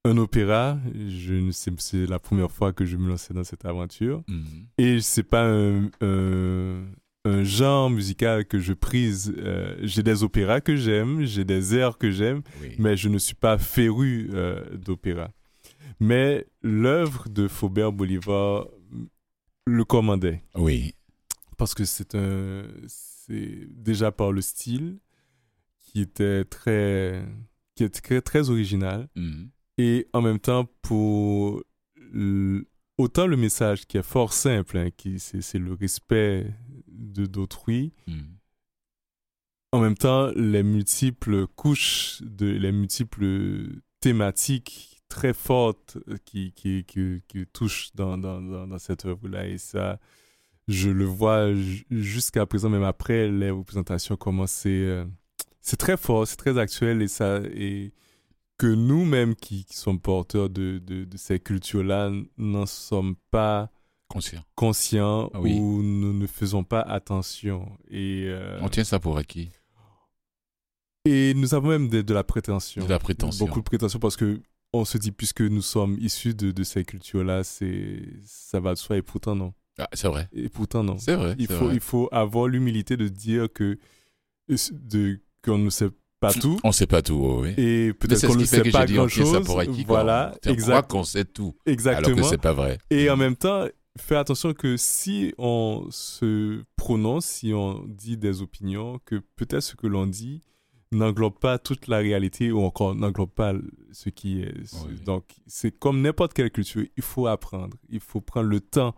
un 0.05 0.17
opéra, 0.17 0.77
je 0.93 1.33
ne 1.33 1.51
sais, 1.51 1.71
c'est 1.79 2.05
la 2.05 2.19
première 2.19 2.51
fois 2.51 2.71
que 2.73 2.85
je 2.85 2.95
me 2.95 3.07
lançais 3.09 3.33
dans 3.33 3.43
cette 3.43 3.65
aventure. 3.65 4.23
Mhm. 4.27 4.45
Et 4.77 5.01
c'est 5.01 5.23
pas 5.23 5.45
un, 5.45 5.89
un, 6.01 6.85
un 7.25 7.43
genre 7.43 7.89
musical 7.89 8.45
que 8.45 8.59
je 8.59 8.73
prise. 8.73 9.33
Euh, 9.37 9.75
j'ai 9.81 10.03
des 10.03 10.23
opéras 10.23 10.61
que 10.61 10.75
j'aime, 10.75 11.23
j'ai 11.25 11.43
des 11.43 11.75
airs 11.75 11.97
que 11.97 12.11
j'aime, 12.11 12.41
Oui. 12.61 12.75
mais 12.77 12.95
je 12.95 13.09
ne 13.09 13.17
suis 13.17 13.35
pas 13.35 13.57
féru 13.57 14.29
euh, 14.33 14.63
d'opéra. 14.77 15.31
Mais 15.99 16.45
l'œuvre 16.61 17.27
de 17.29 17.47
Faubert 17.47 17.91
Bolivar 17.91 18.67
le 19.65 19.83
commandait 19.85 20.43
Oui. 20.53 20.93
parce 21.57 21.73
que 21.73 21.83
c'est 21.85 22.13
un, 22.15 22.63
c'est 22.87 23.67
déjà 23.71 24.11
par 24.11 24.31
le 24.31 24.41
style 24.41 24.99
qui 25.81 26.01
était 26.01 26.43
très, 26.45 27.25
qui 27.75 27.83
est 27.85 27.89
très 27.89 28.21
très 28.21 28.49
original 28.51 29.07
Mhm. 29.15 29.49
Et 29.77 30.07
en 30.13 30.21
même 30.21 30.39
temps 30.39 30.67
pour 30.81 31.61
autant 32.97 33.27
le 33.27 33.35
message 33.37 33.85
qui 33.87 33.97
est 33.97 34.03
fort 34.03 34.33
simple, 34.33 34.77
hein, 34.77 34.89
qui 34.95 35.19
c'est 35.19 35.59
le 35.59 35.73
respect 35.73 36.47
de 36.87 37.25
d'autrui, 37.25 37.91
Mhm. 38.07 38.37
en 39.73 39.79
même 39.81 39.97
temps 39.97 40.31
les 40.35 40.63
multiples 40.63 41.47
couches 41.47 42.21
de 42.21 42.45
les 42.47 42.71
multiples 42.71 43.81
thématiques 43.99 45.01
très 45.09 45.33
fortes 45.33 45.97
qui 46.25 46.51
qui 46.53 46.85
qui, 46.85 47.21
qui 47.27 47.45
touchent 47.47 47.91
dans 47.95 48.17
dans 48.17 48.41
dans, 48.41 48.67
dans 48.67 48.79
cette 48.79 49.05
œuvre 49.05 49.27
là 49.27 49.45
et 49.47 49.57
ça 49.57 49.99
je 50.67 50.89
le 50.89 51.05
vois 51.05 51.53
ju- 51.53 51.85
jusqu'à 51.91 52.45
présent 52.45 52.69
même 52.69 52.83
après 52.83 53.29
les 53.29 53.49
représentations 53.51 54.15
comment 54.15 54.47
c'est 54.47 54.69
euh, 54.69 55.05
c'est 55.61 55.77
très 55.77 55.97
fort 55.97 56.25
c'est 56.27 56.37
très 56.37 56.57
actuel 56.57 57.01
et 57.01 57.07
ça 57.07 57.39
et 57.53 57.91
que 58.57 58.67
nous-mêmes 58.67 59.35
qui, 59.35 59.65
qui 59.65 59.75
sommes 59.77 59.99
porteurs 59.99 60.49
de, 60.49 60.79
de, 60.79 61.03
de 61.05 61.17
ces 61.17 61.39
cultures-là 61.39 62.11
n'en 62.37 62.65
sommes 62.65 63.15
pas 63.31 63.69
Conscient. 64.07 64.43
conscients 64.55 65.29
Ah 65.33 65.41
oui. 65.41 65.57
ou 65.59 65.81
nous 65.83 66.13
ne 66.13 66.27
faisons 66.27 66.63
pas 66.63 66.81
attention. 66.81 67.69
Et, 67.89 68.25
euh, 68.27 68.57
On 68.61 68.69
tient 68.69 68.83
ça 68.83 68.99
pour 68.99 69.17
acquis. 69.17 69.49
et 71.05 71.33
nous 71.35 71.53
avons 71.53 71.69
même 71.69 71.89
de, 71.89 72.01
de 72.01 72.13
la 72.13 72.23
prétention. 72.23 72.83
De 72.83 72.89
la 72.89 72.99
prétention. 72.99 73.45
Beaucoup 73.45 73.59
de 73.59 73.65
prétention 73.65 73.99
parce 73.99 74.15
que 74.15 74.41
on 74.73 74.83
se 74.83 74.97
dit, 74.97 75.11
puisque 75.11 75.41
nous 75.41 75.61
sommes 75.61 75.97
issus 75.99 76.33
de, 76.35 76.51
de 76.51 76.63
ces 76.63 76.83
cultures-là, 76.83 77.43
c'est 77.45 78.01
ça 78.25 78.59
va 78.59 78.73
de 78.73 78.77
soi. 78.77 78.97
Et 78.97 79.01
pourtant, 79.01 79.33
non. 79.35 79.53
Ah, 79.77 79.87
c'est 79.93 80.07
vrai. 80.09 80.27
Et 80.33 80.49
pourtant, 80.49 80.83
non. 80.83 80.97
C'est 80.97 81.15
vrai. 81.15 81.35
Il 81.39 81.47
faut, 81.47 81.65
vrai. 81.67 81.75
il 81.75 81.79
faut 81.79 82.09
avoir 82.11 82.47
l'humilité 82.47 82.97
de 82.97 83.07
dire 83.07 83.47
que 83.53 83.77
de, 84.71 85.21
qu'on 85.43 85.57
ne 85.59 85.69
sait 85.69 85.89
pas 86.33 86.39
tout. 86.39 86.59
On 86.63 86.71
sait 86.71 86.87
pas 86.87 87.01
tout, 87.01 87.15
oh, 87.21 87.41
oui. 87.43 87.53
Et 87.57 87.93
peut-être 87.93 88.27
qu'on 88.27 88.35
ne 88.35 88.45
sait 88.45 88.69
pas 88.69 88.85
grand-chose. 88.85 89.41
Voilà, 89.87 90.35
On 90.45 90.49
exact, 90.51 90.89
qu'on 90.89 91.03
sait 91.03 91.25
tout. 91.25 91.55
exactement. 91.65 92.07
Alors 92.15 92.23
que 92.23 92.29
c'est 92.29 92.41
pas 92.41 92.53
vrai. 92.53 92.77
Et 92.89 93.09
en 93.09 93.17
même 93.17 93.35
temps, 93.35 93.65
faire 93.97 94.19
attention 94.19 94.53
que 94.53 94.77
si 94.77 95.33
on 95.37 95.87
se 95.89 96.63
prononce, 96.75 97.25
si 97.25 97.53
on 97.53 97.83
dit 97.87 98.17
des 98.17 98.41
opinions, 98.41 98.99
que 99.05 99.21
peut-être 99.35 99.61
ce 99.63 99.75
que 99.75 99.87
l'on 99.87 100.07
dit 100.07 100.41
n'englobe 100.91 101.39
pas 101.39 101.57
toute 101.57 101.87
la 101.87 101.97
réalité 101.97 102.51
ou 102.51 102.61
encore 102.61 102.95
n'englobe 102.95 103.31
pas 103.31 103.53
ce 103.91 104.09
qui 104.09 104.41
est. 104.41 104.53
Oui. 104.87 104.99
Donc, 105.03 105.25
c'est 105.47 105.71
comme 105.77 106.01
n'importe 106.01 106.33
quelle 106.33 106.51
culture, 106.51 106.85
il 106.95 107.03
faut 107.03 107.27
apprendre. 107.27 107.75
Il 107.89 107.99
faut 107.99 108.21
prendre 108.21 108.47
le 108.49 108.59
temps 108.61 108.95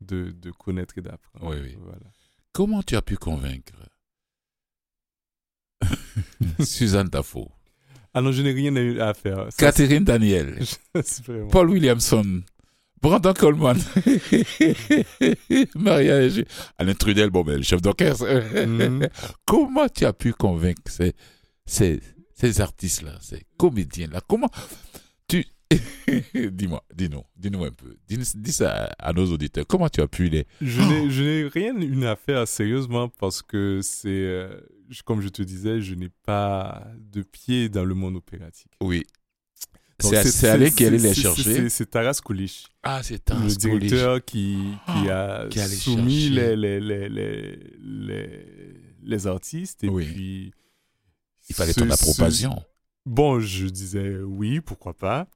de, 0.00 0.30
de 0.30 0.50
connaître 0.50 0.98
et 0.98 1.02
d'apprendre. 1.02 1.46
Oui, 1.48 1.56
oui. 1.62 1.76
Voilà. 1.80 2.06
Comment 2.52 2.82
tu 2.82 2.96
as 2.96 3.02
pu 3.02 3.16
convaincre 3.16 3.74
Suzanne 6.60 7.08
Tafo, 7.10 7.48
Ah 8.14 8.20
non, 8.22 8.32
je 8.32 8.42
n'ai 8.42 8.52
rien 8.52 8.74
eu 8.76 9.00
à 9.00 9.12
faire. 9.14 9.46
Ça, 9.50 9.56
Catherine 9.66 10.04
Daniel, 10.04 10.58
vraiment- 11.26 11.48
Paul 11.48 11.70
Williamson, 11.70 12.42
Brandon 13.02 13.34
Coleman, 13.34 13.76
Maria 15.74 16.28
Alain 16.78 16.94
Trudel, 16.94 17.30
bon, 17.30 17.42
ben, 17.44 17.56
le 17.56 17.62
chef 17.62 17.80
d'orchestre. 17.82 18.26
Mhm. 18.66 19.08
Comment 19.44 19.88
tu 19.88 20.04
as 20.04 20.12
pu 20.12 20.32
convaincre 20.32 20.82
ces, 20.86 21.12
ces, 21.64 22.00
ces 22.34 22.60
artistes-là, 22.60 23.18
ces 23.20 23.42
comédiens-là? 23.56 24.20
Comment 24.26 24.50
tu. 25.28 25.44
Dis-moi, 26.52 26.82
dis-nous, 26.94 27.22
dis-nous 27.36 27.64
un 27.64 27.70
peu. 27.70 27.96
Dis, 28.08 28.18
dis 28.36 28.52
ça 28.52 28.70
à, 28.98 29.08
à 29.08 29.12
nos 29.12 29.26
auditeurs. 29.32 29.66
Comment 29.66 29.88
tu 29.88 30.00
as 30.00 30.06
pu 30.08 30.28
les. 30.28 30.46
Je 30.60 30.80
n'ai, 30.80 31.10
je 31.10 31.22
n'ai 31.22 31.48
rien 31.48 31.76
une 31.76 32.04
affaire 32.04 32.46
sérieusement 32.46 33.08
parce 33.08 33.42
que 33.42 33.80
c'est, 33.82 34.08
euh, 34.08 34.60
je- 34.90 35.02
comme 35.02 35.20
je 35.20 35.28
te 35.28 35.42
disais, 35.42 35.80
je 35.80 35.94
n'ai 35.94 36.08
pas 36.24 36.86
de 36.98 37.22
pied 37.22 37.68
dans 37.68 37.84
le 37.84 37.94
monde 37.94 38.16
opératique. 38.16 38.72
Oui. 38.80 39.04
C'est 39.98 40.48
Alain 40.48 40.68
qui 40.70 40.84
allait 40.84 40.98
les 40.98 41.14
chercher. 41.14 41.70
C'est, 41.70 41.90
Taras 41.90 42.20
Koulich, 42.22 42.66
Ah, 42.82 43.00
c'est 43.02 43.30
un 43.30 43.42
le 43.44 43.54
directeur 43.54 44.22
qui, 44.22 44.58
qui 44.86 45.08
a 45.08 45.46
Qui 45.48 45.58
soumis 45.60 46.28
les, 46.28 46.54
les, 46.54 46.80
les, 46.80 47.08
les, 47.08 47.58
les, 47.78 48.46
les 49.02 49.26
artistes 49.26 49.84
et 49.84 49.88
Oui. 49.88 50.04
puis... 50.04 50.52
Il 51.48 51.54
fallait 51.54 51.72
ton 51.72 51.88
approbation. 51.88 52.62
Bon, 53.06 53.40
je 53.40 53.66
disais 53.66 54.18
oui, 54.18 54.60
pourquoi 54.60 54.92
pas. 54.94 55.28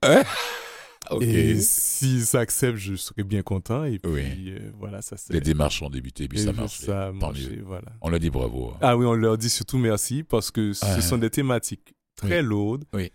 Ok. 1.10 1.22
Et 1.22 1.56
s'ils 1.60 2.22
s'acceptent, 2.24 2.78
je 2.78 2.94
serais 2.94 3.24
bien 3.24 3.42
content. 3.42 3.84
Et 3.84 3.98
puis, 3.98 4.12
Oui. 4.12 4.22
euh, 4.48 4.70
voilà, 4.78 5.02
ça 5.02 5.16
c'est. 5.16 5.32
Les 5.32 5.40
démarches 5.40 5.82
ont 5.82 5.90
débuté, 5.90 6.28
puis 6.28 6.40
et 6.40 6.44
ça 6.44 6.52
marche. 6.52 6.78
ça 6.80 7.08
a 7.08 7.12
Tant 7.12 7.28
marché, 7.28 7.56
mieux. 7.56 7.62
voilà. 7.64 7.92
On 8.00 8.08
leur 8.10 8.20
dit 8.20 8.30
bravo. 8.30 8.70
hein. 8.74 8.78
Ah 8.80 8.96
oui, 8.96 9.04
on 9.06 9.14
leur 9.14 9.36
dit 9.38 9.50
surtout 9.50 9.78
merci 9.78 10.22
parce 10.22 10.50
que 10.50 10.72
ce 10.72 10.84
Ah. 10.86 11.00
sont 11.00 11.18
des 11.18 11.30
thématiques 11.30 11.94
très 12.16 12.42
lourdes. 12.42 12.84
Oui. 12.94 13.10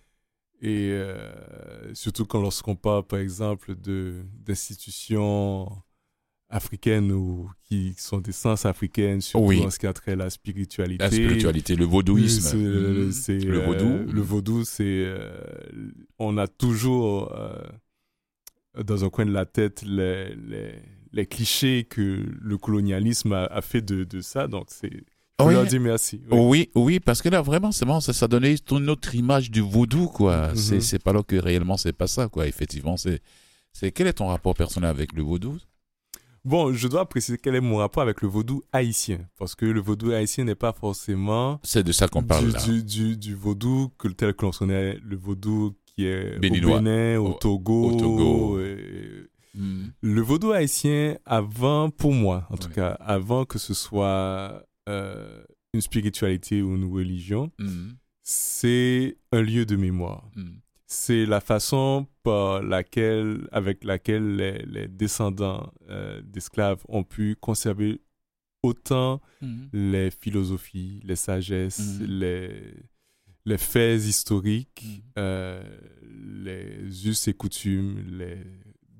Et 0.62 0.90
euh, 0.92 1.94
surtout 1.94 2.26
quand 2.26 2.42
lorsqu'on 2.42 2.76
parle, 2.76 3.04
par 3.04 3.20
exemple, 3.20 3.76
de 3.76 4.24
d'institutions 4.46 5.70
africaines 6.50 7.12
ou 7.12 7.50
qui 7.64 7.96
sont 7.98 8.20
des 8.20 8.32
sens 8.32 8.66
africaines, 8.66 9.20
surtout 9.20 9.48
Oui. 9.48 9.62
en 9.66 9.70
ce 9.70 9.80
qui 9.80 9.88
a 9.88 9.94
trait 9.94 10.14
à 10.14 10.16
la 10.16 10.30
spiritualité. 10.30 11.04
La 11.04 11.12
spiritualité, 11.12 11.76
le 11.76 11.86
vaudouisme. 11.86 13.12
C'est, 13.12 13.40
le 13.40 13.62
euh, 13.62 13.66
vaudou. 13.66 14.12
le 14.12 14.22
vaudou, 14.22 14.64
c'est. 14.64 14.84
euh, 14.86 15.38
on 16.20 16.38
a 16.38 16.48
toujours 16.48 17.34
euh, 17.36 17.58
dans 18.84 19.06
un 19.06 19.10
coin 19.10 19.26
de 19.26 19.32
la 19.32 19.46
tête 19.46 19.84
les, 19.84 20.36
les, 20.36 20.74
les 21.14 21.26
clichés 21.26 21.86
que 21.90 22.26
le 22.42 22.58
colonialisme 22.58 23.34
a, 23.34 23.46
a 23.46 23.62
fait 23.62 23.82
de, 23.82 24.04
de 24.04 24.22
ça. 24.22 24.48
Donc, 24.48 24.66
c'est. 24.70 25.04
Oui. 25.42 25.54
leur 25.54 25.66
dire 25.66 25.82
merci. 25.82 26.22
Oui. 26.32 26.40
Oui, 26.40 26.70
oui, 26.76 27.00
parce 27.02 27.22
que 27.22 27.28
là, 27.28 27.42
vraiment, 27.42 27.74
c'est 27.74 27.86
bon, 27.86 28.00
ça, 28.00 28.14
ça 28.14 28.28
donnait 28.28 28.56
une 28.72 28.90
autre 28.90 29.14
image 29.16 29.52
du 29.52 29.60
vaudou, 29.60 30.08
quoi. 30.08 30.50
Mhm. 30.50 30.56
C'est, 30.56 30.80
c'est 30.82 31.00
pas 31.00 31.12
là 31.12 31.24
que 31.24 31.36
réellement 31.36 31.76
c'est 31.76 31.92
pas 31.92 32.08
ça, 32.08 32.30
quoi. 32.30 32.48
Effectivement, 32.48 32.96
c'est, 32.96 33.22
c'est 33.74 33.92
quel 33.92 34.08
est 34.08 34.14
ton 34.14 34.28
rapport 34.28 34.54
personnel 34.56 34.90
avec 34.90 35.12
le 35.12 35.24
vaudou? 35.24 35.58
Bon, 36.46 36.72
je 36.74 36.88
dois 36.88 37.10
préciser 37.10 37.38
quel 37.38 37.56
est 37.56 37.60
mon 37.60 37.78
rapport 37.78 38.04
avec 38.04 38.22
le 38.22 38.28
vaudou 38.30 38.62
haïtien. 38.72 39.28
Parce 39.38 39.56
que 39.56 39.66
le 39.66 39.82
vaudou 39.82 40.12
haïtien 40.12 40.44
n'est 40.46 40.56
pas 40.56 40.72
forcément 40.72 41.60
C'est 41.64 41.84
de 41.84 41.92
ça 41.92 42.08
qu'on 42.08 42.24
parle 42.24 42.46
du, 42.46 42.52
là. 42.52 42.64
du, 42.64 42.84
du, 42.84 43.18
du 43.18 43.36
vaudou 43.36 43.92
que, 43.98 44.08
tel 44.10 44.34
que 44.36 44.46
l'on 44.46 44.52
connaît, 44.52 45.00
le 45.04 45.18
vaudou 45.18 45.76
qui 45.96 46.06
est 46.06 46.40
Béninois. 46.40 46.78
au 46.78 46.82
Bénin, 46.82 47.20
au, 47.20 47.28
Au- 47.30 47.34
Togo. 47.34 47.92
au 47.92 47.96
Togo. 47.96 48.60
et- 48.60 49.28
Mhm. 49.58 49.92
Le 50.02 50.22
vaudou 50.22 50.52
haïtien, 50.52 51.18
avant, 51.26 51.90
pour 51.90 52.12
moi 52.12 52.46
en 52.50 52.58
tout 52.58 52.70
cas, 52.70 52.90
avant 53.00 53.46
que 53.46 53.58
ce 53.58 53.74
soit 53.74 54.62
euh, 54.90 55.44
une 55.74 55.80
spiritualité 55.82 56.62
ou 56.62 56.76
une 56.76 56.92
religion, 56.94 57.50
Mhm. 57.60 57.96
c'est 58.22 59.18
un 59.32 59.42
lieu 59.42 59.66
de 59.66 59.76
mémoire. 59.78 60.30
Mhm. 60.36 60.60
C'est 60.88 61.26
la 61.26 61.40
façon 61.42 62.06
par 62.22 62.62
laquelle, 62.62 63.48
avec 63.52 63.84
laquelle 63.84 64.36
les, 64.36 64.58
les 64.66 64.88
descendants 64.88 65.72
euh, 65.90 66.22
d'esclaves 66.22 66.84
ont 66.90 67.04
pu 67.04 67.36
conserver 67.40 68.02
autant 68.62 69.22
les 69.74 70.12
philosophies, 70.12 71.00
les 71.04 71.16
sagesses, 71.16 72.00
les, 72.02 72.74
les 73.46 73.58
faits 73.58 74.02
historiques, 74.04 74.84
Mhm. 74.84 75.02
euh, 75.20 75.64
les 76.44 77.08
us 77.08 77.28
et 77.28 77.34
coutumes, 77.34 78.04
les 78.18 78.38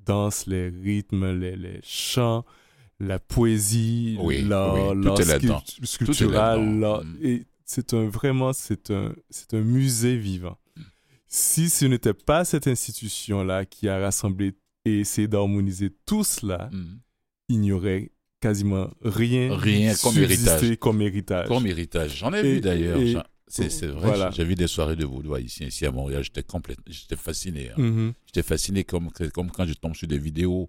danses, 0.04 0.46
les 0.46 0.68
rythmes, 0.68 1.38
les, 1.38 1.56
les 1.56 1.80
chants, 1.82 2.44
la 3.00 3.18
poésie, 3.18 4.16
Oui, 4.20 4.42
l'art, 4.42 4.94
oui, 4.94 5.04
sculptural. 5.82 7.04
Et 7.22 7.44
c'est 7.64 7.92
un, 7.94 8.08
vraiment, 8.08 8.52
c'est 8.52 8.90
un, 8.90 9.14
c'est 9.30 9.54
un 9.54 9.60
musée 9.62 10.16
vivant. 10.16 10.56
Mhm. 10.76 10.84
Si 11.26 11.68
ce 11.70 11.84
n'était 11.86 12.14
pas 12.14 12.44
cette 12.44 12.66
institution-là 12.68 13.64
qui 13.66 13.88
a 13.88 13.98
rassemblé 13.98 14.52
et 14.84 15.00
essayé 15.00 15.26
d'harmoniser 15.28 15.90
tout 16.06 16.22
cela, 16.24 16.70
il 17.48 17.60
n'y 17.60 17.72
aurait 17.72 18.12
quasiment 18.40 18.88
rien, 19.02 19.56
Rien 19.56 19.94
comme 20.00 20.16
héritage. 20.18 20.76
comme 20.78 21.02
héritage. 21.02 21.48
Comme 21.48 21.66
héritage. 21.66 22.16
J'en 22.18 22.32
ai 22.32 22.38
Et- 22.40 22.54
vu 22.54 22.60
d'ailleurs. 22.60 22.98
J'en- 23.48 23.68
C'est, 23.70 23.86
vrai. 23.86 24.06
Voilà. 24.08 24.30
J'ai 24.32 24.44
vu 24.44 24.54
des 24.54 24.66
soirées 24.66 24.96
de 24.96 25.04
vaudou 25.04 25.34
haïtien 25.34 25.68
ici 25.68 25.86
à 25.86 25.90
Montréal. 25.92 26.22
J'étais 26.24 26.44
j'étais 26.88 27.16
fasciné. 27.16 27.70
hein. 27.70 27.80
Mhm. 27.80 28.12
J'étais 28.26 28.42
fasciné 28.42 28.84
comme, 28.84 29.10
comme 29.32 29.50
quand 29.50 29.66
je 29.66 29.74
tombe 29.74 29.94
sur 29.94 30.08
des 30.08 30.18
vidéos 30.18 30.68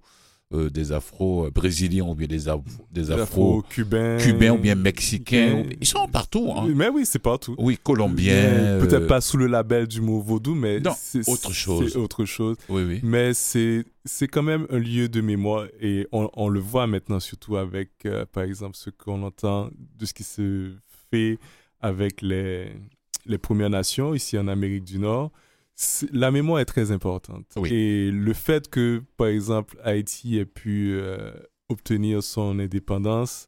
euh, 0.54 0.70
des 0.70 0.94
afro 0.94 1.52
brésiliens 1.52 2.06
ou 2.06 2.16
bien 2.16 2.26
des, 2.28 2.48
afro, 2.48 2.64
des 2.90 3.12
Afro-cubains. 3.12 4.18
cubains 4.18 4.52
ou 4.52 4.58
bien 4.58 4.76
mexicains. 4.76 5.66
Ils 5.82 5.86
sont 5.86 6.08
partout. 6.08 6.54
Hein. 6.56 6.70
Mais 6.74 6.88
oui, 6.88 7.06
c'est 7.06 7.20
partout. 7.20 7.54
Oui, 7.58 7.78
colombiens. 7.84 8.80
Mais 8.80 8.80
Peut-être 8.88 9.04
euh, 9.04 9.08
pas 9.08 9.20
sous 9.20 9.36
le 9.36 9.48
label 9.48 9.88
du 9.88 10.00
mot 10.00 10.22
vaudou, 10.22 10.56
mais 10.56 10.80
c'est 10.98 11.28
autre 11.28 11.52
chose. 11.52 11.92
C'est 11.92 11.98
autre 12.00 12.24
chose. 12.24 12.56
Oui, 12.70 12.84
oui. 12.84 13.00
Mais 13.04 13.34
c'est 13.34 13.84
c'est 14.06 14.30
quand 14.30 14.44
même 14.44 14.68
un 14.70 14.78
lieu 14.80 15.10
de 15.10 15.20
mémoire 15.20 15.66
et 15.82 16.08
on, 16.14 16.30
on 16.36 16.48
le 16.48 16.62
voit 16.62 16.88
maintenant 16.88 17.20
surtout 17.20 17.58
avec, 17.58 17.90
euh, 18.06 18.26
par 18.32 18.44
exemple, 18.44 18.78
ce 18.78 18.90
qu'on 18.90 19.24
entend 19.24 19.70
de 20.00 20.06
ce 20.06 20.14
qui 20.14 20.24
se 20.24 20.72
fait 21.12 21.40
avec 21.82 22.22
les, 22.22 22.72
les 23.26 23.38
Premières 23.38 23.70
Nations 23.70 24.14
ici 24.14 24.38
en 24.38 24.48
Amérique 24.48 24.84
du 24.84 25.00
Nord. 25.00 25.32
La 26.12 26.32
mémoire 26.32 26.60
est 26.60 26.66
très 26.66 26.92
importante. 26.92 27.46
Oui. 27.56 27.72
Et 27.72 28.12
le 28.12 28.34
fait 28.34 28.68
que, 28.70 29.04
par 29.16 29.28
exemple, 29.28 29.78
Haïti 29.84 30.38
ait 30.40 30.46
pu 30.46 30.94
euh, 30.94 31.32
obtenir 31.70 32.24
son 32.24 32.58
indépendance, 32.60 33.48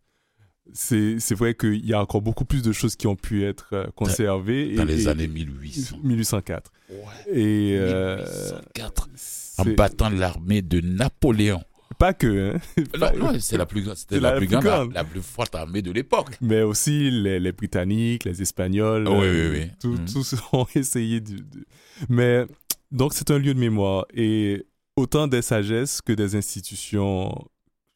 c'est 0.72 1.34
vrai 1.34 1.56
qu'il 1.56 1.84
y 1.84 1.94
a 1.94 2.00
encore 2.02 2.22
beaucoup 2.22 2.46
plus 2.46 2.62
de 2.62 2.72
choses 2.72 2.96
qui 2.96 3.08
ont 3.08 3.16
pu 3.16 3.44
être 3.44 3.70
euh, 3.74 3.88
conservées. 3.96 4.76
Dans 4.76 4.84
et- 4.84 4.86
les 4.86 5.04
et- 5.06 5.08
années 5.08 5.28
1800. 5.28 5.98
1804. 6.04 6.72
Ouais. 6.92 6.98
Et 7.34 7.76
euh, 7.80 8.18
1804. 8.18 9.10
En 9.58 9.64
c'est- 9.64 9.74
battant 9.76 10.10
l'armée 10.12 10.62
de 10.62 10.80
Napoléon. 10.82 11.64
Pas 11.98 12.14
que, 12.14 12.56
hein. 12.56 12.60
Non, 13.18 13.38
c'est 13.40 13.58
la 13.58 13.66
plus, 13.66 13.82
grande- 13.82 13.96
c'était 13.96 14.20
la, 14.20 14.32
la 14.34 14.38
plus 14.38 14.48
grande, 14.48 14.64
la, 14.64 14.70
grande. 14.78 14.94
la 14.94 15.04
plus 15.04 15.22
forte 15.22 15.56
armée 15.56 15.82
de 15.82 15.92
l'époque. 15.92 16.38
mais 16.42 16.62
aussi 16.62 17.10
les, 17.12 17.40
les 17.40 17.52
Britanniques, 17.52 18.26
les 18.26 18.42
Espagnols, 18.42 19.06
Ah 19.08 19.12
oui, 19.12 19.26
euh, 19.26 19.52
oui, 19.52 19.60
oui. 19.64 19.72
tout- 19.82 19.94
Mhm. 20.02 20.06
tous 20.06 20.36
ont 20.54 20.68
essayé 20.76 21.20
de, 21.20 21.38
de- 21.38 21.66
Mais 22.08 22.46
donc 22.92 23.14
c'est 23.14 23.32
un 23.32 23.40
lieu 23.40 23.54
de 23.54 23.60
mémoire 23.60 24.06
et 24.14 24.66
autant 24.96 25.28
des 25.28 25.42
sagesses 25.42 26.02
que 26.02 26.14
des 26.14 26.36
institutions, 26.36 27.34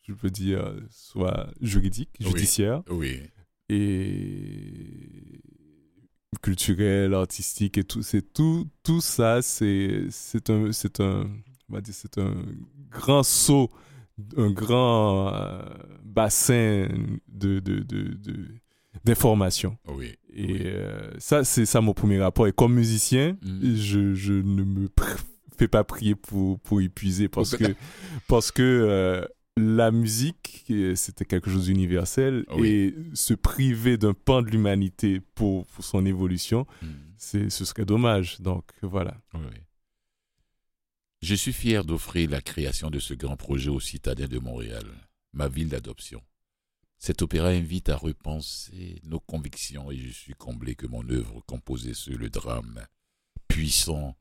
je 0.07 0.13
peux 0.13 0.29
dire, 0.29 0.73
soit 0.89 1.47
juridiques, 1.61 2.09
Oui. 2.19 2.27
judiciaires 2.27 2.81
Oui. 2.89 3.21
et 3.69 5.39
culturelles, 6.41 7.13
artistiques 7.13 7.77
et 7.77 7.83
tout. 7.83 8.01
C'est 8.01 8.33
tout, 8.33 8.67
tout 8.83 9.01
ça, 9.01 9.41
c'est 9.41 10.05
c'est 10.09 10.49
un, 10.49 10.71
c'est 10.71 10.99
un, 10.99 11.29
on 11.70 11.74
va 11.76 11.82
dire, 11.82 11.93
c'est 11.93 12.18
un 12.18 12.36
grand 12.91 13.24
saut, 13.24 13.70
un 14.38 14.51
grand 14.51 15.34
euh, 15.34 15.61
bassin 16.03 16.88
de, 17.28 17.59
de, 17.59 17.80
de, 17.80 18.14
de- 18.14 18.47
d'informations. 19.05 19.78
Oui. 19.88 20.14
Et 20.34 20.45
Oui. 20.45 20.59
euh, 20.66 21.11
ça, 21.18 21.43
c'est 21.43 21.66
ça 21.66 21.82
mon 21.82 21.93
premier 21.93 22.20
rapport. 22.22 22.47
Et 22.47 22.53
comme 22.53 22.74
musicien, 22.76 23.38
Mhm. 23.43 23.76
je, 23.76 24.14
je 24.14 24.34
ne 24.34 24.64
me 24.64 24.88
fais 25.57 25.68
pas 25.68 25.84
prier 25.84 26.16
pour, 26.16 26.59
pour 26.59 26.82
épuiser 26.82 27.28
parce 27.28 27.55
que, 27.55 27.64
parce 28.28 28.51
que 28.51 28.61
euh, 28.61 29.26
la 29.57 29.91
musique, 29.91 30.66
c'était 30.95 31.26
quelque 31.26 31.49
chose 31.49 31.66
d'universel 31.66 32.45
Oui. 32.55 32.68
et 32.70 32.95
se 33.14 33.34
priver 33.36 33.97
d'un 33.97 34.14
pan 34.14 34.41
de 34.41 34.47
l'humanité 34.49 35.22
pour, 35.36 35.66
pour 35.68 35.84
son 35.84 36.05
évolution, 36.05 36.66
Mhm. 36.82 36.89
c'est, 37.18 37.49
ce 37.49 37.66
serait 37.66 37.86
dommage. 37.86 38.41
Donc 38.41 38.64
voilà. 38.82 39.16
Oui. 39.34 39.41
Je 41.24 41.36
suis 41.36 41.53
fier 41.53 41.86
d'offrir 41.86 42.30
la 42.30 42.41
création 42.41 42.89
de 42.89 42.99
ce 42.99 43.13
grand 43.13 43.38
projet 43.38 43.69
aux 43.69 43.80
citadins 43.80 44.28
de 44.28 44.39
Montréal, 44.39 44.84
ma 45.32 45.47
ville 45.47 45.69
d'adoption. 45.69 46.21
Cet 46.97 47.21
opéra 47.21 47.47
invite 47.47 47.88
à 47.88 47.95
repenser 47.95 48.99
nos 49.05 49.21
convictions 49.21 49.89
et 49.89 49.97
je 49.97 50.09
suis 50.11 50.34
comblé 50.34 50.76
que 50.76 50.86
mon 50.86 51.07
œuvre 51.09 51.39
composée 51.45 51.93
sur 51.93 52.17
le 52.17 52.30
drame 52.30 52.86
puissant 53.47 54.17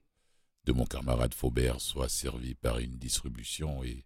de 0.65 0.71
mon 0.73 0.85
camarade 0.87 1.35
Faubert 1.35 1.81
soit 1.81 2.09
servie 2.09 2.55
par 2.55 2.79
une 2.79 2.97
distribution 2.99 3.83
et 3.83 4.05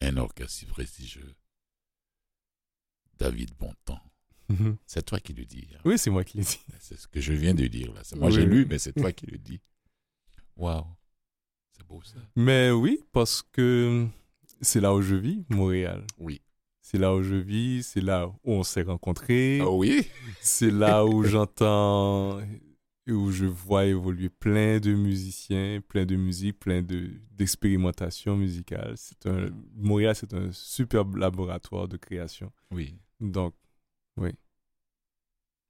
un 0.00 0.16
orchestre 0.16 0.50
si 0.60 0.64
prestigieux. 0.64 1.34
David 3.18 3.50
Bontemps, 3.58 4.00
c'est 4.86 5.04
toi 5.04 5.20
qui 5.20 5.34
le 5.34 5.44
dis. 5.44 5.68
hein. 5.74 5.80
Oui, 5.84 5.98
c'est 5.98 6.08
moi 6.08 6.24
qui 6.24 6.38
l'ai 6.38 6.44
dit. 6.44 6.58
C'est 6.80 6.98
ce 6.98 7.06
que 7.06 7.20
je 7.20 7.34
viens 7.34 7.52
de 7.54 7.66
dire 7.66 7.92
là. 7.92 8.00
C'est 8.02 8.16
moi 8.16 8.28
Oui, 8.28 8.34
j'ai 8.34 8.42
oui. 8.46 8.48
lu, 8.48 8.66
mais 8.66 8.78
c'est 8.78 8.94
toi 8.94 9.12
qui 9.12 9.26
le 9.26 9.36
dis. 9.36 9.60
Waouh, 10.56 10.86
c'est 11.80 11.86
beau 11.86 12.02
ça. 12.02 12.18
Mais 12.36 12.70
oui, 12.70 13.00
parce 13.12 13.42
que 13.42 14.06
c'est 14.60 14.80
là 14.80 14.94
où 14.94 15.00
je 15.00 15.14
vis, 15.14 15.44
Montréal. 15.48 16.04
Oui. 16.18 16.42
C'est 16.82 16.98
là 16.98 17.14
où 17.14 17.22
je 17.22 17.36
vis, 17.36 17.84
c'est 17.84 18.00
là 18.00 18.26
où 18.28 18.34
on 18.44 18.62
s'est 18.62 18.82
rencontrés. 18.82 19.60
Ah 19.62 19.70
oui. 19.70 20.06
C'est 20.40 20.70
là 20.70 21.06
où 21.06 21.22
j'entends 21.24 22.40
et 23.06 23.12
où 23.12 23.30
je 23.30 23.46
vois 23.46 23.86
évoluer 23.86 24.28
plein 24.28 24.78
de 24.78 24.92
musiciens, 24.92 25.80
plein 25.86 26.04
de 26.04 26.16
musique, 26.16 26.58
plein 26.58 26.82
de 26.82 27.10
d'expérimentation 27.30 28.36
musicale. 28.36 28.94
C'est 28.96 29.26
un 29.26 29.50
Montréal, 29.74 30.14
c'est 30.14 30.34
un 30.34 30.52
superbe 30.52 31.16
laboratoire 31.16 31.88
de 31.88 31.96
création. 31.96 32.52
Oui. 32.70 32.94
Donc 33.20 33.54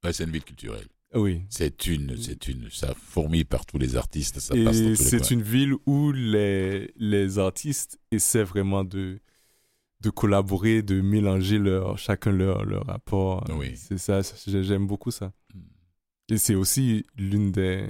Ouais, 0.03 0.11
c'est 0.11 0.23
une 0.23 0.31
ville 0.31 0.43
culturelle. 0.43 0.87
Oui. 1.13 1.43
C'est 1.49 1.87
une, 1.87 2.17
c'est 2.17 2.47
une, 2.47 2.69
ça 2.69 2.93
fourmille 2.95 3.43
par 3.43 3.65
tous 3.65 3.77
les 3.77 3.95
artistes, 3.95 4.39
ça 4.39 4.53
passe 4.53 4.81
dans 4.81 4.95
tous 4.95 5.03
les 5.03 5.09
c'est 5.09 5.31
une 5.31 5.41
ville 5.41 5.73
où 5.85 6.11
les, 6.11 6.93
les 6.95 7.39
artistes 7.39 7.99
essaient 8.11 8.43
vraiment 8.43 8.83
de, 8.83 9.19
de 10.01 10.09
collaborer, 10.09 10.81
de 10.81 11.01
mélanger 11.01 11.59
leur, 11.59 11.97
chacun 11.97 12.31
leur, 12.31 12.65
leur 12.65 12.85
rapport. 12.85 13.43
Oui. 13.49 13.75
C'est 13.75 13.97
ça, 13.97 14.21
j'aime 14.47 14.87
beaucoup 14.87 15.11
ça. 15.11 15.33
Mm. 15.53 15.59
Et 16.29 16.37
c'est 16.37 16.55
aussi 16.55 17.05
l'une 17.15 17.51
des, 17.51 17.89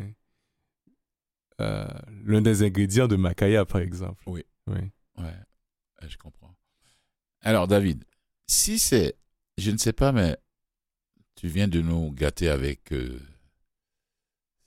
euh, 1.62 1.88
l'un 2.26 2.42
des 2.42 2.64
ingrédients 2.64 3.08
de 3.08 3.16
Makaya, 3.16 3.66
par 3.66 3.82
exemple. 3.82 4.24
Oui. 4.26 4.44
Oui. 4.68 4.80
Ouais, 5.18 5.36
je 6.08 6.18
comprends. 6.18 6.56
Alors, 7.42 7.68
David, 7.68 8.04
si 8.48 8.80
c'est, 8.80 9.16
je 9.58 9.72
ne 9.72 9.78
sais 9.78 9.94
pas, 9.94 10.12
mais 10.12 10.38
tu 11.36 11.48
viens 11.48 11.68
de 11.68 11.82
nous 11.82 12.12
gâter 12.12 12.50
avec 12.50 12.92
euh, 12.94 13.20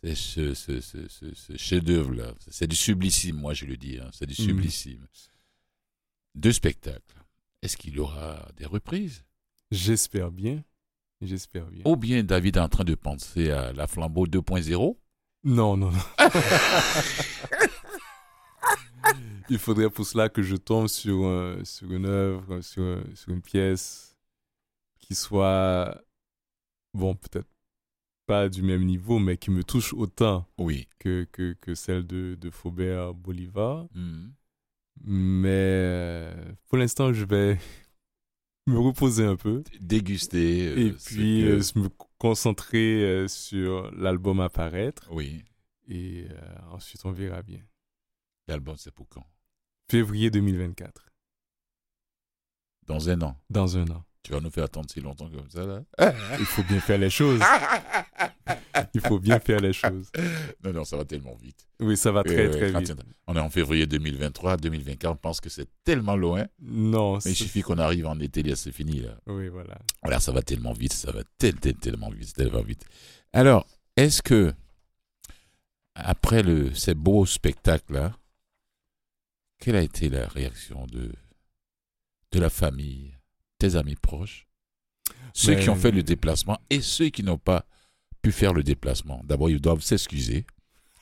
ce, 0.03 0.55
ce, 0.55 0.81
ce, 0.81 1.09
ce, 1.09 1.35
ce 1.35 1.57
chef-d'œuvre-là. 1.57 2.35
C'est 2.51 2.67
du 2.67 2.77
sublissime, 2.77 3.37
moi 3.37 3.55
je 3.55 3.65
le 3.67 3.77
dis, 3.77 3.99
hein, 3.99 4.11
c'est 4.13 4.27
du 4.27 4.35
Mhm. 4.41 4.49
sublissime. 4.49 5.07
Deux 6.35 6.53
spectacles. 6.53 7.01
Est-ce 7.63 7.77
qu'il 7.77 7.95
y 7.95 7.99
aura 7.99 8.49
des 8.57 8.67
reprises? 8.67 9.25
J'espère 9.71 10.31
bien. 10.31 10.63
J'espère 11.23 11.67
bien. 11.67 11.83
Ou 11.87 11.97
bien 11.97 12.23
David 12.23 12.57
est 12.57 12.61
en 12.61 12.69
train 12.69 12.85
de 12.85 12.95
penser 12.95 13.51
à 13.51 13.73
la 13.73 13.87
flambeau 13.87 14.27
2.0 14.27 14.99
Non, 15.45 15.77
non, 15.77 15.91
non. 15.91 15.99
Il 19.51 19.59
faudrait 19.59 19.91
pour 19.91 20.07
cela 20.07 20.29
que 20.31 20.43
je 20.43 20.57
tombe 20.57 20.89
sur, 20.89 21.59
sur 21.65 21.93
une 21.93 22.07
œuvre, 22.07 22.61
sur 22.63 23.03
une 23.29 23.43
pièce 23.43 24.17
qui 25.01 25.15
soit, 25.15 26.03
bon, 26.95 27.15
peut-être 27.15 27.49
pas 28.27 28.49
du 28.49 28.63
même 28.63 28.85
niveau, 28.85 29.19
mais 29.19 29.37
qui 29.37 29.51
me 29.51 29.63
touche 29.63 29.93
autant 29.93 30.47
Oui. 30.57 30.89
que, 30.99 31.25
que, 31.31 31.53
que 31.61 31.75
celle 31.75 32.07
de, 32.07 32.37
de 32.41 32.51
Faubert 32.51 33.13
Bolivar. 33.15 33.87
Mhm. 33.95 34.33
Mais 35.03 36.33
pour 36.69 36.79
l'instant, 36.79 37.13
je 37.13 37.25
vais 37.25 37.59
me 38.67 38.79
reposer 38.79 39.25
un 39.25 39.37
peu 39.37 39.63
Déguster. 39.81 40.69
euh, 40.69 40.79
et 40.89 40.93
puis 40.93 41.43
que- 41.43 41.79
euh, 41.79 41.81
me 41.83 41.89
concentrer 42.19 43.03
euh, 43.05 43.29
sur 43.29 43.91
l'album 43.93 44.41
à 44.41 44.49
paraître. 44.49 45.09
Oui. 45.13 45.45
Et 45.89 46.27
ensuite, 46.71 47.05
on 47.05 47.13
verra 47.13 47.43
bien. 47.43 47.61
L'album, 48.49 48.77
c'est 48.79 48.91
pour 48.95 49.07
quand? 49.09 49.27
Février 49.91 50.31
2024, 50.31 51.11
Dans 52.87 53.11
un 53.11 53.21
an. 53.21 53.37
dans 53.51 53.77
un 53.77 53.87
an. 53.91 54.03
Tu 54.25 54.33
vas 54.33 54.41
nous 54.41 54.51
faire 54.51 54.65
attendre 54.65 54.89
si 54.91 55.01
longtemps 55.01 55.29
comme 55.31 55.49
ça, 55.51 55.65
là 55.67 55.83
Il 56.41 56.47
faut 56.47 56.63
bien 56.65 56.81
faire 56.81 56.99
les 56.99 57.11
choses. 57.11 57.41
Il 58.95 59.01
faut 59.03 59.19
bien 59.21 59.39
faire 59.39 59.61
les 59.61 59.73
choses. 59.75 60.11
Non, 60.65 60.73
non, 60.73 60.85
ça 60.85 60.97
va 60.97 61.05
tellement 61.05 61.35
vite. 61.37 61.67
Oui, 61.79 61.95
ça 61.97 62.11
va 62.11 62.25
très, 62.25 62.49
très 62.51 62.73
vite. 62.81 62.95
On 63.27 63.37
est 63.37 63.41
en 63.41 63.51
février 63.51 63.87
2023, 63.87 64.57
2024, 64.57 65.13
on 65.13 65.17
pense 65.17 65.41
que 65.43 65.51
c'est 65.51 65.69
tellement 65.85 66.17
loin. 66.17 66.47
Non, 66.61 67.19
Mais 67.25 67.33
il 67.33 67.37
suffit 67.37 67.61
qu'on 67.63 67.77
arrive 67.79 68.07
en 68.07 68.19
été, 68.19 68.43
là, 68.43 68.57
c'est 68.57 68.73
fini, 68.73 69.01
là. 69.01 69.15
Oui, 69.27 69.49
voilà. 69.49 69.79
Voilà, 70.03 70.19
ça 70.21 70.33
va 70.33 70.41
tellement 70.43 70.73
vite, 70.73 70.95
ça 70.95 71.13
va 71.13 71.21
tel- 71.39 71.61
tel- 71.61 71.77
tellement 71.77 72.09
vite, 72.11 72.33
tellement 72.35 72.63
vite. 72.63 72.85
Alors, 73.35 73.67
est-ce 73.97 74.23
que, 74.23 74.55
après 75.95 76.43
le, 76.43 76.75
ces 76.75 76.95
beaux 76.95 77.27
spectacles-là, 77.27 78.17
quelle 79.59 79.77
a 79.77 79.83
été 79.83 80.09
la 80.09 80.27
réaction 80.29 80.87
de, 80.87 81.13
de 82.33 82.39
la 82.41 82.51
famille, 82.51 83.15
tes 83.69 83.77
amis 83.77 83.97
proches, 83.97 84.47
ceux 85.33 85.55
Mais- 85.55 85.61
qui 85.63 85.71
ont 85.71 85.77
fait 85.77 85.91
le 85.91 86.03
déplacement 86.03 86.59
et 86.71 86.81
ceux 86.81 87.09
qui 87.09 87.23
n'ont 87.23 87.39
pas 87.39 87.67
pu 88.23 88.33
faire 88.33 88.53
le 88.53 88.63
déplacement 88.63 89.21
D'abord, 89.25 89.51
ils 89.51 89.61
doivent 89.61 89.83
s'excuser. 89.83 90.47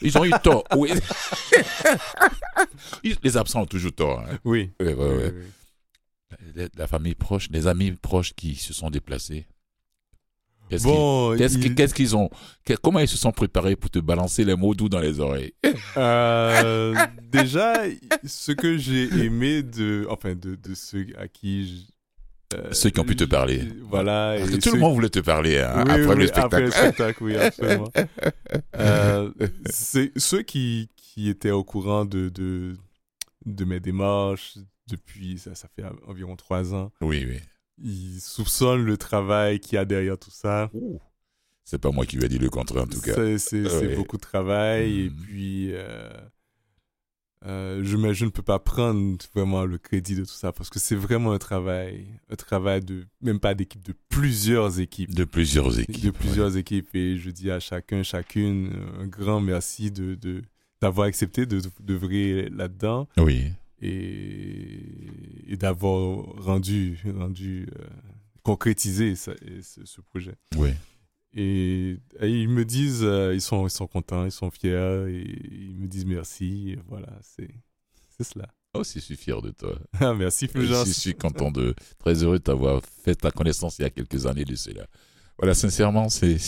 Ils 0.01 0.17
ont 0.19 0.25
eu 0.25 0.33
tort, 0.43 0.65
oui. 0.77 0.91
Les 3.23 3.37
absents 3.37 3.63
ont 3.63 3.67
toujours 3.67 3.93
tort. 3.93 4.21
hein. 4.21 4.39
Oui. 4.45 4.71
Ouais, 4.81 4.95
ouais, 4.95 5.17
ouais. 5.17 5.35
La- 6.55 6.69
La 6.77 6.87
famille 6.87 7.15
proche, 7.15 7.49
les 7.51 7.67
amis 7.67 7.93
proches 7.93 8.33
qui 8.35 8.55
se 8.57 8.73
sont 8.73 8.91
déplacés. 8.91 9.47
Qu'est-ce 10.71 10.85
qu'ils- 11.59 12.07
il- 12.07 12.17
ont 12.17 12.31
Comment 12.83 13.01
ils 13.01 13.09
se 13.09 13.19
sont 13.19 13.33
préparés 13.33 13.77
pour 13.77 13.91
te 13.91 13.99
balancer 13.99 14.45
les 14.45 14.57
mots 14.57 14.75
doux 14.75 14.89
dans 14.89 15.01
les 15.01 15.21
oreilles? 15.21 15.53
Euh, 15.97 16.95
déjà, 17.31 17.75
ce 18.25 18.53
que 18.53 18.79
j'ai 18.79 19.05
aimé 19.25 19.63
de, 19.63 20.07
enfin, 20.09 20.35
de, 20.35 20.55
de 20.55 20.75
ceux 20.75 21.07
à 21.19 21.29
qui 21.29 21.69
je- 21.69 21.93
Ceux 22.73 22.91
qui 22.91 23.01
ont 23.01 23.05
pu 23.05 23.17
te 23.17 23.25
parler. 23.25 23.63
Voilà. 23.89 24.37
Parce 24.39 24.49
et 24.49 24.53
que 24.53 24.57
tout 24.61 24.71
ceux 24.71 24.75
le 24.75 24.81
monde 24.81 24.95
voulait 24.95 25.09
te 25.09 25.21
parler 25.21 25.59
hein, 25.59 25.85
Oui, 25.87 25.91
après 25.93 26.15
oui, 26.15 26.21
le 26.21 26.27
spectacle. 26.27 26.45
Après 26.47 26.61
le 26.63 26.71
spectacle, 26.71 27.25
oui, 27.25 27.37
absolument. 27.37 27.93
Euh, 28.79 29.31
c'est 29.67 30.13
ceux 30.19 30.43
qui, 30.43 30.89
qui 30.97 31.29
étaient 31.29 31.51
au 31.51 31.65
courant 31.65 32.05
de, 32.05 32.29
de, 32.29 32.75
de 33.47 33.65
mes 33.65 33.81
démarches 33.81 34.59
depuis, 34.89 35.39
ça, 35.39 35.55
ça 35.55 35.69
fait 35.75 35.85
environ 36.07 36.37
trois 36.37 36.75
ans, 36.75 36.91
Oui, 37.01 37.25
oui. 37.29 37.39
ils 37.83 38.21
soupçonnent 38.21 38.85
le 38.85 38.97
travail 38.97 39.61
qu'il 39.61 39.77
y 39.77 39.79
a 39.79 39.85
derrière 39.85 40.19
tout 40.19 40.31
ça. 40.31 40.71
C'est 41.65 41.79
pas 41.81 41.91
moi 41.91 42.05
qui 42.07 42.17
lui 42.17 42.25
ai 42.25 42.29
dit 42.29 42.39
le 42.39 42.51
contraire 42.51 42.83
en 42.85 42.87
tout 42.87 43.01
cas. 43.01 43.15
C'est 43.39 43.63
Ouais. 43.63 43.95
beaucoup 43.95 44.17
de 44.17 44.23
travail 44.23 45.01
et 45.07 45.11
Mhm. 45.11 45.17
puis 45.17 45.71
euh, 45.73 46.11
euh, 47.47 47.80
je, 47.84 47.97
mais 47.97 48.14
je 48.14 48.24
ne 48.24 48.30
peux 48.30 48.43
pas 48.43 48.59
prendre 48.59 49.16
vraiment 49.34 49.64
le 49.64 49.78
crédit 49.78 50.14
de 50.14 50.20
tout 50.24 50.32
ça 50.32 50.53
parce 50.53 50.70
que 50.70 50.78
c'est 50.78 50.95
vraiment 50.97 51.32
un 51.32 51.38
travail, 51.38 52.07
un 52.30 52.36
travail 52.36 52.80
de, 52.80 53.05
même 53.20 53.40
pas 53.40 53.55
d'équipe, 53.55 53.82
de 53.84 53.95
plusieurs 54.09 54.78
équipes. 54.80 55.14
De 55.14 55.24
plusieurs 55.24 55.78
équipes. 55.78 56.05
de 56.05 56.11
plusieurs 56.11 56.57
équipes 56.57 56.95
et 56.95 57.16
je 57.16 57.30
dis 57.30 57.51
à 57.51 57.59
chacun, 57.61 58.03
chacune, 58.03 58.70
un 59.01 59.07
grand 59.07 59.40
merci 59.40 59.90
de 59.90 60.16
d'avoir 60.80 61.07
accepté 61.07 61.47
de 61.47 61.61
d'œuvrer 61.80 62.49
là-dedans. 62.51 63.09
Oui. 63.16 63.53
et, 63.80 64.80
et 65.49 65.57
d'avoir 65.57 66.24
rendu 66.43 66.99
rendu 67.18 67.66
euh, 67.78 67.84
concrétisé 68.43 69.14
ça- 69.16 69.34
ce 69.62 70.01
projet. 70.01 70.34
Oui. 70.57 70.70
Et, 71.35 71.99
et 72.20 72.28
ils 72.28 72.49
me 72.49 72.64
disent, 72.64 73.03
euh, 73.03 73.35
ils 73.35 73.41
sont 73.41 73.66
ils 73.66 73.70
sont 73.70 73.87
contents, 73.87 74.24
ils 74.24 74.33
sont 74.33 74.51
fiers 74.51 75.07
et 75.09 75.24
ils 75.51 75.78
me 75.78 75.87
disent 75.87 76.07
merci. 76.07 76.72
Et 76.72 76.78
voilà, 76.89 77.09
c'est 77.22 77.49
cela. 78.22 78.49
Oh, 78.74 78.83
je 78.85 79.01
suis 79.01 79.16
fier 79.16 79.41
de 79.43 79.51
toi. 79.51 79.78
Ah, 80.01 80.14
merci 80.14 80.49
Fulgence. 80.49 80.89
Je 80.89 80.93
suis 80.93 81.14
content 81.14 81.51
de, 81.51 81.74
très 81.99 82.22
heureux 82.22 82.39
de 82.39 82.45
t'avoir 82.45 82.80
fait 83.05 83.14
ta 83.14 83.30
connaissance 83.30 83.78
il 83.78 83.83
y 83.83 83.85
a 83.85 83.91
quelques 83.91 84.26
années 84.26 84.45
de 84.45 84.55
cela. 84.55 84.87
Voilà, 85.39 85.55
sincèrement, 85.55 86.09
c'est, 86.09 86.39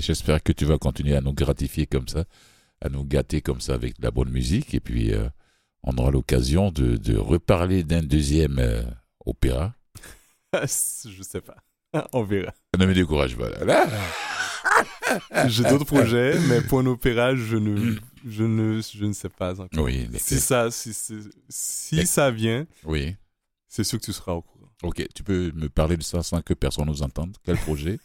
j'espère 0.00 0.42
que 0.42 0.52
tu 0.52 0.64
vas 0.64 0.78
continuer 0.78 1.16
à 1.16 1.20
nous 1.20 1.32
gratifier 1.32 1.86
comme 1.86 2.06
ça, 2.06 2.24
à 2.80 2.88
nous 2.88 3.04
gâter 3.04 3.40
comme 3.40 3.60
ça 3.60 3.74
avec 3.74 3.98
de 3.98 4.04
la 4.04 4.10
bonne 4.10 4.30
musique. 4.30 4.74
Et 4.74 4.80
puis, 4.80 5.12
euh, 5.12 5.28
on 5.82 5.96
aura 5.96 6.10
l'occasion 6.10 6.70
de, 6.70 6.96
de 6.96 7.16
reparler 7.16 7.82
d'un 7.82 8.02
deuxième 8.02 8.58
euh, 8.58 8.82
opéra. 9.24 9.74
je 10.62 11.22
sais 11.22 11.40
pas. 11.40 11.56
On 12.12 12.22
verra. 12.22 12.52
Ne 12.78 12.86
me 12.86 12.94
décourage 12.94 13.36
pas. 13.36 13.50
Là. 13.50 13.64
Là. 13.64 13.88
J'ai 15.48 15.64
d'autres 15.64 15.84
projets, 15.84 16.38
mais 16.48 16.60
pour 16.60 16.78
un 16.80 16.86
opéra, 16.86 17.34
je 17.34 17.56
ne, 17.56 17.96
je 18.28 18.44
ne, 18.44 18.80
je 18.80 19.04
ne 19.04 19.12
sais 19.12 19.28
pas 19.28 19.52
encore. 19.60 19.84
Oui, 19.84 20.08
Si 20.16 20.38
ça, 20.40 20.70
si, 20.70 20.94
si, 20.94 21.14
si 21.48 21.94
Les- 21.96 22.06
ça 22.06 22.30
vient, 22.30 22.66
oui. 22.84 23.16
c'est 23.66 23.84
sûr 23.84 23.98
que 23.98 24.04
tu 24.04 24.12
seras 24.12 24.32
au 24.32 24.42
courant. 24.42 24.54
Ok, 24.84 25.04
tu 25.12 25.24
peux 25.24 25.50
me 25.56 25.68
parler 25.68 25.96
de 25.96 26.04
ça 26.04 26.22
sans 26.22 26.40
que 26.40 26.54
personne 26.54 26.86
nous 26.86 27.02
entende? 27.02 27.36
Quel 27.44 27.56
projet? 27.56 27.98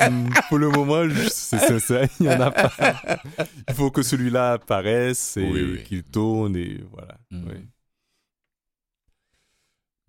Hum, 0.00 0.30
pour 0.48 0.56
le 0.58 0.70
moment, 0.70 1.02
c'est 1.28 1.58
sincère, 1.58 2.08
il 2.18 2.26
n'y 2.26 2.32
en 2.32 2.40
a 2.40 2.50
pas. 2.50 2.72
Il 3.68 3.74
faut 3.74 3.90
que 3.90 4.02
celui-là 4.02 4.52
apparaisse 4.52 5.36
et 5.36 5.42
Oui, 5.44 5.62
oui. 5.72 5.82
qu'il 5.82 6.02
tourne 6.02 6.56
et 6.56 6.82
voilà. 6.90 7.18
Mhm. 7.30 7.44
Oui. 7.48 7.56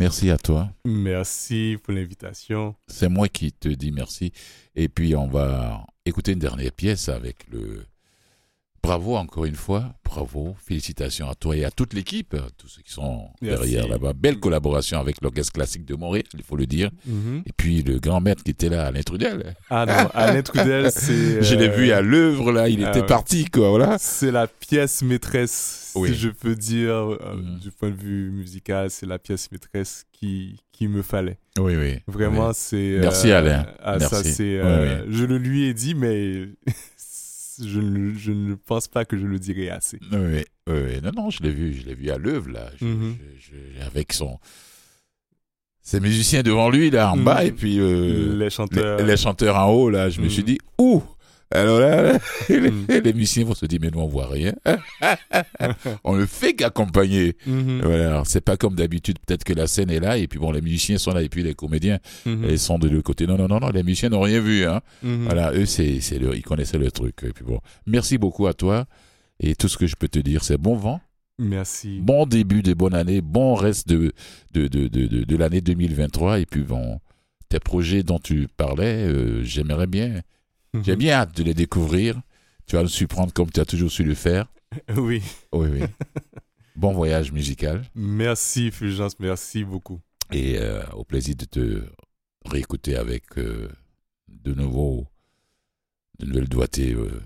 Merci 0.06 0.30
à 0.30 0.38
toi. 0.38 0.70
Merci 0.86 1.80
pour 1.82 1.92
l'invitation. 1.92 2.76
C'est 2.86 3.10
moi 3.10 3.28
qui 3.28 3.52
te 3.52 3.70
dis 3.70 3.92
merci. 3.92 4.32
Et 4.76 4.88
puis, 4.88 5.16
on 5.16 5.28
va 5.28 5.84
écouter 6.06 6.34
une 6.34 6.40
dernière 6.40 6.72
pièce 6.74 7.10
avec 7.10 7.38
le. 7.52 7.84
Bravo 8.86 9.16
encore 9.16 9.46
une 9.46 9.56
fois. 9.56 9.94
Bravo. 10.04 10.56
Félicitations 10.64 11.28
à 11.30 11.36
toi 11.36 11.56
et 11.58 11.66
à 11.66 11.72
toute 11.72 11.94
l'équipe, 11.94 12.36
tous 12.58 12.68
ceux 12.68 12.82
qui 12.84 12.92
sont 12.92 13.30
Merci. 13.42 13.58
derrière 13.72 13.88
là-bas. 13.88 14.14
Belle 14.14 14.40
collaboration 14.40 15.00
avec 15.00 15.22
l'Orchestre 15.22 15.54
Classique 15.54 15.86
de 15.86 15.96
Montréal, 15.96 16.24
il 16.36 16.44
faut 16.44 16.56
le 16.56 16.68
dire. 16.68 16.92
Mhm. 17.08 17.42
Et 17.46 17.52
puis, 17.58 17.82
le 17.82 18.00
grand 18.00 18.22
maître 18.22 18.44
qui 18.44 18.52
était 18.52 18.70
là, 18.70 18.86
Alain 18.86 19.02
Trudel. 19.02 19.56
Ah 19.70 19.86
non, 19.88 20.10
Alain 20.14 20.42
Trudel, 20.44 20.92
c'est. 20.92 21.42
Je 21.44 21.56
l'ai 21.56 21.68
euh, 21.70 21.76
vu 21.76 21.92
à 21.92 22.02
l'œuvre, 22.02 22.52
là. 22.52 22.70
Il 22.70 22.84
ah 22.86 22.90
était 22.92 23.02
ouais. 23.02 23.06
parti, 23.08 23.46
quoi. 23.46 23.70
Voilà. 23.70 23.98
C'est 24.00 24.32
la 24.32 24.48
pièce 24.48 25.02
maîtresse, 25.02 25.92
Oui. 25.96 26.10
si 26.10 26.16
je 26.16 26.30
peux 26.30 26.56
dire, 26.56 26.92
euh, 26.94 27.36
Mhm. 27.36 27.60
du 27.60 27.72
point 27.72 27.90
de 27.90 27.96
vue 28.00 28.30
musical, 28.32 28.90
c'est 28.92 29.06
la 29.08 29.18
pièce 29.20 29.52
maîtresse 29.52 30.06
qui, 30.14 30.62
qui 30.72 30.88
me 30.88 31.02
fallait. 31.02 31.40
Oui, 31.60 31.76
oui. 31.76 32.00
Vraiment, 32.08 32.50
Oui. 32.50 32.54
c'est. 32.56 32.98
Merci, 33.02 33.32
euh, 33.32 33.38
Alain. 33.40 33.66
ah, 33.82 33.98
Merci. 34.00 34.44
euh, 34.58 35.06
Je 35.10 35.26
le 35.26 35.38
lui 35.38 35.64
ai 35.66 35.74
dit, 35.74 35.96
mais 35.96 36.50
je, 37.64 37.80
ne, 37.80 38.14
je 38.14 38.32
ne 38.32 38.56
pense 38.56 38.88
pas 38.88 39.06
que 39.06 39.18
je 39.18 39.26
le 39.26 39.38
dirai 39.40 39.70
assez. 39.70 40.00
Oui, 40.12 40.44
oui. 40.68 41.02
Non, 41.04 41.12
non, 41.16 41.30
je 41.30 41.44
l'ai 41.44 41.52
vu. 41.52 41.74
Je 41.74 41.86
l'ai 41.86 41.96
vu 41.96 42.10
à 42.10 42.18
l'œuvre, 42.18 42.50
là. 42.52 42.70
Je- 42.80 42.86
Mhm. 42.86 43.16
je- 43.40 43.86
avec 43.86 44.14
son. 44.14 44.40
Ses 45.82 46.00
musiciens 46.00 46.42
devant 46.42 46.70
lui, 46.70 46.90
là, 46.90 47.12
en 47.12 47.18
Mhm. 47.18 47.24
bas, 47.24 47.44
et 47.46 47.52
puis. 47.52 47.80
euh, 47.80 48.36
les 48.38 48.50
chanteurs. 48.50 48.98
les, 49.00 49.06
les 49.06 49.18
chanteurs 49.18 49.56
en 49.56 49.72
haut, 49.72 49.90
là, 49.90 50.10
je 50.10 50.20
me 50.20 50.26
Mhm. 50.26 50.32
suis 50.32 50.44
dit, 50.44 50.58
ouh 50.80 51.04
Alors 51.56 51.80
là, 51.80 52.02
là, 52.02 52.20
les, 52.50 53.02
les 53.02 53.14
musiciens 53.14 53.46
vont 53.46 53.54
se 53.56 53.66
dire, 53.66 53.80
mais 53.82 53.90
nous, 53.92 54.00
on 54.00 54.08
voit 54.08 54.28
rien. 54.28 54.54
on 56.04 56.16
ne 56.18 56.26
fait 56.26 56.54
qu'accompagner. 56.54 57.36
Mhm. 57.46 57.82
Voilà, 57.84 58.08
alors, 58.10 58.28
c'est 58.28 58.42
pas 58.42 58.58
comme 58.58 58.76
d'habitude, 58.76 59.18
peut-être 59.26 59.44
que 59.44 59.54
la 59.54 59.68
scène 59.68 59.90
est 59.90 60.00
là, 60.00 60.18
et 60.18 60.28
puis 60.28 60.40
bon, 60.40 60.52
les 60.52 60.62
musiciens 60.62 60.98
sont 60.98 61.12
là, 61.12 61.22
et 61.22 61.30
puis 61.30 61.44
les 61.44 61.54
comédiens, 61.56 62.00
Mhm. 62.26 62.46
ils 62.50 62.60
sont 62.60 62.80
de 62.80 62.88
l'autre 62.90 63.04
côté. 63.04 63.28
Non, 63.28 63.38
non, 63.38 63.48
non, 63.48 63.60
non, 63.60 63.70
les 63.70 63.84
musiciens 63.84 64.10
n'ont 64.10 64.22
rien 64.22 64.40
vu. 64.40 64.66
Hein. 64.66 64.82
Mhm. 65.04 65.24
Voilà, 65.26 65.54
eux, 65.54 65.66
c'est, 65.66 65.96
ils 65.96 66.44
connaissaient 66.44 66.78
le 66.78 66.92
truc. 66.92 67.16
Et 67.24 67.32
puis 67.34 67.46
bon, 67.46 67.60
merci 67.86 68.18
beaucoup 68.18 68.48
à 68.48 68.54
toi. 68.54 68.86
Et 69.40 69.56
tout 69.56 69.68
ce 69.68 69.78
que 69.78 69.88
je 69.88 69.96
peux 69.96 70.08
te 70.08 70.20
dire, 70.20 70.44
c'est 70.44 70.58
bon 70.58 70.76
vent, 70.76 71.02
Merci. 71.38 72.00
bon 72.02 72.26
début 72.26 72.62
de 72.62 72.74
bonne 72.74 72.96
année, 72.96 73.20
bon 73.20 73.54
reste 73.56 73.90
de, 73.90 74.14
de, 74.54 74.68
de, 74.68 74.88
de, 74.88 75.08
de, 75.08 75.24
de 75.26 75.36
l'année 75.36 75.60
2023. 75.60 76.40
Et 76.40 76.46
puis, 76.46 76.62
bon, 76.62 77.00
tes 77.50 77.60
projets 77.60 78.02
dont 78.04 78.18
tu 78.20 78.48
parlais, 78.56 79.06
euh, 79.08 79.44
j'aimerais 79.44 79.88
bien. 79.88 80.22
J'ai 80.84 80.96
bien 80.96 81.14
hâte 81.14 81.36
de 81.38 81.44
les 81.44 81.54
découvrir. 81.54 82.20
Tu 82.66 82.76
vas 82.76 82.82
nous 82.84 82.90
surprendre 82.90 83.32
comme 83.34 83.52
tu 83.52 83.60
as 83.60 83.66
toujours 83.66 83.92
su 83.92 84.04
le 84.04 84.16
faire. 84.16 84.48
Oui. 84.98 85.22
Oui, 85.54 85.70
oui. 85.72 85.82
bon 86.76 86.92
voyage 86.94 87.32
musical. 87.32 87.84
Merci, 87.96 88.72
Fulgence. 88.72 89.18
Merci 89.20 89.64
beaucoup. 89.64 90.02
Et 90.34 90.58
euh, 90.60 90.84
au 90.94 91.04
plaisir 91.06 91.36
de 91.36 91.46
te 91.46 91.84
réécouter 92.46 92.98
avec 92.98 93.38
euh, 93.38 93.70
de 94.28 94.54
nouveaux, 94.54 95.08
de 96.20 96.26
nouvelles 96.26 96.50
doigtés 96.50 96.94
euh, 96.94 97.22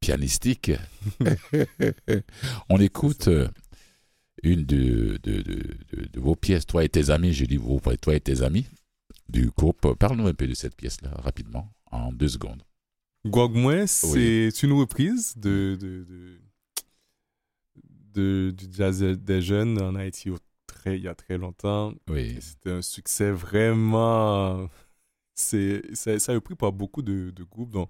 pianistiques. 0.00 0.72
On 2.70 2.78
écoute 2.80 3.28
une 4.42 4.64
de, 4.64 5.18
de, 5.22 5.42
de, 5.42 5.52
de- 5.92 6.08
de 6.12 6.20
vos 6.20 6.36
pièces, 6.36 6.64
toi 6.66 6.84
et 6.84 6.88
tes 6.88 7.10
amis, 7.10 7.32
je 7.34 7.44
dis 7.44 7.56
vous, 7.58 7.80
toi 8.00 8.14
et 8.14 8.20
tes 8.20 8.42
amis, 8.42 8.66
du 9.28 9.50
groupe. 9.50 9.94
Parle-nous 9.98 10.28
un 10.28 10.34
peu 10.34 10.46
de 10.46 10.54
cette 10.54 10.76
pièce-là, 10.76 11.10
rapidement, 11.22 11.70
en 11.90 12.12
deux 12.12 12.28
secondes. 12.28 12.62
Gouagouin, 13.26 13.86
c'est 13.86 14.62
une 14.62 14.72
reprise 14.72 15.34
de, 15.36 15.76
de, 15.78 16.04
de, 16.04 16.38
de- 18.14 18.50
du 18.56 18.66
jazz 18.72 19.02
des 19.02 19.42
jeunes 19.42 19.80
en 19.80 19.94
Haïti 19.94 20.30
au 20.30 20.38
très, 20.66 20.96
il 20.96 21.04
y 21.04 21.08
a 21.08 21.14
très 21.14 21.36
longtemps. 21.36 21.92
Oui, 22.08 22.38
C'était 22.40 22.70
un 22.70 22.82
succès 22.82 23.30
vraiment. 23.30 24.68
C'est, 25.34 25.82
ça, 25.94 26.18
ça 26.18 26.32
a 26.32 26.34
repris 26.34 26.54
par 26.54 26.72
beaucoup 26.72 27.02
de, 27.02 27.32
groupes, 27.50 27.70
dont 27.70 27.88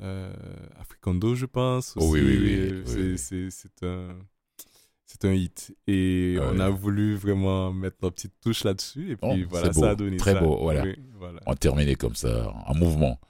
euh, 0.00 0.32
Africando, 0.78 1.34
je 1.34 1.46
pense. 1.46 1.94
Oh 1.96 2.00
aussi. 2.00 2.20
oui, 2.22 2.38
oui, 2.38 2.70
oui, 2.72 2.82
c'est, 2.84 2.98
oui. 3.00 3.18
c'est- 3.18 3.50
c'est 3.50 3.86
un, 3.86 4.16
c'est 5.06 5.24
un 5.24 5.32
hit. 5.32 5.74
Et 5.86 6.36
Ah 6.40 6.50
on 6.52 6.58
a 6.60 6.68
voulu 6.70 7.14
vraiment 7.14 7.72
mettre 7.72 7.96
notre 8.02 8.16
petite 8.16 8.34
touche 8.40 8.64
là-dessus. 8.64 9.12
Et 9.12 9.16
puis 9.16 9.44
Oh, 9.44 9.48
voilà, 9.48 9.72
c'est 9.72 9.80
ça 9.80 9.90
a 9.90 9.94
donné 9.94 10.16
très 10.16 10.34
ça. 10.34 10.40
beau, 10.40 10.58
voilà. 10.60 10.82
Oui, 10.84 10.96
voilà. 11.16 11.40
on 11.46 11.54
terminait 11.54 11.94
comme 11.94 12.14
ça, 12.16 12.52
en 12.66 12.74
mouvement. 12.74 13.20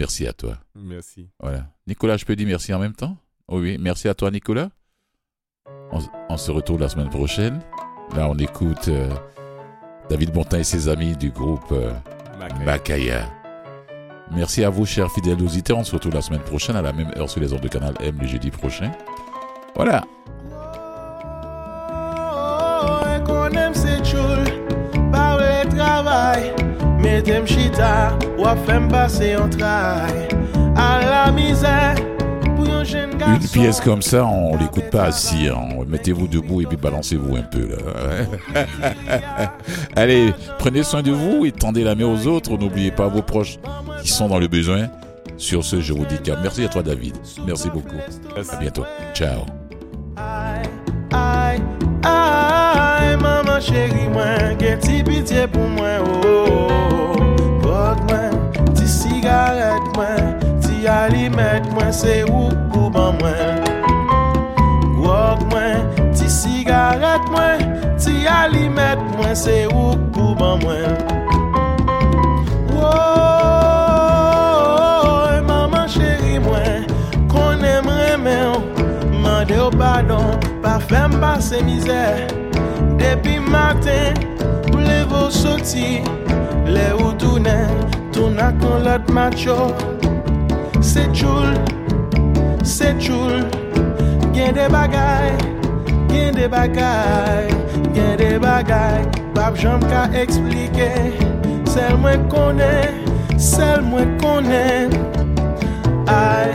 Merci 0.00 0.26
à 0.26 0.32
toi. 0.32 0.56
Merci. 0.74 1.28
Voilà. 1.38 1.66
Nicolas, 1.86 2.16
je 2.16 2.24
peux 2.24 2.34
dire 2.34 2.46
merci 2.46 2.72
en 2.72 2.78
même 2.78 2.94
temps? 2.94 3.18
Oui, 3.48 3.60
oui. 3.60 3.76
Merci 3.78 4.08
à 4.08 4.14
toi, 4.14 4.30
Nicolas. 4.30 4.70
On, 5.92 6.00
on 6.30 6.36
se 6.38 6.50
retrouve 6.50 6.80
la 6.80 6.88
semaine 6.88 7.10
prochaine. 7.10 7.60
Là, 8.16 8.26
on 8.28 8.36
écoute 8.38 8.88
euh, 8.88 9.10
David 10.08 10.32
Bontin 10.32 10.58
et 10.58 10.64
ses 10.64 10.88
amis 10.88 11.16
du 11.16 11.30
groupe 11.30 11.70
euh. 11.72 11.92
Macaya. 12.64 13.30
Merci 14.32 14.64
à 14.64 14.70
vous, 14.70 14.86
chers 14.86 15.12
fidèles 15.12 15.42
auditeurs. 15.42 15.76
On 15.76 15.84
se 15.84 15.92
retrouve 15.92 16.14
la 16.14 16.22
semaine 16.22 16.40
prochaine 16.40 16.76
à 16.76 16.82
la 16.82 16.94
même 16.94 17.12
heure 17.18 17.28
sur 17.28 17.40
les 17.42 17.52
ondes 17.52 17.60
de 17.60 17.68
Canal 17.68 17.94
M 18.00 18.16
le 18.18 18.26
jeudi 18.26 18.50
prochain. 18.50 18.92
Voilà. 19.76 20.04
Chita, 27.46 28.16
la. 29.58 30.06
Une 33.26 33.48
pièce 33.52 33.80
comme 33.80 34.00
ça, 34.02 34.24
on 34.24 34.56
l'écoute 34.56 34.90
pas 34.90 35.04
assis. 35.04 35.48
hein. 35.48 35.84
Mettez-vous 35.86 36.26
debout 36.26 36.62
et 36.62 36.66
puis 36.66 36.76
balancez-vous 36.76 37.36
un 37.36 37.42
peu. 37.42 37.68
Là. 37.68 37.76
Allez, 39.96 40.32
prenez 40.58 40.82
soin 40.82 41.02
de 41.02 41.10
vous 41.12 41.44
et 41.44 41.52
tendez 41.52 41.84
la 41.84 41.94
main 41.94 42.06
aux 42.06 42.26
autres. 42.26 42.56
N'oubliez 42.56 42.90
pas 42.90 43.08
vos 43.08 43.22
proches 43.22 43.58
qui 44.02 44.08
sont 44.10 44.28
dans 44.28 44.38
le 44.38 44.48
besoin. 44.48 44.88
Sur 45.36 45.64
ce, 45.64 45.80
je 45.80 45.92
vous 45.92 46.04
dis 46.06 46.18
qu'à- 46.18 46.36
merci 46.42 46.64
à 46.64 46.68
toi, 46.68 46.82
David. 46.82 47.16
Merci 47.46 47.68
beaucoup. 47.70 47.96
À 48.36 48.56
bientôt. 48.56 48.84
Ciao. 49.14 49.40
Aïe, 50.16 50.68
aïe, 51.12 51.60
aïe, 52.02 53.16
maman 53.20 53.60
chérie, 53.60 54.08
moi, 54.12 54.54
pitié 55.02 55.46
pour 55.46 55.62
moi, 55.68 55.88
oh. 56.24 56.26
Bok 56.26 56.68
moi, 56.88 56.99
aret 59.30 59.84
mwen 59.96 60.40
Ti 60.62 60.88
alimet 60.88 61.64
mwen 61.74 61.92
se 61.92 62.24
ou 62.24 62.50
kouban 62.72 63.14
mwen 63.20 63.64
Gwok 65.00 65.40
mwen, 65.50 65.78
ti 66.14 66.28
sigaret 66.28 67.30
mwen 67.30 67.58
Ti 67.98 68.26
alimet 68.28 68.98
mwen 69.16 69.36
se 69.36 69.66
ou 69.66 69.96
kouban 70.14 70.58
mwen 70.64 70.96
Woy, 72.74 72.90
maman 75.48 75.88
cheri 75.88 76.38
mwen 76.38 76.84
Konen 77.28 77.84
mwen 77.84 78.20
mwen 78.24 78.52
Mande 79.22 79.56
ou 79.60 79.70
badon 79.70 80.40
Pa 80.62 80.78
fem 80.78 81.10
pa 81.20 81.40
se 81.40 81.62
mizer 81.62 82.26
Depi 82.98 83.40
maten, 83.40 84.14
mlevo 84.72 85.30
soti 85.30 86.02
Le 86.66 86.92
ou 86.98 87.12
tounen 87.18 87.99
pa 88.40 88.52
kon 88.60 88.84
lot 88.84 89.04
macho. 89.12 89.58
Se 90.80 91.02
choul, 91.12 91.54
se 92.64 92.94
choul 92.98 93.44
Gen 94.32 94.54
de 94.54 94.66
bagay, 94.68 95.36
gen 96.08 96.34
de 96.34 96.48
bagay 96.48 97.48
Gen 97.94 98.16
de 98.16 98.38
bagay, 98.38 99.04
pap 99.34 99.56
jom 99.56 99.80
ka 99.90 100.08
eksplike 100.16 100.88
Sel 101.68 101.98
mwen 102.00 102.24
konen, 102.32 103.04
sel 103.36 103.82
mwen 103.82 104.16
konen 104.22 104.96
Ay, 106.08 106.50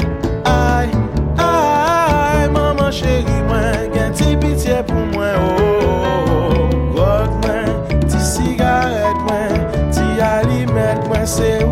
ay, 0.46 0.90
ay 1.38 2.50
Maman 2.50 2.92
cheri 2.92 3.38
mwen, 3.46 3.94
gen 3.94 4.18
ti 4.18 4.34
pitiye 4.42 4.82
pou 4.90 5.06
mwen 5.14 5.38
Oh, 5.38 5.62
oh, 5.62 6.34
oh, 6.34 6.50
oh. 6.50 6.98
Rok 6.98 7.38
mwen, 7.46 7.70
ti 8.10 8.26
sigaret 8.34 9.22
mwen 9.30 9.54
Ti 9.94 10.10
alimet 10.34 11.08
mwen 11.08 11.30
se 11.30 11.65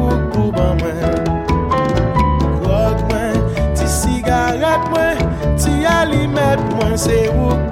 say, 6.98 7.28
whoop. 7.28 7.63